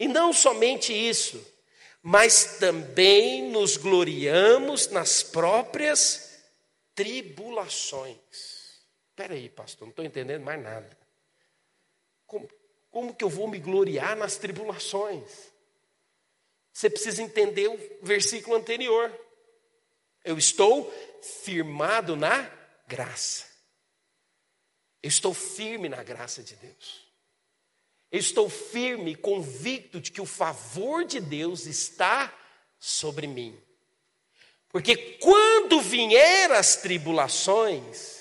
E 0.00 0.08
não 0.08 0.32
somente 0.32 0.90
isso, 0.90 1.46
mas 2.02 2.56
também 2.58 3.50
nos 3.50 3.76
gloriamos 3.76 4.88
nas 4.88 5.22
próprias 5.22 6.40
tribulações. 6.94 8.55
Espera 9.16 9.32
aí, 9.32 9.48
pastor, 9.48 9.86
não 9.86 9.92
estou 9.92 10.04
entendendo 10.04 10.42
mais 10.42 10.62
nada. 10.62 10.94
Como, 12.26 12.46
como 12.90 13.14
que 13.14 13.24
eu 13.24 13.30
vou 13.30 13.48
me 13.48 13.58
gloriar 13.58 14.14
nas 14.14 14.36
tribulações? 14.36 15.50
Você 16.70 16.90
precisa 16.90 17.22
entender 17.22 17.66
o 17.66 17.80
versículo 18.02 18.54
anterior. 18.54 19.10
Eu 20.22 20.36
estou 20.36 20.92
firmado 21.22 22.14
na 22.14 22.42
graça. 22.86 23.46
Eu 25.02 25.08
estou 25.08 25.32
firme 25.32 25.88
na 25.88 26.02
graça 26.02 26.42
de 26.42 26.54
Deus. 26.54 27.10
Eu 28.12 28.18
estou 28.18 28.50
firme, 28.50 29.16
convicto 29.16 29.98
de 29.98 30.12
que 30.12 30.20
o 30.20 30.26
favor 30.26 31.06
de 31.06 31.22
Deus 31.22 31.64
está 31.64 32.30
sobre 32.78 33.26
mim. 33.26 33.58
Porque 34.68 34.94
quando 35.22 35.80
vier 35.80 36.52
as 36.52 36.76
tribulações, 36.76 38.15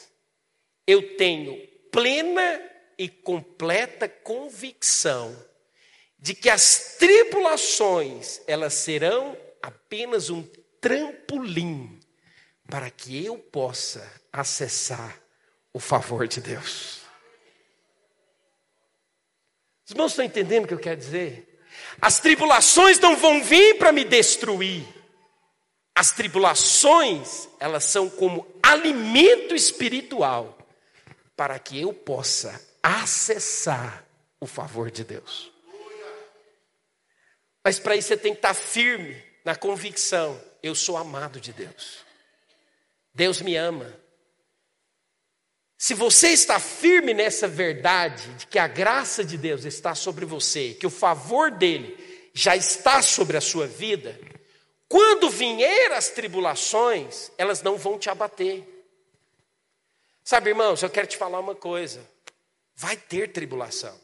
eu 0.88 1.16
tenho 1.18 1.68
plena 1.92 2.62
e 2.98 3.10
completa 3.10 4.08
convicção 4.08 5.36
de 6.18 6.34
que 6.34 6.50
as 6.50 6.96
tribulações, 6.98 8.42
elas 8.48 8.74
serão 8.74 9.38
apenas 9.62 10.30
um 10.30 10.44
trampolim 10.80 12.00
para 12.70 12.90
que 12.90 13.24
eu 13.24 13.38
possa 13.38 14.12
acessar 14.32 15.20
o 15.74 15.80
favor 15.80 16.28
de 16.28 16.42
Deus. 16.42 17.02
Os 19.86 19.92
irmãos 19.92 20.12
estão 20.12 20.26
entendendo 20.26 20.66
o 20.66 20.68
que 20.68 20.74
eu 20.74 20.80
quero 20.80 20.98
dizer? 20.98 21.64
As 22.02 22.20
tribulações 22.20 23.00
não 23.00 23.16
vão 23.16 23.44
vir 23.44 23.78
para 23.78 23.92
me 23.92 24.04
destruir. 24.04 24.84
As 25.94 26.12
tribulações, 26.12 27.48
elas 27.60 27.86
são 27.86 28.10
como 28.10 28.48
alimento 28.64 29.54
espiritual 29.54 30.58
para 31.36 31.60
que 31.60 31.80
eu 31.80 31.94
possa 31.94 32.60
acessar 32.82 34.06
o 34.40 34.48
favor 34.48 34.92
de 34.92 35.04
Deus. 35.04 35.52
Mas 37.64 37.80
para 37.80 37.96
isso 37.96 38.10
você 38.10 38.18
tem 38.18 38.34
que 38.34 38.40
estar 38.40 38.54
firme 38.54 39.22
na 39.44 39.56
convicção: 39.56 40.40
eu 40.62 40.76
sou 40.76 40.96
amado 40.96 41.40
de 41.40 41.52
Deus. 41.52 42.06
Deus 43.14 43.42
me 43.42 43.56
ama. 43.56 43.92
Se 45.78 45.94
você 45.94 46.30
está 46.30 46.60
firme 46.60 47.14
nessa 47.14 47.48
verdade 47.48 48.28
de 48.36 48.48
que 48.48 48.58
a 48.58 48.68
graça 48.68 49.24
de 49.24 49.38
Deus 49.38 49.66
está 49.66 49.94
sobre 49.94 50.26
você, 50.26 50.74
que 50.74 50.88
o 50.88 50.92
favor 50.92 51.52
dele 51.52 52.30
já 52.34 52.56
está 52.56 53.02
sobre 53.02 53.36
a 53.38 53.42
sua 53.42 53.68
vida, 53.68 54.20
quando 54.88 55.30
vier 55.30 55.92
as 55.92 56.10
tribulações, 56.10 57.32
elas 57.38 57.62
não 57.62 57.78
vão 57.78 57.98
te 57.98 58.10
abater. 58.10 58.75
Sabe, 60.26 60.50
irmãos, 60.50 60.82
eu 60.82 60.90
quero 60.90 61.06
te 61.06 61.16
falar 61.16 61.40
uma 61.40 61.54
coisa: 61.54 62.04
vai 62.76 62.98
ter 62.98 63.32
tribulação. 63.32 63.98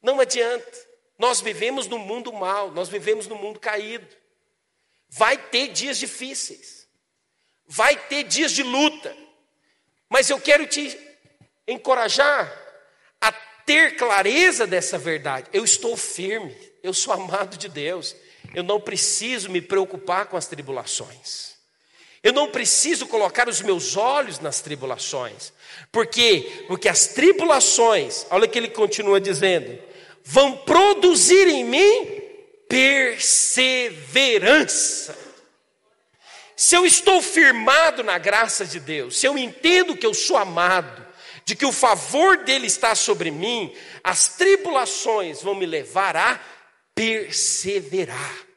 Não 0.00 0.20
adianta. 0.20 0.94
Nós 1.18 1.40
vivemos 1.40 1.86
no 1.88 1.98
mundo 1.98 2.32
mal, 2.32 2.70
nós 2.70 2.88
vivemos 2.88 3.26
no 3.26 3.36
mundo 3.36 3.58
caído. 3.58 4.06
Vai 5.08 5.36
ter 5.36 5.68
dias 5.68 5.98
difíceis, 5.98 6.88
vai 7.66 7.96
ter 7.96 8.24
dias 8.24 8.52
de 8.52 8.62
luta, 8.62 9.16
mas 10.08 10.28
eu 10.28 10.40
quero 10.40 10.66
te 10.66 10.98
encorajar 11.68 12.52
a 13.20 13.30
ter 13.32 13.96
clareza 13.96 14.66
dessa 14.66 14.98
verdade. 14.98 15.48
Eu 15.52 15.64
estou 15.64 15.96
firme, 15.96 16.56
eu 16.82 16.92
sou 16.92 17.12
amado 17.12 17.56
de 17.56 17.68
Deus, 17.68 18.16
eu 18.54 18.64
não 18.64 18.80
preciso 18.80 19.50
me 19.50 19.62
preocupar 19.62 20.26
com 20.26 20.36
as 20.36 20.48
tribulações. 20.48 21.53
Eu 22.24 22.32
não 22.32 22.48
preciso 22.48 23.06
colocar 23.06 23.48
os 23.50 23.60
meus 23.60 23.98
olhos 23.98 24.40
nas 24.40 24.62
tribulações. 24.62 25.52
Por 25.92 26.06
quê? 26.06 26.64
Porque 26.66 26.88
as 26.88 27.08
tribulações, 27.08 28.24
olha 28.30 28.46
o 28.46 28.48
que 28.48 28.58
ele 28.58 28.68
continua 28.68 29.20
dizendo, 29.20 29.78
vão 30.24 30.56
produzir 30.56 31.46
em 31.46 31.64
mim 31.64 32.22
perseverança. 32.66 35.14
Se 36.56 36.74
eu 36.74 36.86
estou 36.86 37.20
firmado 37.20 38.02
na 38.02 38.16
graça 38.16 38.64
de 38.64 38.80
Deus, 38.80 39.18
se 39.18 39.26
eu 39.26 39.36
entendo 39.36 39.94
que 39.94 40.06
eu 40.06 40.14
sou 40.14 40.38
amado, 40.38 41.04
de 41.44 41.54
que 41.54 41.66
o 41.66 41.72
favor 41.72 42.38
dele 42.38 42.66
está 42.66 42.94
sobre 42.94 43.30
mim, 43.30 43.70
as 44.02 44.28
tribulações 44.28 45.42
vão 45.42 45.54
me 45.54 45.66
levar 45.66 46.16
a 46.16 46.40
perseverar. 46.94 48.53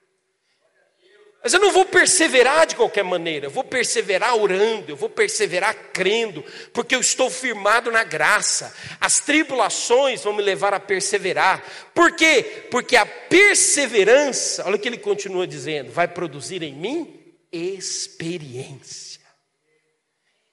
Mas 1.43 1.53
eu 1.53 1.59
não 1.59 1.71
vou 1.71 1.85
perseverar 1.85 2.65
de 2.65 2.75
qualquer 2.75 3.03
maneira, 3.03 3.45
eu 3.45 3.51
vou 3.51 3.63
perseverar 3.63 4.35
orando, 4.35 4.91
eu 4.91 4.95
vou 4.95 5.09
perseverar 5.09 5.73
crendo, 5.93 6.43
porque 6.73 6.95
eu 6.95 6.99
estou 6.99 7.29
firmado 7.29 7.91
na 7.91 8.03
graça. 8.03 8.75
As 8.99 9.19
tribulações 9.19 10.23
vão 10.23 10.33
me 10.33 10.41
levar 10.41 10.73
a 10.73 10.79
perseverar. 10.79 11.63
Por 11.93 12.13
quê? 12.15 12.67
Porque 12.71 12.95
a 12.95 13.05
perseverança, 13.05 14.65
olha 14.65 14.75
o 14.75 14.79
que 14.79 14.89
ele 14.89 14.97
continua 14.97 15.47
dizendo, 15.47 15.91
vai 15.91 16.07
produzir 16.07 16.63
em 16.63 16.73
mim 16.73 17.35
experiência. 17.51 19.21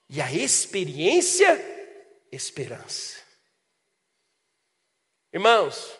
E 0.09 0.21
a 0.21 0.31
experiência, 0.31 1.59
esperança. 2.31 3.17
Irmãos, 5.33 5.91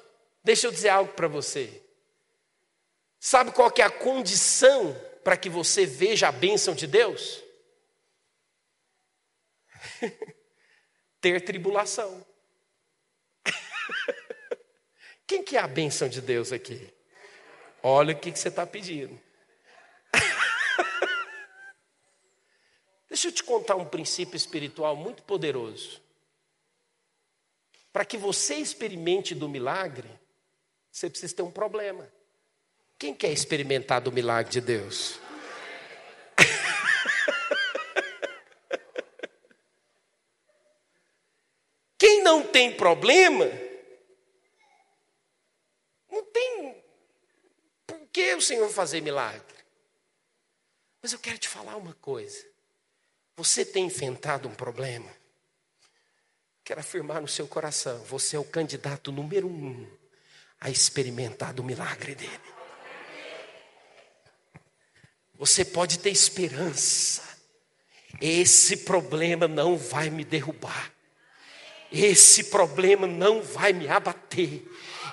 deixa 0.44 0.68
eu 0.68 0.72
dizer 0.72 0.90
algo 0.90 1.12
para 1.14 1.28
você. 1.28 1.85
Sabe 3.26 3.52
qual 3.52 3.72
que 3.72 3.82
é 3.82 3.86
a 3.86 3.90
condição 3.90 4.94
para 5.24 5.36
que 5.36 5.50
você 5.50 5.84
veja 5.84 6.28
a 6.28 6.32
bênção 6.32 6.76
de 6.76 6.86
Deus? 6.86 7.44
Ter 11.20 11.42
tribulação. 11.42 12.24
Quem 15.26 15.44
que 15.44 15.58
é 15.58 15.60
a 15.60 15.68
bênção 15.68 16.08
de 16.08 16.22
Deus 16.22 16.52
aqui? 16.52 16.94
Olha 17.82 18.14
o 18.14 18.20
que, 18.20 18.32
que 18.32 18.38
você 18.38 18.50
está 18.50 18.64
pedindo. 18.64 19.20
Deixa 23.10 23.30
eu 23.30 23.32
te 23.32 23.44
contar 23.44 23.76
um 23.76 23.90
princípio 23.90 24.38
espiritual 24.38 24.96
muito 24.96 25.24
poderoso. 25.24 26.00
Para 27.92 28.06
que 28.06 28.20
você 28.20 28.58
experimente 28.58 29.34
do 29.34 29.50
milagre, 29.50 30.12
você 30.92 31.10
precisa 31.10 31.38
ter 31.38 31.42
um 31.42 31.50
problema. 31.50 32.08
Quem 32.98 33.14
quer 33.14 33.32
experimentar 33.32 34.00
do 34.00 34.12
milagre 34.12 34.52
de 34.52 34.62
Deus? 34.62 35.20
Quem 41.98 42.24
não 42.24 42.48
tem 42.48 42.76
problema, 42.76 43.46
não 46.10 46.24
tem 46.26 46.84
por 47.86 48.00
que 48.14 48.34
o 48.34 48.42
Senhor 48.42 48.70
fazer 48.70 49.02
milagre. 49.02 49.44
Mas 51.02 51.12
eu 51.12 51.20
quero 51.20 51.38
te 51.38 51.50
falar 51.50 51.76
uma 51.76 51.94
coisa. 51.96 52.48
Você 53.36 53.66
tem 53.66 53.88
enfrentado 53.88 54.48
um 54.48 54.56
problema? 54.56 55.12
Quero 56.64 56.80
afirmar 56.80 57.22
no 57.22 57.28
seu 57.28 57.48
coração: 57.48 58.02
você 58.06 58.38
é 58.38 58.40
o 58.40 58.46
candidato 58.46 59.12
número 59.12 59.48
um 59.48 59.86
a 60.60 60.70
experimentar 60.70 61.54
do 61.54 61.64
milagre 61.64 62.16
dele. 62.16 62.55
Você 65.38 65.66
pode 65.66 66.00
ter 66.00 66.10
esperança. 66.10 67.24
Esse 68.22 68.78
problema 68.78 69.48
não 69.48 69.78
vai 69.78 70.10
me 70.10 70.24
derrubar. 70.24 70.92
Esse 71.92 72.46
problema 72.46 73.06
não 73.06 73.42
vai 73.42 73.74
me 73.74 73.88
abater. 73.88 74.64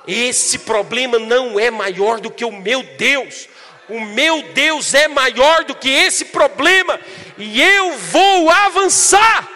Esse 0.07 0.59
problema 0.61 1.19
não 1.19 1.59
é 1.59 1.71
maior 1.71 2.21
do 2.21 2.31
que 2.31 2.45
o 2.45 2.53
meu 2.53 2.83
Deus. 2.97 3.49
O 3.89 4.01
meu 4.01 4.43
Deus 4.53 4.95
é 4.95 5.09
maior 5.09 5.65
do 5.65 5.75
que 5.75 5.89
esse 5.89 6.27
problema 6.27 6.99
e 7.37 7.61
eu 7.61 7.97
vou 7.99 8.51
avançar. 8.51 9.49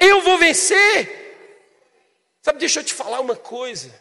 eu 0.00 0.20
vou 0.20 0.36
vencer. 0.36 1.20
Sabe, 2.42 2.58
deixa 2.58 2.80
eu 2.80 2.84
te 2.84 2.92
falar 2.92 3.20
uma 3.20 3.36
coisa. 3.36 3.94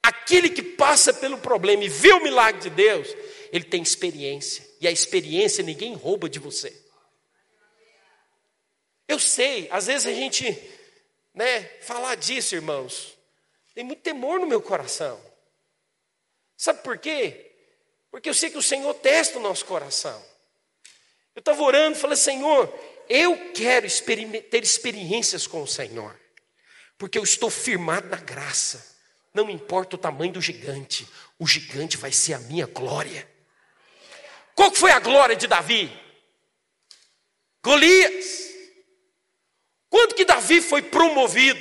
Aquele 0.00 0.48
que 0.48 0.62
passa 0.62 1.12
pelo 1.12 1.38
problema 1.38 1.82
e 1.82 1.88
vê 1.88 2.12
o 2.12 2.22
milagre 2.22 2.60
de 2.62 2.70
Deus, 2.70 3.08
ele 3.52 3.64
tem 3.64 3.82
experiência. 3.82 4.66
E 4.80 4.88
a 4.88 4.90
experiência 4.90 5.64
ninguém 5.64 5.94
rouba 5.94 6.28
de 6.28 6.38
você. 6.38 6.74
Eu 9.06 9.18
sei, 9.18 9.68
às 9.70 9.86
vezes 9.86 10.06
a 10.06 10.12
gente, 10.12 10.44
né, 11.34 11.62
falar 11.80 12.14
disso, 12.14 12.54
irmãos, 12.54 13.16
tem 13.74 13.82
muito 13.82 14.02
temor 14.02 14.38
no 14.38 14.46
meu 14.46 14.60
coração. 14.60 15.18
Sabe 16.56 16.82
por 16.82 16.98
quê? 16.98 17.52
Porque 18.10 18.28
eu 18.28 18.34
sei 18.34 18.50
que 18.50 18.58
o 18.58 18.62
Senhor 18.62 18.92
testa 18.94 19.38
o 19.38 19.42
nosso 19.42 19.64
coração. 19.64 20.22
Eu 21.34 21.40
estava 21.40 21.62
orando, 21.62 21.96
falei, 21.96 22.16
Senhor, 22.16 22.72
eu 23.08 23.52
quero 23.52 23.86
ter 24.50 24.62
experiências 24.62 25.46
com 25.46 25.62
o 25.62 25.68
Senhor, 25.68 26.18
porque 26.98 27.16
eu 27.16 27.22
estou 27.22 27.48
firmado 27.48 28.08
na 28.08 28.16
graça. 28.16 28.96
Não 29.32 29.48
importa 29.48 29.94
o 29.96 29.98
tamanho 29.98 30.32
do 30.32 30.40
gigante, 30.40 31.08
o 31.38 31.46
gigante 31.46 31.96
vai 31.96 32.10
ser 32.10 32.34
a 32.34 32.40
minha 32.40 32.66
glória. 32.66 33.26
Qual 34.58 34.74
foi 34.74 34.90
a 34.90 34.98
glória 34.98 35.36
de 35.36 35.46
Davi? 35.46 35.88
Golias. 37.62 38.48
Quando 39.88 40.16
que 40.16 40.24
Davi 40.24 40.60
foi 40.60 40.82
promovido? 40.82 41.60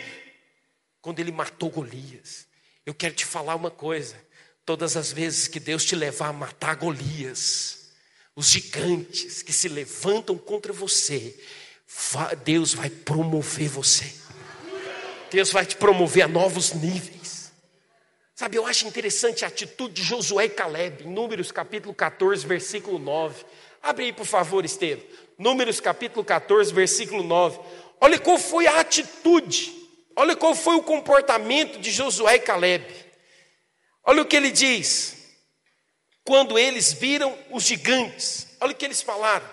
Quando 1.00 1.20
ele 1.20 1.32
matou 1.32 1.70
Golias. 1.70 2.48
Eu 2.84 2.96
quero 2.96 3.14
te 3.14 3.24
falar 3.24 3.54
uma 3.54 3.70
coisa: 3.70 4.20
todas 4.66 4.98
as 4.98 5.12
vezes 5.12 5.48
que 5.48 5.60
Deus 5.60 5.86
te 5.86 5.96
levar 5.96 6.30
a 6.30 6.34
matar 6.34 6.76
Golias, 6.76 7.92
os 8.36 8.48
gigantes 8.48 9.44
que 9.44 9.54
se 9.54 9.70
levantam 9.70 10.36
contra 10.36 10.74
você, 10.74 11.40
Deus 12.44 12.74
vai 12.74 12.90
promover 12.90 13.70
você. 13.70 14.12
Deus 15.30 15.52
vai 15.52 15.68
te 15.68 15.76
promover 15.76 16.24
a 16.24 16.28
novos 16.28 16.74
níveis. 16.74 17.37
Sabe, 18.40 18.56
eu 18.56 18.68
acho 18.68 18.88
interessante 18.88 19.44
a 19.44 19.48
atitude 19.48 19.96
de 19.96 20.04
Josué 20.04 20.46
e 20.46 20.50
Caleb, 20.50 21.04
em 21.04 21.08
Números 21.12 21.52
capítulo 21.52 21.92
14, 21.92 22.46
versículo 22.46 23.00
9. 23.00 23.44
Abre 23.82 24.06
aí, 24.06 24.14
por 24.14 24.28
favor, 24.28 24.64
Estevam. 24.64 25.04
Números 25.40 25.80
capítulo 25.80 26.24
14, 26.24 26.72
versículo 26.72 27.24
9. 27.24 27.60
Olha 28.00 28.20
qual 28.20 28.38
foi 28.38 28.68
a 28.68 28.80
atitude, 28.80 29.74
olha 30.16 30.36
qual 30.36 30.54
foi 30.54 30.76
o 30.76 30.84
comportamento 30.84 31.80
de 31.80 31.90
Josué 31.90 32.36
e 32.36 32.40
Caleb. 32.40 32.86
Olha 34.04 34.22
o 34.22 34.26
que 34.26 34.36
ele 34.36 34.52
diz. 34.52 35.18
Quando 36.24 36.60
eles 36.60 36.94
viram 36.94 37.36
os 37.50 37.64
gigantes, 37.64 38.56
olha 38.62 38.72
o 38.72 38.76
que 38.76 38.86
eles 38.86 39.02
falaram. 39.02 39.50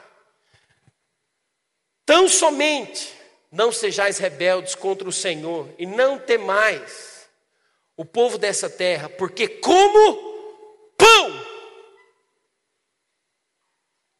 Tão 2.05 2.29
somente 2.29 3.15
não 3.51 3.73
sejais 3.73 4.19
rebeldes 4.19 4.75
contra 4.75 5.09
o 5.09 5.13
Senhor 5.13 5.75
e 5.79 5.87
não 5.87 6.19
temais 6.19 7.14
o 7.97 8.05
povo 8.05 8.39
dessa 8.39 8.69
terra, 8.69 9.09
porque 9.09 9.49
como 9.49 10.35
pão 10.97 11.45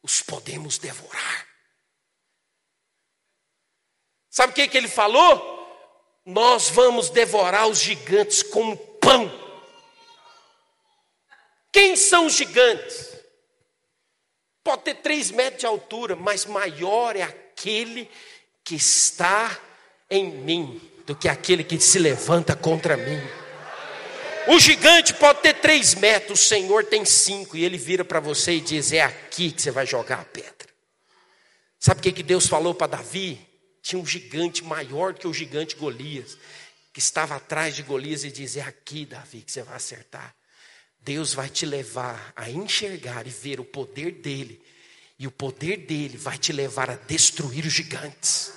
os 0.01 0.21
podemos 0.21 0.77
devorar. 0.77 1.47
Sabe 4.29 4.51
o 4.51 4.55
que, 4.55 4.67
que 4.67 4.77
ele 4.77 4.87
falou? 4.87 5.53
Nós 6.25 6.69
vamos 6.69 7.09
devorar 7.09 7.67
os 7.67 7.79
gigantes 7.79 8.43
como 8.43 8.77
pão. 8.77 9.31
Quem 11.71 11.95
são 11.95 12.25
os 12.25 12.33
gigantes? 12.33 13.15
Pode 14.63 14.83
ter 14.83 14.95
três 14.95 15.31
metros 15.31 15.59
de 15.59 15.65
altura, 15.65 16.15
mas 16.15 16.45
maior 16.45 17.15
é 17.15 17.21
aquele 17.21 18.09
que 18.63 18.75
está 18.75 19.57
em 20.09 20.29
mim 20.29 20.81
do 21.05 21.15
que 21.15 21.29
aquele 21.29 21.63
que 21.63 21.79
se 21.79 21.99
levanta 21.99 22.55
contra 22.55 22.97
mim. 22.97 23.44
O 24.47 24.59
gigante 24.59 25.13
pode 25.13 25.41
ter 25.41 25.55
três 25.55 25.95
metros, 25.95 26.41
o 26.41 26.43
Senhor 26.43 26.85
tem 26.85 27.03
cinco, 27.03 27.57
e 27.57 27.63
ele 27.63 27.77
vira 27.77 28.05
para 28.05 28.19
você 28.19 28.53
e 28.53 28.61
diz: 28.61 28.91
É 28.91 29.01
aqui 29.01 29.51
que 29.51 29.61
você 29.61 29.71
vai 29.71 29.85
jogar 29.85 30.21
a 30.21 30.25
pedra. 30.25 30.53
Sabe 31.79 31.99
o 31.99 32.03
que, 32.03 32.11
que 32.11 32.23
Deus 32.23 32.47
falou 32.47 32.73
para 32.73 32.87
Davi? 32.87 33.55
tinha 33.85 34.01
um 34.01 34.05
gigante 34.05 34.63
maior 34.63 35.13
que 35.13 35.27
o 35.27 35.33
gigante 35.33 35.75
Golias, 35.75 36.35
que 36.91 36.97
estava 36.97 37.35
atrás 37.35 37.75
de 37.75 37.83
Golias 37.83 38.23
e 38.23 38.31
dizia: 38.31 38.63
É 38.63 38.65
aqui, 38.65 39.05
Davi, 39.05 39.41
que 39.41 39.51
você 39.51 39.61
vai 39.61 39.75
acertar. 39.75 40.33
Deus 40.99 41.35
vai 41.35 41.47
te 41.47 41.67
levar 41.67 42.33
a 42.35 42.49
enxergar 42.49 43.27
e 43.27 43.29
ver 43.29 43.59
o 43.59 43.63
poder 43.63 44.11
dele, 44.11 44.59
e 45.19 45.27
o 45.27 45.31
poder 45.31 45.77
dele 45.77 46.17
vai 46.17 46.35
te 46.35 46.51
levar 46.51 46.89
a 46.89 46.95
destruir 46.95 47.63
os 47.63 47.73
gigantes. 47.73 48.51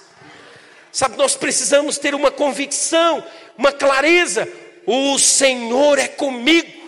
Sabe, 0.90 1.18
nós 1.18 1.36
precisamos 1.36 1.98
ter 1.98 2.14
uma 2.14 2.30
convicção, 2.30 3.22
uma 3.58 3.70
clareza: 3.70 4.48
o 4.90 5.18
Senhor 5.18 5.98
é 5.98 6.08
comigo. 6.08 6.78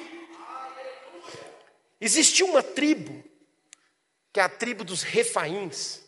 Existia 2.01 2.47
uma 2.47 2.63
tribo, 2.63 3.23
que 4.33 4.41
é 4.41 4.43
a 4.43 4.49
tribo 4.49 4.85
dos 4.85 5.03
refaíns, 5.03 6.01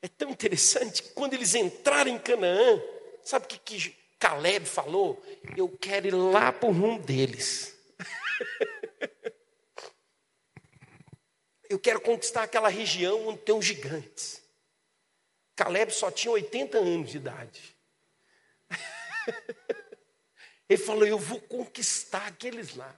é 0.00 0.06
tão 0.06 0.30
interessante 0.30 1.02
que 1.02 1.08
quando 1.08 1.34
eles 1.34 1.56
entraram 1.56 2.12
em 2.12 2.20
Canaã, 2.20 2.80
sabe 3.24 3.46
o 3.46 3.48
que, 3.48 3.58
que 3.58 3.96
Caleb 4.16 4.64
falou? 4.64 5.20
Eu 5.56 5.68
quero 5.68 6.06
ir 6.06 6.14
lá 6.14 6.52
para 6.52 6.68
o 6.68 6.72
rumo 6.72 7.00
deles. 7.00 7.76
Eu 11.68 11.80
quero 11.80 12.00
conquistar 12.00 12.44
aquela 12.44 12.68
região 12.68 13.26
onde 13.26 13.40
tem 13.40 13.52
os 13.52 13.64
gigantes. 13.64 14.40
Caleb 15.56 15.90
só 15.92 16.12
tinha 16.12 16.30
80 16.30 16.78
anos 16.78 17.10
de 17.10 17.16
idade. 17.16 17.76
Ele 20.68 20.82
falou: 20.82 21.06
Eu 21.06 21.18
vou 21.18 21.40
conquistar 21.40 22.26
aqueles 22.26 22.74
lá. 22.74 22.94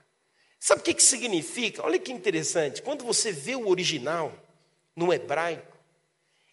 Sabe 0.59 0.81
o 0.81 0.83
que, 0.83 0.93
que 0.93 1.03
significa? 1.03 1.83
Olha 1.85 1.97
que 1.97 2.11
interessante. 2.11 2.81
Quando 2.81 3.05
você 3.05 3.31
vê 3.31 3.55
o 3.55 3.69
original 3.69 4.33
no 4.95 5.13
hebraico, 5.13 5.77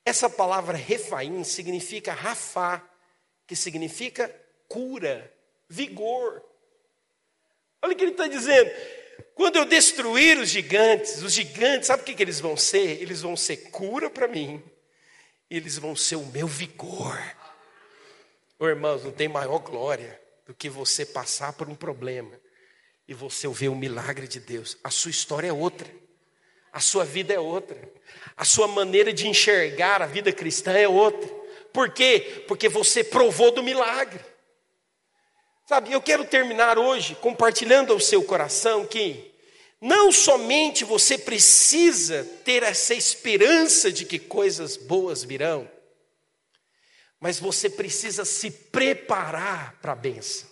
essa 0.04 0.30
palavra 0.30 0.76
refaim 0.76 1.42
significa 1.42 2.12
rafá, 2.12 2.88
que 3.46 3.56
significa 3.56 4.32
cura, 4.68 5.32
vigor. 5.68 6.44
Olha 7.82 7.92
o 7.92 7.96
que 7.96 8.04
ele 8.04 8.12
está 8.12 8.28
dizendo. 8.28 8.70
Quando 9.34 9.56
eu 9.56 9.64
destruir 9.64 10.38
os 10.38 10.48
gigantes, 10.48 11.22
os 11.22 11.32
gigantes, 11.32 11.88
sabe 11.88 12.02
o 12.02 12.06
que, 12.06 12.14
que 12.14 12.22
eles 12.22 12.38
vão 12.38 12.56
ser? 12.56 13.02
Eles 13.02 13.22
vão 13.22 13.36
ser 13.36 13.70
cura 13.70 14.08
para 14.08 14.28
mim, 14.28 14.62
eles 15.50 15.76
vão 15.76 15.96
ser 15.96 16.16
o 16.16 16.26
meu 16.26 16.46
vigor. 16.46 17.20
Oh, 18.58 18.68
irmãos, 18.68 19.04
não 19.04 19.12
tem 19.12 19.28
maior 19.28 19.58
glória 19.58 20.25
do 20.46 20.54
que 20.54 20.68
você 20.68 21.04
passar 21.04 21.52
por 21.52 21.68
um 21.68 21.74
problema 21.74 22.40
e 23.08 23.12
você 23.12 23.48
ver 23.48 23.68
o 23.68 23.74
milagre 23.74 24.28
de 24.28 24.40
Deus. 24.40 24.78
A 24.82 24.90
sua 24.90 25.10
história 25.10 25.48
é 25.48 25.52
outra. 25.52 25.88
A 26.72 26.80
sua 26.80 27.04
vida 27.04 27.34
é 27.34 27.38
outra. 27.38 27.76
A 28.36 28.44
sua 28.44 28.68
maneira 28.68 29.12
de 29.12 29.28
enxergar 29.28 30.02
a 30.02 30.06
vida 30.06 30.32
cristã 30.32 30.72
é 30.72 30.88
outra. 30.88 31.28
Por 31.72 31.90
quê? 31.90 32.44
Porque 32.46 32.68
você 32.68 33.02
provou 33.02 33.50
do 33.50 33.62
milagre. 33.62 34.20
Sabe, 35.66 35.92
eu 35.92 36.00
quero 36.00 36.24
terminar 36.24 36.78
hoje 36.78 37.16
compartilhando 37.16 37.92
ao 37.92 37.98
seu 37.98 38.22
coração 38.22 38.86
que 38.86 39.34
não 39.80 40.12
somente 40.12 40.84
você 40.84 41.18
precisa 41.18 42.24
ter 42.44 42.62
essa 42.62 42.94
esperança 42.94 43.90
de 43.90 44.04
que 44.04 44.18
coisas 44.18 44.76
boas 44.76 45.24
virão, 45.24 45.68
mas 47.20 47.40
você 47.40 47.70
precisa 47.70 48.24
se 48.24 48.50
preparar 48.50 49.78
para 49.80 49.92
a 49.92 49.96
benção. 49.96 50.48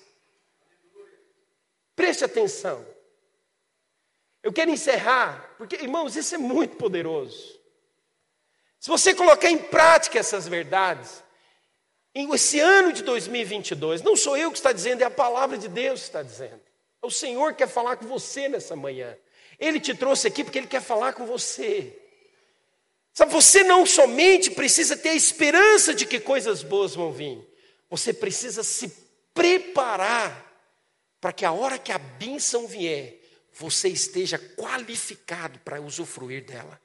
Preste 1.94 2.24
atenção. 2.24 2.84
Eu 4.42 4.52
quero 4.52 4.70
encerrar, 4.70 5.54
porque, 5.56 5.76
irmãos, 5.76 6.16
isso 6.16 6.34
é 6.34 6.38
muito 6.38 6.76
poderoso. 6.76 7.58
Se 8.78 8.90
você 8.90 9.14
colocar 9.14 9.50
em 9.50 9.56
prática 9.56 10.18
essas 10.18 10.46
verdades, 10.46 11.22
esse 12.14 12.60
ano 12.60 12.92
de 12.92 13.02
2022, 13.02 14.02
não 14.02 14.14
sou 14.14 14.36
eu 14.36 14.50
que 14.50 14.58
está 14.58 14.72
dizendo, 14.72 15.02
é 15.02 15.06
a 15.06 15.10
palavra 15.10 15.56
de 15.56 15.68
Deus 15.68 16.00
que 16.00 16.06
está 16.06 16.22
dizendo. 16.22 16.60
É 17.02 17.06
o 17.06 17.10
Senhor 17.10 17.52
que 17.52 17.58
quer 17.58 17.68
falar 17.68 17.96
com 17.96 18.06
você 18.06 18.48
nessa 18.48 18.76
manhã. 18.76 19.16
Ele 19.58 19.80
te 19.80 19.94
trouxe 19.94 20.28
aqui 20.28 20.44
porque 20.44 20.58
Ele 20.58 20.66
quer 20.66 20.82
falar 20.82 21.12
com 21.14 21.24
você. 21.24 21.98
Sabe, 23.14 23.30
você 23.30 23.62
não 23.62 23.86
somente 23.86 24.50
precisa 24.50 24.96
ter 24.96 25.10
a 25.10 25.14
esperança 25.14 25.94
de 25.94 26.04
que 26.04 26.18
coisas 26.18 26.64
boas 26.64 26.96
vão 26.96 27.12
vir, 27.12 27.38
você 27.88 28.12
precisa 28.12 28.64
se 28.64 28.88
preparar 29.32 30.52
para 31.20 31.32
que 31.32 31.44
a 31.44 31.52
hora 31.52 31.78
que 31.78 31.92
a 31.92 31.98
bênção 31.98 32.66
vier, 32.66 33.20
você 33.52 33.88
esteja 33.88 34.36
qualificado 34.36 35.60
para 35.60 35.80
usufruir 35.80 36.44
dela. 36.44 36.80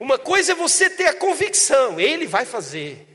Uma 0.00 0.18
coisa 0.18 0.50
é 0.50 0.54
você 0.56 0.90
ter 0.90 1.06
a 1.06 1.14
convicção, 1.14 2.00
ele 2.00 2.26
vai 2.26 2.44
fazer. 2.44 3.06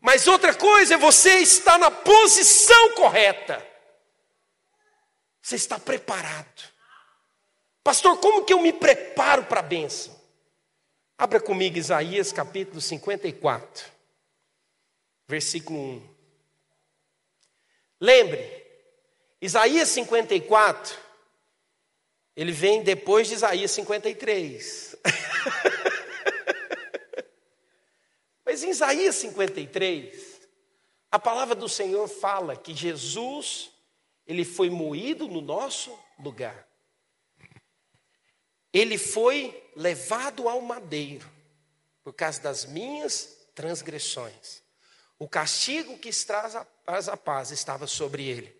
Mas 0.00 0.28
outra 0.28 0.54
coisa 0.54 0.94
é 0.94 0.96
você 0.96 1.40
estar 1.40 1.78
na 1.78 1.90
posição 1.90 2.94
correta. 2.94 3.66
Você 5.42 5.56
está 5.56 5.80
preparado. 5.80 6.69
Pastor, 7.82 8.18
como 8.18 8.44
que 8.44 8.52
eu 8.52 8.60
me 8.60 8.72
preparo 8.72 9.44
para 9.44 9.60
a 9.60 9.62
bênção? 9.62 10.18
Abra 11.16 11.40
comigo 11.40 11.78
Isaías 11.78 12.32
capítulo 12.32 12.80
54. 12.80 13.90
versículo 15.26 15.78
1. 15.78 16.10
Lembre, 18.00 18.66
Isaías 19.40 19.88
54, 19.90 20.98
ele 22.34 22.52
vem 22.52 22.82
depois 22.82 23.28
de 23.28 23.34
Isaías 23.34 23.70
53. 23.70 24.96
Mas 28.44 28.62
em 28.62 28.70
Isaías 28.70 29.14
53, 29.16 30.40
a 31.10 31.18
palavra 31.18 31.54
do 31.54 31.68
Senhor 31.68 32.08
fala 32.08 32.56
que 32.56 32.74
Jesus, 32.74 33.70
ele 34.26 34.44
foi 34.44 34.68
moído 34.68 35.28
no 35.28 35.40
nosso 35.40 35.96
lugar. 36.18 36.69
Ele 38.72 38.96
foi 38.98 39.70
levado 39.74 40.48
ao 40.48 40.60
madeiro 40.60 41.28
por 42.02 42.12
causa 42.12 42.40
das 42.40 42.64
minhas 42.64 43.36
transgressões. 43.54 44.62
O 45.18 45.28
castigo 45.28 45.98
que 45.98 46.10
traz 46.24 47.08
a 47.08 47.16
paz 47.16 47.50
estava 47.50 47.86
sobre 47.86 48.26
ele. 48.26 48.56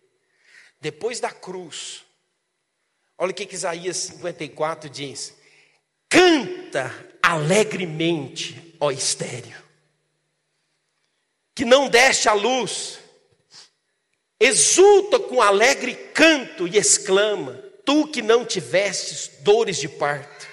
Depois 0.81 1.21
da 1.21 1.31
cruz, 1.31 2.05
olha 3.17 3.31
o 3.31 3.35
que, 3.35 3.47
que 3.47 3.55
Isaías 3.55 3.97
54 3.97 4.91
diz: 4.91 5.35
Canta 6.09 6.91
alegremente, 7.23 8.77
ó 8.81 8.91
estéreo, 8.91 9.63
que 11.55 11.65
não 11.65 11.89
deste 11.89 12.29
a 12.29 12.33
luz, 12.33 12.99
exulta 14.39 15.21
com 15.21 15.41
alegre 15.41 15.95
canto 16.13 16.67
e 16.67 16.77
exclama: 16.77 17.63
Tu 17.91 18.07
que 18.07 18.23
não 18.23 18.45
tivestes 18.45 19.39
dores 19.41 19.79
de 19.79 19.89
parto. 19.89 20.47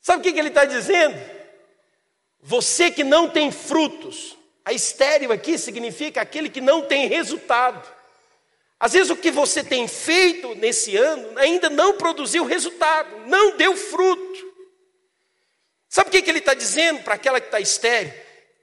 Sabe 0.00 0.20
o 0.20 0.22
que, 0.22 0.32
que 0.32 0.38
ele 0.38 0.50
está 0.50 0.64
dizendo? 0.64 1.20
Você 2.40 2.92
que 2.92 3.02
não 3.02 3.28
tem 3.28 3.50
frutos, 3.50 4.38
a 4.64 4.72
estéreo 4.72 5.32
aqui 5.32 5.58
significa 5.58 6.20
aquele 6.20 6.48
que 6.48 6.60
não 6.60 6.82
tem 6.82 7.08
resultado. 7.08 7.92
Às 8.78 8.92
vezes 8.92 9.10
o 9.10 9.16
que 9.16 9.32
você 9.32 9.64
tem 9.64 9.88
feito 9.88 10.54
nesse 10.54 10.96
ano 10.96 11.36
ainda 11.40 11.68
não 11.68 11.96
produziu 11.98 12.44
resultado, 12.44 13.26
não 13.26 13.56
deu 13.56 13.76
fruto. 13.76 14.54
Sabe 15.88 16.06
o 16.06 16.12
que, 16.12 16.22
que 16.22 16.30
ele 16.30 16.38
está 16.38 16.54
dizendo 16.54 17.02
para 17.02 17.14
aquela 17.14 17.40
que 17.40 17.48
está 17.48 17.58
estéreo? 17.58 18.14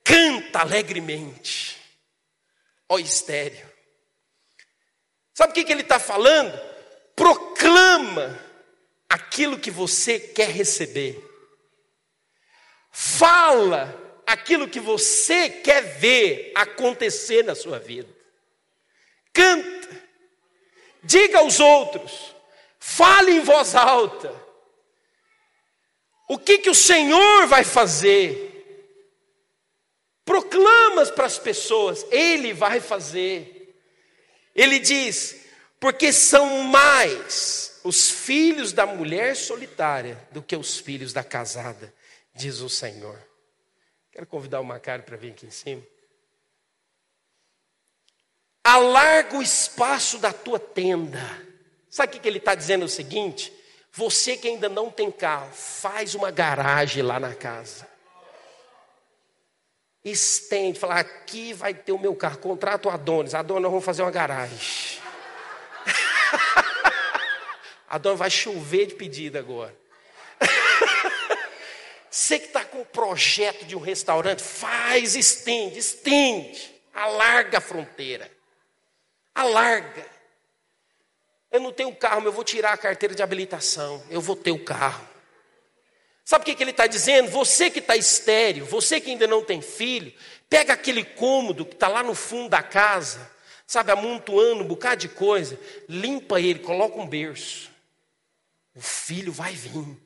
Canta 0.02 0.60
alegremente, 0.60 1.78
ó 2.88 2.98
estéreo. 3.00 3.70
Sabe 5.34 5.52
o 5.52 5.54
que, 5.54 5.66
que 5.66 5.74
ele 5.74 5.82
está 5.82 6.00
falando? 6.00 6.73
Proclama 7.16 8.40
aquilo 9.10 9.60
que 9.60 9.70
você 9.70 10.20
quer 10.20 10.50
receber. 10.50 11.24
Fala 12.92 14.22
aquilo 14.26 14.68
que 14.68 14.80
você 14.80 15.50
quer 15.50 15.82
ver 16.00 16.52
acontecer 16.56 17.44
na 17.44 17.56
sua 17.56 17.80
vida. 17.80 18.10
Canta. 19.32 19.84
Diga 21.04 21.40
aos 21.40 21.60
outros, 21.60 22.34
fale 22.80 23.32
em 23.32 23.42
voz 23.42 23.76
alta. 23.76 24.34
O 26.30 26.38
que 26.38 26.60
que 26.60 26.70
o 26.70 26.76
Senhor 26.76 27.46
vai 27.48 27.64
fazer? 27.64 28.52
Proclamas 30.24 31.12
para 31.12 31.26
as 31.26 31.38
pessoas, 31.38 32.06
Ele 32.10 32.54
vai 32.54 32.80
fazer. 32.80 33.78
Ele 34.56 34.80
diz: 34.80 35.43
porque 35.84 36.14
são 36.14 36.64
mais 36.64 37.82
os 37.84 38.10
filhos 38.10 38.72
da 38.72 38.86
mulher 38.86 39.36
solitária 39.36 40.18
do 40.32 40.42
que 40.42 40.56
os 40.56 40.78
filhos 40.78 41.12
da 41.12 41.26
casada, 41.26 41.94
diz 42.34 42.62
o 42.62 42.70
Senhor. 42.70 43.20
Quero 44.10 44.26
convidar 44.26 44.62
o 44.62 44.64
Macário 44.64 45.04
para 45.04 45.18
vir 45.18 45.32
aqui 45.32 45.46
em 45.46 45.52
cima. 45.52 45.84
Alarga 48.64 49.36
o 49.36 49.42
espaço 49.42 50.20
da 50.20 50.32
tua 50.32 50.58
tenda. 50.58 51.20
Sabe 51.90 52.16
o 52.16 52.22
que 52.22 52.28
ele 52.30 52.38
está 52.38 52.56
dizendo? 52.56 52.86
O 52.86 52.90
seguinte: 52.90 53.52
você 53.92 54.38
que 54.38 54.48
ainda 54.48 54.70
não 54.70 54.90
tem 54.90 55.12
carro, 55.12 55.52
faz 55.52 56.16
uma 56.16 56.32
garagem 56.32 57.04
lá 57.04 57.20
na 57.20 57.36
casa. 57.36 57.86
Estende, 60.02 60.80
fala, 60.80 60.96
aqui 60.96 61.52
vai 61.52 61.74
ter 61.74 61.92
o 61.92 62.00
meu 62.00 62.16
carro. 62.16 62.38
Contrata 62.38 62.88
o 62.88 62.92
Adonis. 62.92 63.36
Adonis, 63.36 63.64
nós 63.64 63.72
vamos 63.72 63.86
fazer 63.86 64.02
uma 64.02 64.12
garagem. 64.12 65.03
Adonis 67.88 68.20
vai 68.20 68.30
chover 68.30 68.88
de 68.88 68.96
pedido 68.96 69.38
agora. 69.38 69.76
Você 72.10 72.38
que 72.38 72.48
está 72.48 72.64
com 72.64 72.82
o 72.82 72.86
projeto 72.86 73.66
de 73.66 73.76
um 73.76 73.80
restaurante, 73.80 74.42
faz, 74.44 75.16
estende, 75.16 75.80
estende, 75.80 76.72
alarga 76.94 77.58
a 77.58 77.62
fronteira. 77.62 78.32
Alarga. 79.34 80.06
Eu 81.52 81.60
não 81.60 81.72
tenho 81.72 81.96
carro, 81.96 82.18
mas 82.18 82.26
eu 82.26 82.32
vou 82.32 82.44
tirar 82.44 82.74
a 82.74 82.78
carteira 82.78 83.16
de 83.16 83.24
habilitação. 83.24 84.04
Eu 84.10 84.22
vou 84.22 84.36
ter 84.36 84.52
o 84.52 84.64
carro. 84.64 85.08
Sabe 86.26 86.44
o 86.44 86.46
que, 86.46 86.56
que 86.56 86.64
ele 86.64 86.72
está 86.72 86.88
dizendo? 86.88 87.30
Você 87.32 87.70
que 87.70 87.80
está 87.80 87.96
estéreo, 87.96 88.66
você 88.66 89.02
que 89.02 89.12
ainda 89.12 89.28
não 89.28 89.44
tem 89.44 89.62
filho, 89.62 90.14
pega 90.50 90.74
aquele 90.74 91.04
cômodo 91.04 91.66
que 91.66 91.74
está 91.74 91.88
lá 91.88 92.02
no 92.02 92.16
fundo 92.16 92.50
da 92.50 92.64
casa, 92.64 93.30
sabe, 93.66 93.92
amontoando 93.92 94.64
um 94.64 94.68
bocado 94.68 95.02
de 95.02 95.10
coisa, 95.10 95.60
limpa 95.88 96.40
ele, 96.40 96.60
coloca 96.60 97.00
um 97.00 97.08
berço. 97.08 97.72
O 98.76 98.82
filho 98.82 99.32
vai 99.32 99.54
vir. 99.54 99.98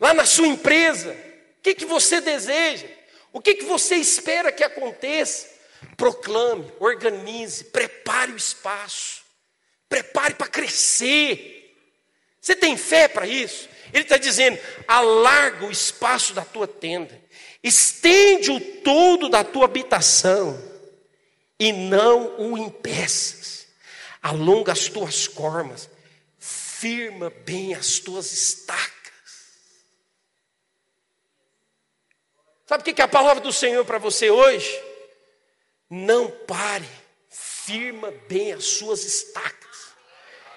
Lá 0.00 0.12
na 0.12 0.26
sua 0.26 0.46
empresa, 0.46 1.12
o 1.58 1.62
que, 1.62 1.74
que 1.74 1.84
você 1.84 2.20
deseja? 2.20 2.86
O 3.32 3.40
que, 3.40 3.54
que 3.54 3.64
você 3.64 3.96
espera 3.96 4.52
que 4.52 4.64
aconteça? 4.64 5.48
Proclame, 5.96 6.72
organize, 6.80 7.64
prepare 7.64 8.32
o 8.32 8.36
espaço, 8.36 9.22
prepare 9.88 10.34
para 10.34 10.48
crescer. 10.48 11.76
Você 12.40 12.56
tem 12.56 12.76
fé 12.76 13.08
para 13.08 13.26
isso? 13.26 13.68
Ele 13.92 14.02
está 14.02 14.16
dizendo: 14.16 14.58
alarga 14.86 15.66
o 15.66 15.70
espaço 15.70 16.34
da 16.34 16.44
tua 16.44 16.66
tenda, 16.66 17.20
estende 17.62 18.50
o 18.50 18.60
todo 18.60 19.28
da 19.28 19.44
tua 19.44 19.64
habitação, 19.64 20.60
e 21.58 21.72
não 21.72 22.38
o 22.38 22.56
impeças. 22.56 23.66
Alonga 24.22 24.72
as 24.72 24.88
tuas 24.88 25.26
cormas, 25.26 25.88
firma 26.38 27.30
bem 27.30 27.74
as 27.74 27.98
tuas 27.98 28.32
estacas. 28.32 28.88
Sabe 32.66 32.82
o 32.82 32.94
que 32.94 33.00
é 33.00 33.04
a 33.04 33.08
palavra 33.08 33.42
do 33.42 33.52
Senhor 33.52 33.84
para 33.84 33.98
você 33.98 34.30
hoje? 34.30 34.78
Não 35.88 36.30
pare, 36.30 36.88
firma 37.30 38.12
bem 38.28 38.52
as 38.52 38.64
suas 38.64 39.04
estacas. 39.04 39.58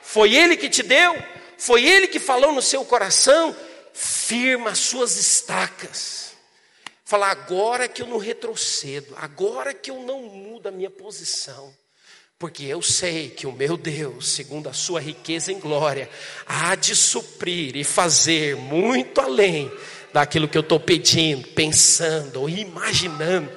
Foi 0.01 0.35
Ele 0.35 0.57
que 0.57 0.69
te 0.69 0.83
deu, 0.83 1.15
foi 1.57 1.85
Ele 1.85 2.07
que 2.07 2.19
falou 2.19 2.51
no 2.51 2.61
seu 2.61 2.83
coração, 2.83 3.55
firma 3.93 4.71
as 4.71 4.79
suas 4.79 5.15
estacas. 5.15 6.30
Fala, 7.11 7.27
agora 7.27 7.89
que 7.89 8.01
eu 8.01 8.07
não 8.07 8.17
retrocedo, 8.17 9.13
agora 9.17 9.73
que 9.73 9.91
eu 9.91 10.01
não 10.01 10.21
mudo 10.21 10.69
a 10.69 10.71
minha 10.71 10.89
posição, 10.89 11.73
porque 12.39 12.63
eu 12.63 12.81
sei 12.81 13.27
que 13.27 13.45
o 13.45 13.51
meu 13.51 13.75
Deus, 13.75 14.29
segundo 14.29 14.69
a 14.69 14.73
sua 14.73 15.01
riqueza 15.01 15.51
em 15.51 15.59
glória, 15.59 16.09
há 16.47 16.73
de 16.73 16.95
suprir 16.95 17.75
e 17.75 17.83
fazer 17.83 18.55
muito 18.55 19.19
além 19.19 19.69
daquilo 20.13 20.47
que 20.47 20.57
eu 20.57 20.61
estou 20.61 20.79
pedindo, 20.79 21.49
pensando 21.49 22.43
ou 22.43 22.49
imaginando, 22.49 23.51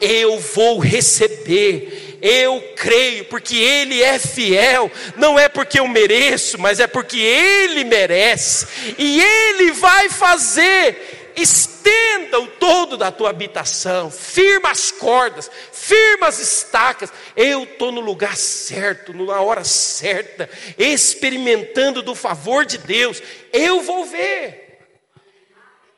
eu 0.00 0.38
vou 0.38 0.78
receber, 0.78 2.16
eu 2.22 2.62
creio, 2.76 3.24
porque 3.24 3.56
Ele 3.56 4.00
é 4.00 4.20
fiel, 4.20 4.88
não 5.16 5.36
é 5.36 5.48
porque 5.48 5.80
eu 5.80 5.88
mereço, 5.88 6.60
mas 6.60 6.78
é 6.78 6.86
porque 6.86 7.18
Ele 7.18 7.82
merece, 7.82 8.68
e 8.96 9.20
Ele 9.20 9.72
vai 9.72 10.08
fazer. 10.08 11.32
Estenda 11.80 12.38
o 12.38 12.46
todo 12.46 12.96
da 12.98 13.10
tua 13.10 13.30
habitação, 13.30 14.10
firma 14.10 14.70
as 14.70 14.90
cordas, 14.90 15.50
firma 15.72 16.28
as 16.28 16.38
estacas. 16.38 17.10
Eu 17.34 17.64
estou 17.64 17.90
no 17.90 18.00
lugar 18.00 18.36
certo, 18.36 19.14
na 19.14 19.40
hora 19.40 19.64
certa, 19.64 20.48
experimentando 20.78 22.02
do 22.02 22.14
favor 22.14 22.66
de 22.66 22.76
Deus. 22.78 23.22
Eu 23.52 23.80
vou 23.80 24.04
ver. 24.04 24.78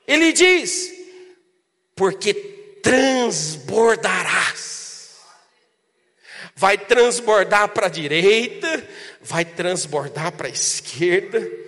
Ele 0.06 0.32
diz: 0.32 0.92
porque 1.96 2.32
transbordarás. 2.82 4.70
Vai 6.54 6.78
transbordar 6.78 7.70
para 7.70 7.86
a 7.86 7.90
direita, 7.90 8.88
vai 9.20 9.44
transbordar 9.44 10.30
para 10.32 10.46
a 10.46 10.50
esquerda. 10.50 11.61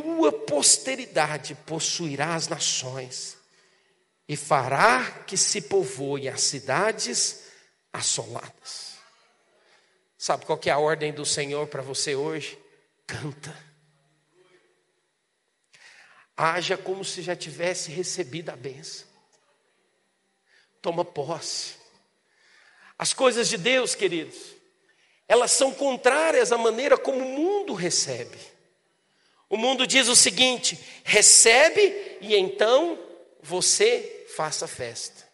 Tua 0.00 0.32
posteridade 0.32 1.54
possuirá 1.66 2.34
as 2.34 2.48
nações 2.48 3.36
e 4.28 4.36
fará 4.36 5.22
que 5.26 5.36
se 5.36 5.62
povoem 5.62 6.28
as 6.28 6.42
cidades 6.42 7.44
assoladas. 7.92 8.98
Sabe 10.16 10.44
qual 10.44 10.60
é 10.64 10.70
a 10.70 10.78
ordem 10.78 11.12
do 11.12 11.24
Senhor 11.24 11.66
para 11.68 11.82
você 11.82 12.14
hoje? 12.14 12.58
Canta 13.06 13.68
haja 16.38 16.76
como 16.76 17.04
se 17.04 17.20
já 17.20 17.34
tivesse 17.34 17.90
recebido 17.90 18.50
a 18.50 18.56
benção. 18.56 19.08
toma 20.80 21.04
posse. 21.04 21.74
As 22.96 23.12
coisas 23.12 23.48
de 23.48 23.58
Deus, 23.58 23.96
queridos, 23.96 24.54
elas 25.26 25.50
são 25.50 25.74
contrárias 25.74 26.52
à 26.52 26.56
maneira 26.56 26.96
como 26.96 27.18
o 27.18 27.28
mundo 27.28 27.74
recebe. 27.74 28.38
O 29.48 29.56
mundo 29.56 29.86
diz 29.86 30.08
o 30.08 30.16
seguinte: 30.16 30.78
recebe 31.04 32.18
e 32.20 32.34
então 32.36 32.98
você 33.42 34.26
faça 34.34 34.66
festa. 34.66 35.26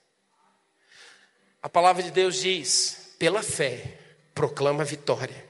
A 1.62 1.68
palavra 1.68 2.02
de 2.02 2.10
Deus 2.10 2.40
diz: 2.40 3.14
pela 3.18 3.42
fé, 3.42 3.98
proclama 4.34 4.82
a 4.82 4.86
vitória, 4.86 5.44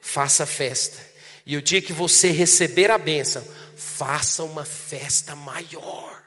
faça 0.00 0.44
festa. 0.44 1.14
E 1.46 1.56
o 1.56 1.62
dia 1.62 1.82
que 1.82 1.92
você 1.92 2.30
receber 2.30 2.90
a 2.90 2.98
bênção, 2.98 3.46
faça 3.76 4.42
uma 4.42 4.64
festa 4.64 5.36
maior. 5.36 6.22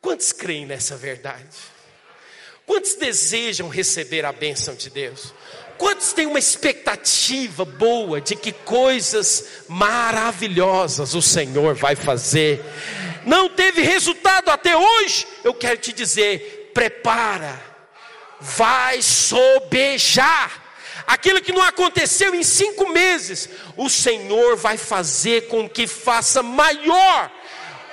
Quantos 0.00 0.32
creem 0.32 0.66
nessa 0.66 0.96
verdade? 0.96 1.56
Quantos 2.66 2.94
desejam 2.94 3.68
receber 3.68 4.24
a 4.24 4.32
bênção 4.32 4.74
de 4.74 4.90
Deus? 4.90 5.32
Quantos 5.78 6.12
têm 6.12 6.26
uma 6.26 6.38
expectativa 6.38 7.64
boa 7.64 8.20
de 8.20 8.34
que 8.34 8.52
coisas 8.52 9.64
maravilhosas 9.68 11.14
o 11.14 11.22
Senhor 11.22 11.74
vai 11.74 11.94
fazer? 11.94 12.64
Não 13.24 13.48
teve 13.48 13.82
resultado 13.82 14.50
até 14.50 14.76
hoje? 14.76 15.26
Eu 15.44 15.52
quero 15.52 15.78
te 15.78 15.92
dizer: 15.92 16.70
prepara, 16.72 17.60
vai 18.40 19.02
sobejar. 19.02 20.64
Aquilo 21.06 21.40
que 21.40 21.52
não 21.52 21.62
aconteceu 21.62 22.34
em 22.34 22.42
cinco 22.42 22.88
meses, 22.88 23.48
o 23.76 23.88
Senhor 23.88 24.56
vai 24.56 24.76
fazer 24.76 25.46
com 25.46 25.68
que 25.68 25.86
faça 25.86 26.42
maior 26.42 27.30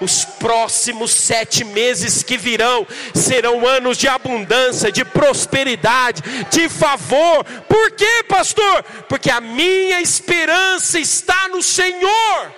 os 0.04 0.26
próximos 0.26 1.12
sete 1.12 1.64
meses 1.64 2.22
que 2.22 2.38
virão 2.38 2.86
serão 3.14 3.66
anos 3.66 3.98
de 3.98 4.08
abundância, 4.08 4.92
de 4.92 5.06
prosperidade, 5.06 6.22
de 6.52 6.68
favor. 6.70 7.44
Por 7.68 7.92
quê, 7.92 8.24
pastor? 8.28 8.84
Porque 9.08 9.30
a 9.30 9.42
minha 9.42 10.02
esperança 10.02 11.00
está 11.00 11.48
no 11.48 11.62
Senhor. 11.62 12.52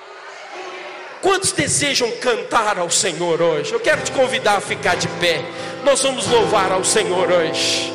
Quantos 1.21 1.51
desejam 1.51 2.11
cantar 2.19 2.77
ao 2.77 2.89
Senhor 2.89 3.41
hoje? 3.41 3.73
Eu 3.73 3.79
quero 3.79 4.01
te 4.01 4.11
convidar 4.11 4.57
a 4.57 4.61
ficar 4.61 4.95
de 4.95 5.07
pé. 5.07 5.43
Nós 5.83 6.01
vamos 6.01 6.27
louvar 6.27 6.71
ao 6.71 6.83
Senhor 6.83 7.31
hoje. 7.31 7.91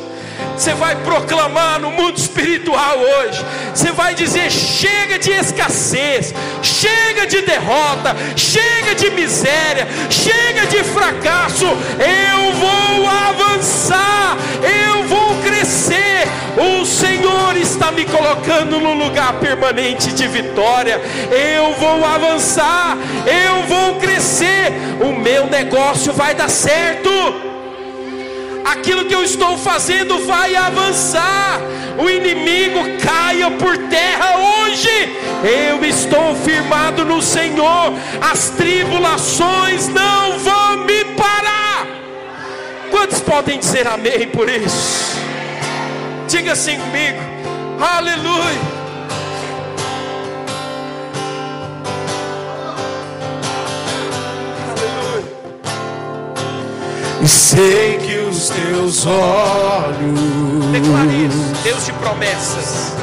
Você 0.56 0.74
vai 0.74 0.94
proclamar 0.96 1.80
no 1.80 1.90
mundo 1.90 2.18
espiritual 2.18 2.98
hoje. 2.98 3.44
Você 3.74 3.92
vai 3.92 4.14
dizer: 4.14 4.50
chega 4.50 5.18
de 5.18 5.30
escassez, 5.30 6.34
chega 6.62 7.26
de 7.26 7.40
derrota, 7.42 8.14
chega 8.36 8.94
de 8.94 9.10
miséria, 9.10 9.88
chega 10.10 10.66
de 10.66 10.84
fracasso. 10.84 11.64
Eu 11.64 12.52
vou 12.54 13.08
avançar, 13.08 14.36
eu 14.62 15.04
vou 15.04 15.34
crescer. 15.42 16.28
O 16.56 16.84
Senhor 16.84 17.56
está 17.56 17.90
me 17.90 18.04
colocando 18.04 18.78
no 18.80 18.92
lugar 18.92 19.34
permanente 19.34 20.12
de 20.12 20.28
vitória. 20.28 21.00
Eu 21.30 21.74
vou 21.74 22.04
avançar, 22.04 22.98
eu 23.26 23.62
vou 23.66 23.94
crescer. 23.98 24.72
O 25.00 25.18
meu 25.18 25.46
negócio 25.46 26.12
vai 26.12 26.34
dar 26.34 26.50
certo 26.50 27.49
aquilo 28.64 29.04
que 29.04 29.14
eu 29.14 29.22
estou 29.22 29.56
fazendo 29.58 30.24
vai 30.26 30.54
avançar, 30.54 31.60
o 31.98 32.08
inimigo 32.08 32.80
caia 33.02 33.50
por 33.50 33.76
terra 33.88 34.36
hoje. 34.38 35.16
Eu 35.42 35.84
estou 35.84 36.34
firmado 36.36 37.04
no 37.04 37.22
Senhor, 37.22 37.92
as 38.20 38.50
tribulações 38.50 39.88
não 39.88 40.38
vão 40.38 40.84
me 40.84 41.04
parar. 41.16 41.86
Quantos 42.90 43.20
podem 43.20 43.58
dizer 43.58 43.86
amém 43.86 44.28
por 44.28 44.48
isso? 44.48 45.18
Diga 46.28 46.52
assim 46.52 46.78
comigo, 46.78 47.18
aleluia. 47.80 48.80
E 57.22 57.28
sei 57.28 57.98
que 57.98 58.16
os 58.40 58.48
teus 58.48 59.06
olhos 59.06 60.64
Declare 60.72 61.26
isso, 61.26 61.62
Deus 61.62 61.84
de 61.84 61.92
promessas. 61.92 62.94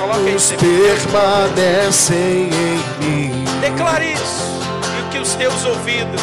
Coloque 0.00 0.30
isso. 0.30 0.54
permanecem 0.54 2.48
em 2.48 3.04
mim. 3.04 3.44
Declare 3.60 4.12
isso. 4.14 4.40
E 4.98 5.10
que 5.10 5.18
os 5.18 5.34
teus 5.34 5.66
ouvidos 5.66 6.22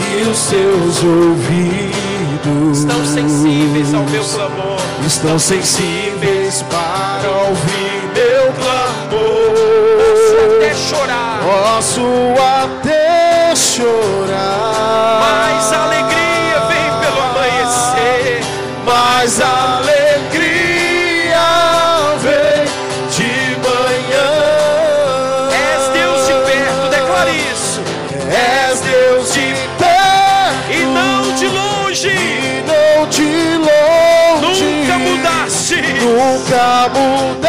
E 0.00 0.22
os 0.28 0.36
seus 0.36 1.04
ouvidos 1.04 2.78
estão 2.78 3.06
sensíveis 3.06 3.94
ao 3.94 4.02
meu 4.02 4.24
clamor. 4.24 4.80
Estão 5.06 5.38
sensíveis 5.38 6.62
para 6.62 7.30
ouvir 7.30 7.94
meu 8.14 8.52
clamor. 8.54 9.54
Posso 10.00 10.56
até 10.56 10.74
chorar, 10.74 11.40
Posso 11.44 12.02
até 12.64 13.54
chorar, 13.54 14.73
mas 15.20 15.72
a 15.72 15.82
alegria 15.84 16.60
vem 16.68 16.88
pelo 17.00 17.20
amanhecer. 17.30 18.40
mas 18.84 19.40
a 19.40 19.78
alegria 19.78 21.46
vem 22.20 22.64
de 23.10 23.32
manhã. 23.66 24.30
És 25.50 25.88
Deus 25.92 26.26
de 26.26 26.34
perto, 26.50 26.88
declare 26.90 27.32
isso. 27.52 27.80
És 28.30 28.80
Deus 28.80 29.32
de 29.32 29.54
perto 29.78 30.70
E 30.70 30.84
não 30.86 31.34
de 31.34 31.46
longe. 31.48 32.08
e 32.08 32.64
não 32.66 33.08
de 33.08 33.58
longe. 33.58 34.64
Nunca 34.64 34.98
mudaste. 34.98 35.76
Nunca 35.76 36.88
mudaste. 36.94 37.43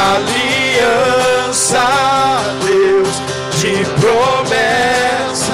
Aliança, 0.00 1.84
Deus 2.64 3.14
de 3.60 3.84
promessas, 4.00 5.48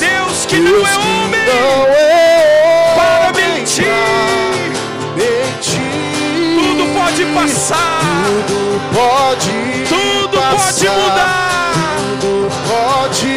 Deus 0.00 0.44
que 0.46 0.56
não 0.56 0.72
Deus 0.72 0.88
é 0.88 0.92
que 0.92 0.98
homem 0.98 1.40
não 1.46 1.86
é 1.86 2.94
para 2.96 3.32
mentir. 3.32 3.86
mentir. 5.16 6.58
Tudo 6.58 6.82
pode 6.98 7.24
passar. 7.26 8.00
Tudo 8.46 8.80
pode 8.94 9.86
Tudo 9.88 10.36
passar, 10.38 10.60
pode 10.60 10.88
mudar. 10.88 11.72
Tudo 12.20 12.50
pode 12.68 13.36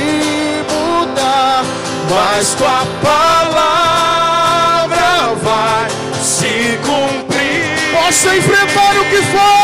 mudar, 0.69 1.63
mas 2.09 2.53
tua 2.55 2.81
palavra 3.01 5.09
vai 5.41 5.87
se 6.21 6.77
cumprir. 6.85 7.93
Posso 7.93 8.27
enfrentar 8.29 8.93
o 8.99 9.05
que 9.05 9.21
for, 9.31 9.54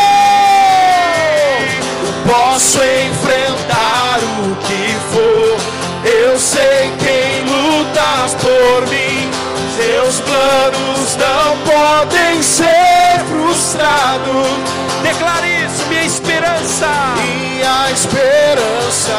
planos 10.52 11.16
não 11.16 11.56
podem 11.64 12.42
ser 12.42 13.24
frustrados. 13.28 14.46
Declare 15.02 15.64
isso, 15.64 15.86
minha 15.88 16.04
esperança. 16.04 16.88
Minha 17.16 17.90
esperança 17.90 19.18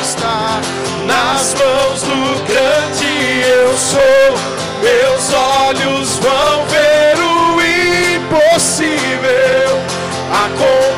está 0.00 0.60
nas 1.06 1.54
mãos 1.54 2.02
do 2.02 2.44
grande 2.46 3.42
eu 3.42 3.76
sou. 3.76 4.38
Meus 4.80 5.32
olhos 5.34 6.18
vão 6.18 6.64
ver 6.66 7.18
o 7.18 7.60
impossível 8.16 9.80
acontecer. 10.32 10.89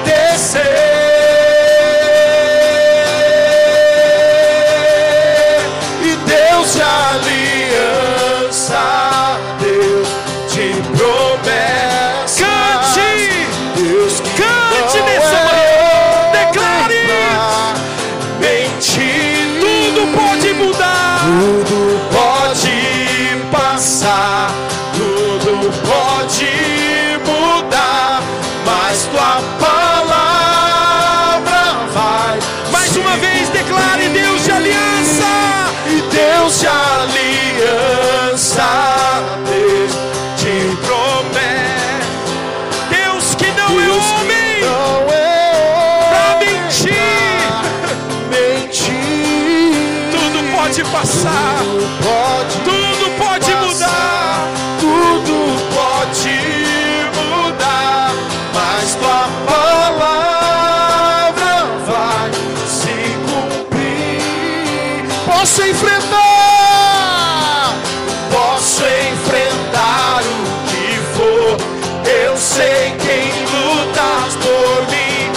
Eu 72.33 72.39
sei 72.39 72.95
quem 72.99 73.29
lutas 73.45 74.37
por 74.37 74.87
mim. 74.91 75.31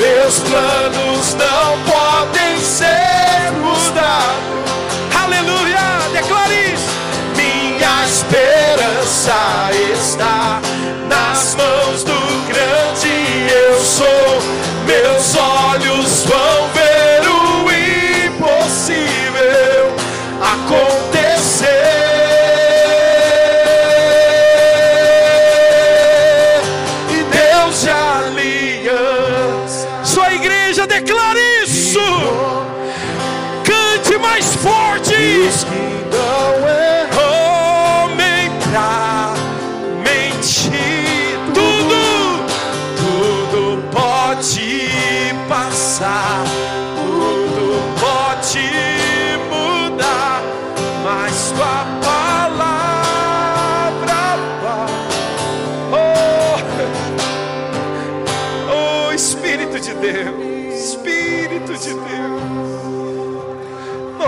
Meus 0.00 0.40
planos 0.40 1.34
não 1.34 1.78
podem 1.84 1.99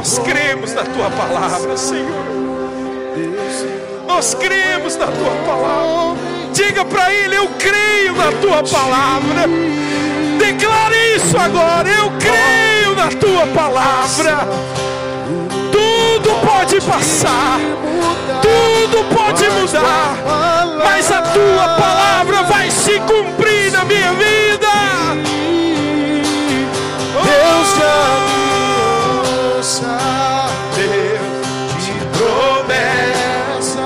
Nós 0.02 0.18
cremos 0.18 0.74
na 0.74 0.82
tua 0.82 1.08
palavra, 1.10 1.76
Senhor. 1.76 2.24
Nós 4.04 4.34
cremos 4.34 4.96
na 4.96 5.06
tua 5.06 5.30
palavra. 5.46 6.18
Diga 6.52 6.84
para 6.84 7.14
ele: 7.14 7.36
Eu 7.36 7.46
creio 7.50 8.12
na 8.16 8.32
tua 8.32 8.64
palavra. 8.64 9.46
Declare 10.40 11.14
isso 11.14 11.38
agora. 11.38 11.88
Eu 11.88 12.10
creio 12.18 12.96
na 12.96 13.10
tua 13.10 13.46
palavra. 13.54 14.48
Tudo 15.70 16.30
pode 16.44 16.80
passar, 16.80 17.60
tudo 18.42 19.04
pode 19.14 19.48
mudar, 19.50 20.16
mas 20.84 21.12
a 21.12 21.22
tua 21.22 21.68
palavra 21.78 22.42
vai 22.42 22.68
se 22.72 22.98
cumprir 23.02 23.70
na 23.70 23.84
minha 23.84 24.12
vida. 24.14 24.68
Deus 27.22 27.74
de 27.76 28.41
Deus 29.62 29.78
de 31.84 31.92
promessas, 32.18 33.78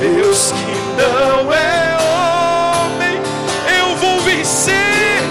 Deus 0.00 0.50
que 0.50 0.74
não 1.00 1.52
é 1.52 1.96
homem, 2.02 3.22
Eu 3.78 3.94
vou 3.94 4.18
vencer. 4.22 5.22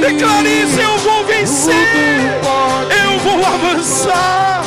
Declare 0.00 0.62
eu 0.80 0.98
vou 1.00 1.26
vencer. 1.26 2.40
Eu 3.04 3.18
vou 3.18 3.44
avançar. 3.44 4.62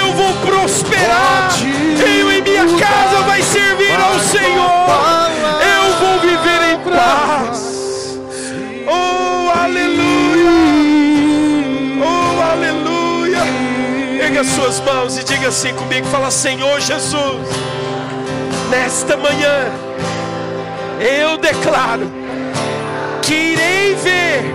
Eu 0.00 0.12
vou 0.12 0.32
prosperar. 0.46 1.48
Pode 1.50 1.66
Eu 2.08 2.30
e 2.30 2.40
minha 2.40 2.66
casa 2.78 3.22
vai 3.22 3.42
servir 3.42 4.00
ao 4.00 4.20
Senhor. 4.20 5.05
Erga 14.36 14.50
as 14.50 14.54
suas 14.54 14.80
mãos 14.80 15.16
e 15.16 15.24
diga 15.24 15.48
assim 15.48 15.72
comigo: 15.72 16.06
Fala, 16.08 16.30
Senhor 16.30 16.78
Jesus, 16.78 17.48
nesta 18.70 19.16
manhã 19.16 19.72
eu 21.00 21.38
declaro 21.38 22.10
que 23.22 23.32
irei 23.32 23.94
ver 23.94 24.54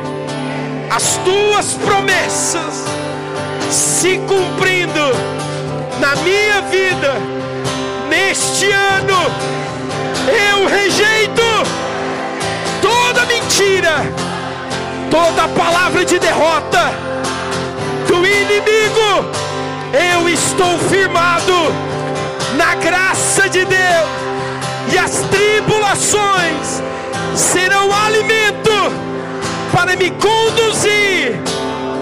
as 0.88 1.18
tuas 1.26 1.74
promessas 1.74 2.86
se 3.72 4.20
cumprindo 4.28 5.02
na 6.00 6.16
minha 6.18 6.62
vida 6.70 7.16
neste 8.08 8.70
ano. 8.70 9.18
Eu 10.28 10.68
rejeito 10.68 11.42
toda 12.84 13.26
mentira, 13.26 13.96
toda 15.10 15.48
palavra 15.60 16.06
de 16.06 16.20
derrota 16.20 16.92
do 18.08 18.24
inimigo. 18.28 19.51
Eu 19.94 20.30
estou 20.30 20.78
firmado 20.90 21.54
na 22.56 22.76
graça 22.76 23.50
de 23.50 23.66
Deus, 23.66 24.10
e 24.94 24.98
as 24.98 25.12
tribulações 25.30 26.82
serão 27.36 27.90
alimento 28.06 28.72
para 29.74 29.96
me 29.96 30.10
conduzir 30.12 31.40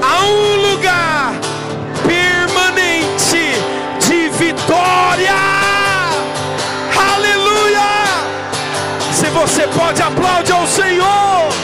a 0.02 0.26
um 0.26 0.72
lugar 0.72 1.34
permanente 2.06 3.56
de 4.08 4.30
vitória. 4.30 5.34
Aleluia! 7.14 7.90
Se 9.14 9.26
você 9.32 9.68
pode, 9.68 10.02
aplaude 10.02 10.52
ao 10.52 10.68
Senhor. 10.68 11.59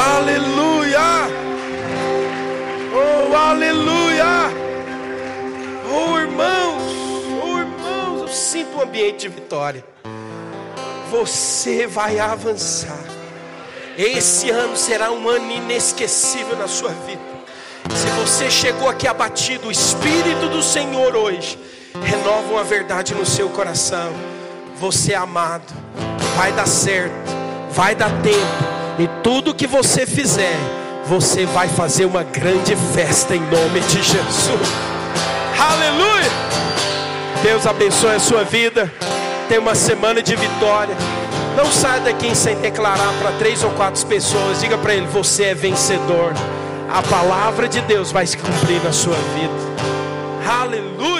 Aleluia! 0.00 1.28
Oh, 2.94 3.36
aleluia! 3.36 4.50
Oh, 5.92 6.18
irmãos, 6.18 6.82
oh, 7.44 7.58
irmãos, 7.58 8.20
eu 8.22 8.28
sinto 8.28 8.78
um 8.78 8.80
ambiente 8.80 9.20
de 9.20 9.28
vitória. 9.28 9.84
Você 11.10 11.86
vai 11.86 12.18
avançar. 12.18 13.04
Esse 13.98 14.48
ano 14.48 14.74
será 14.74 15.12
um 15.12 15.28
ano 15.28 15.52
inesquecível 15.52 16.56
na 16.56 16.66
sua 16.66 16.92
vida. 16.92 17.20
Se 17.94 18.06
você 18.18 18.50
chegou 18.50 18.88
aqui 18.88 19.06
abatido, 19.06 19.68
o 19.68 19.70
Espírito 19.70 20.48
do 20.48 20.62
Senhor 20.62 21.14
hoje 21.14 21.58
renova 22.02 22.50
uma 22.54 22.64
verdade 22.64 23.14
no 23.14 23.26
seu 23.26 23.50
coração. 23.50 24.14
Você 24.76 25.12
é 25.12 25.16
amado, 25.16 25.74
vai 26.38 26.52
dar 26.52 26.66
certo, 26.66 27.12
vai 27.70 27.94
dar 27.94 28.10
tempo, 28.22 28.79
e 29.00 29.08
tudo 29.22 29.54
que 29.54 29.66
você 29.66 30.06
fizer, 30.06 30.58
você 31.06 31.46
vai 31.46 31.68
fazer 31.68 32.04
uma 32.04 32.22
grande 32.22 32.76
festa 32.92 33.34
em 33.34 33.40
nome 33.40 33.80
de 33.80 34.02
Jesus. 34.02 34.68
Aleluia! 35.58 36.30
Deus 37.42 37.66
abençoe 37.66 38.16
a 38.16 38.20
sua 38.20 38.44
vida. 38.44 38.92
Tenha 39.48 39.58
uma 39.58 39.74
semana 39.74 40.22
de 40.22 40.36
vitória. 40.36 40.94
Não 41.56 41.64
saia 41.72 42.02
daqui 42.02 42.34
sem 42.36 42.54
declarar 42.56 43.12
para 43.18 43.32
três 43.38 43.64
ou 43.64 43.70
quatro 43.70 44.04
pessoas. 44.06 44.60
Diga 44.60 44.76
para 44.76 44.94
ele: 44.94 45.06
você 45.06 45.44
é 45.44 45.54
vencedor. 45.54 46.34
A 46.92 47.00
palavra 47.00 47.68
de 47.68 47.80
Deus 47.80 48.12
vai 48.12 48.26
se 48.26 48.36
cumprir 48.36 48.84
na 48.84 48.92
sua 48.92 49.16
vida. 49.34 49.54
Aleluia. 50.46 51.19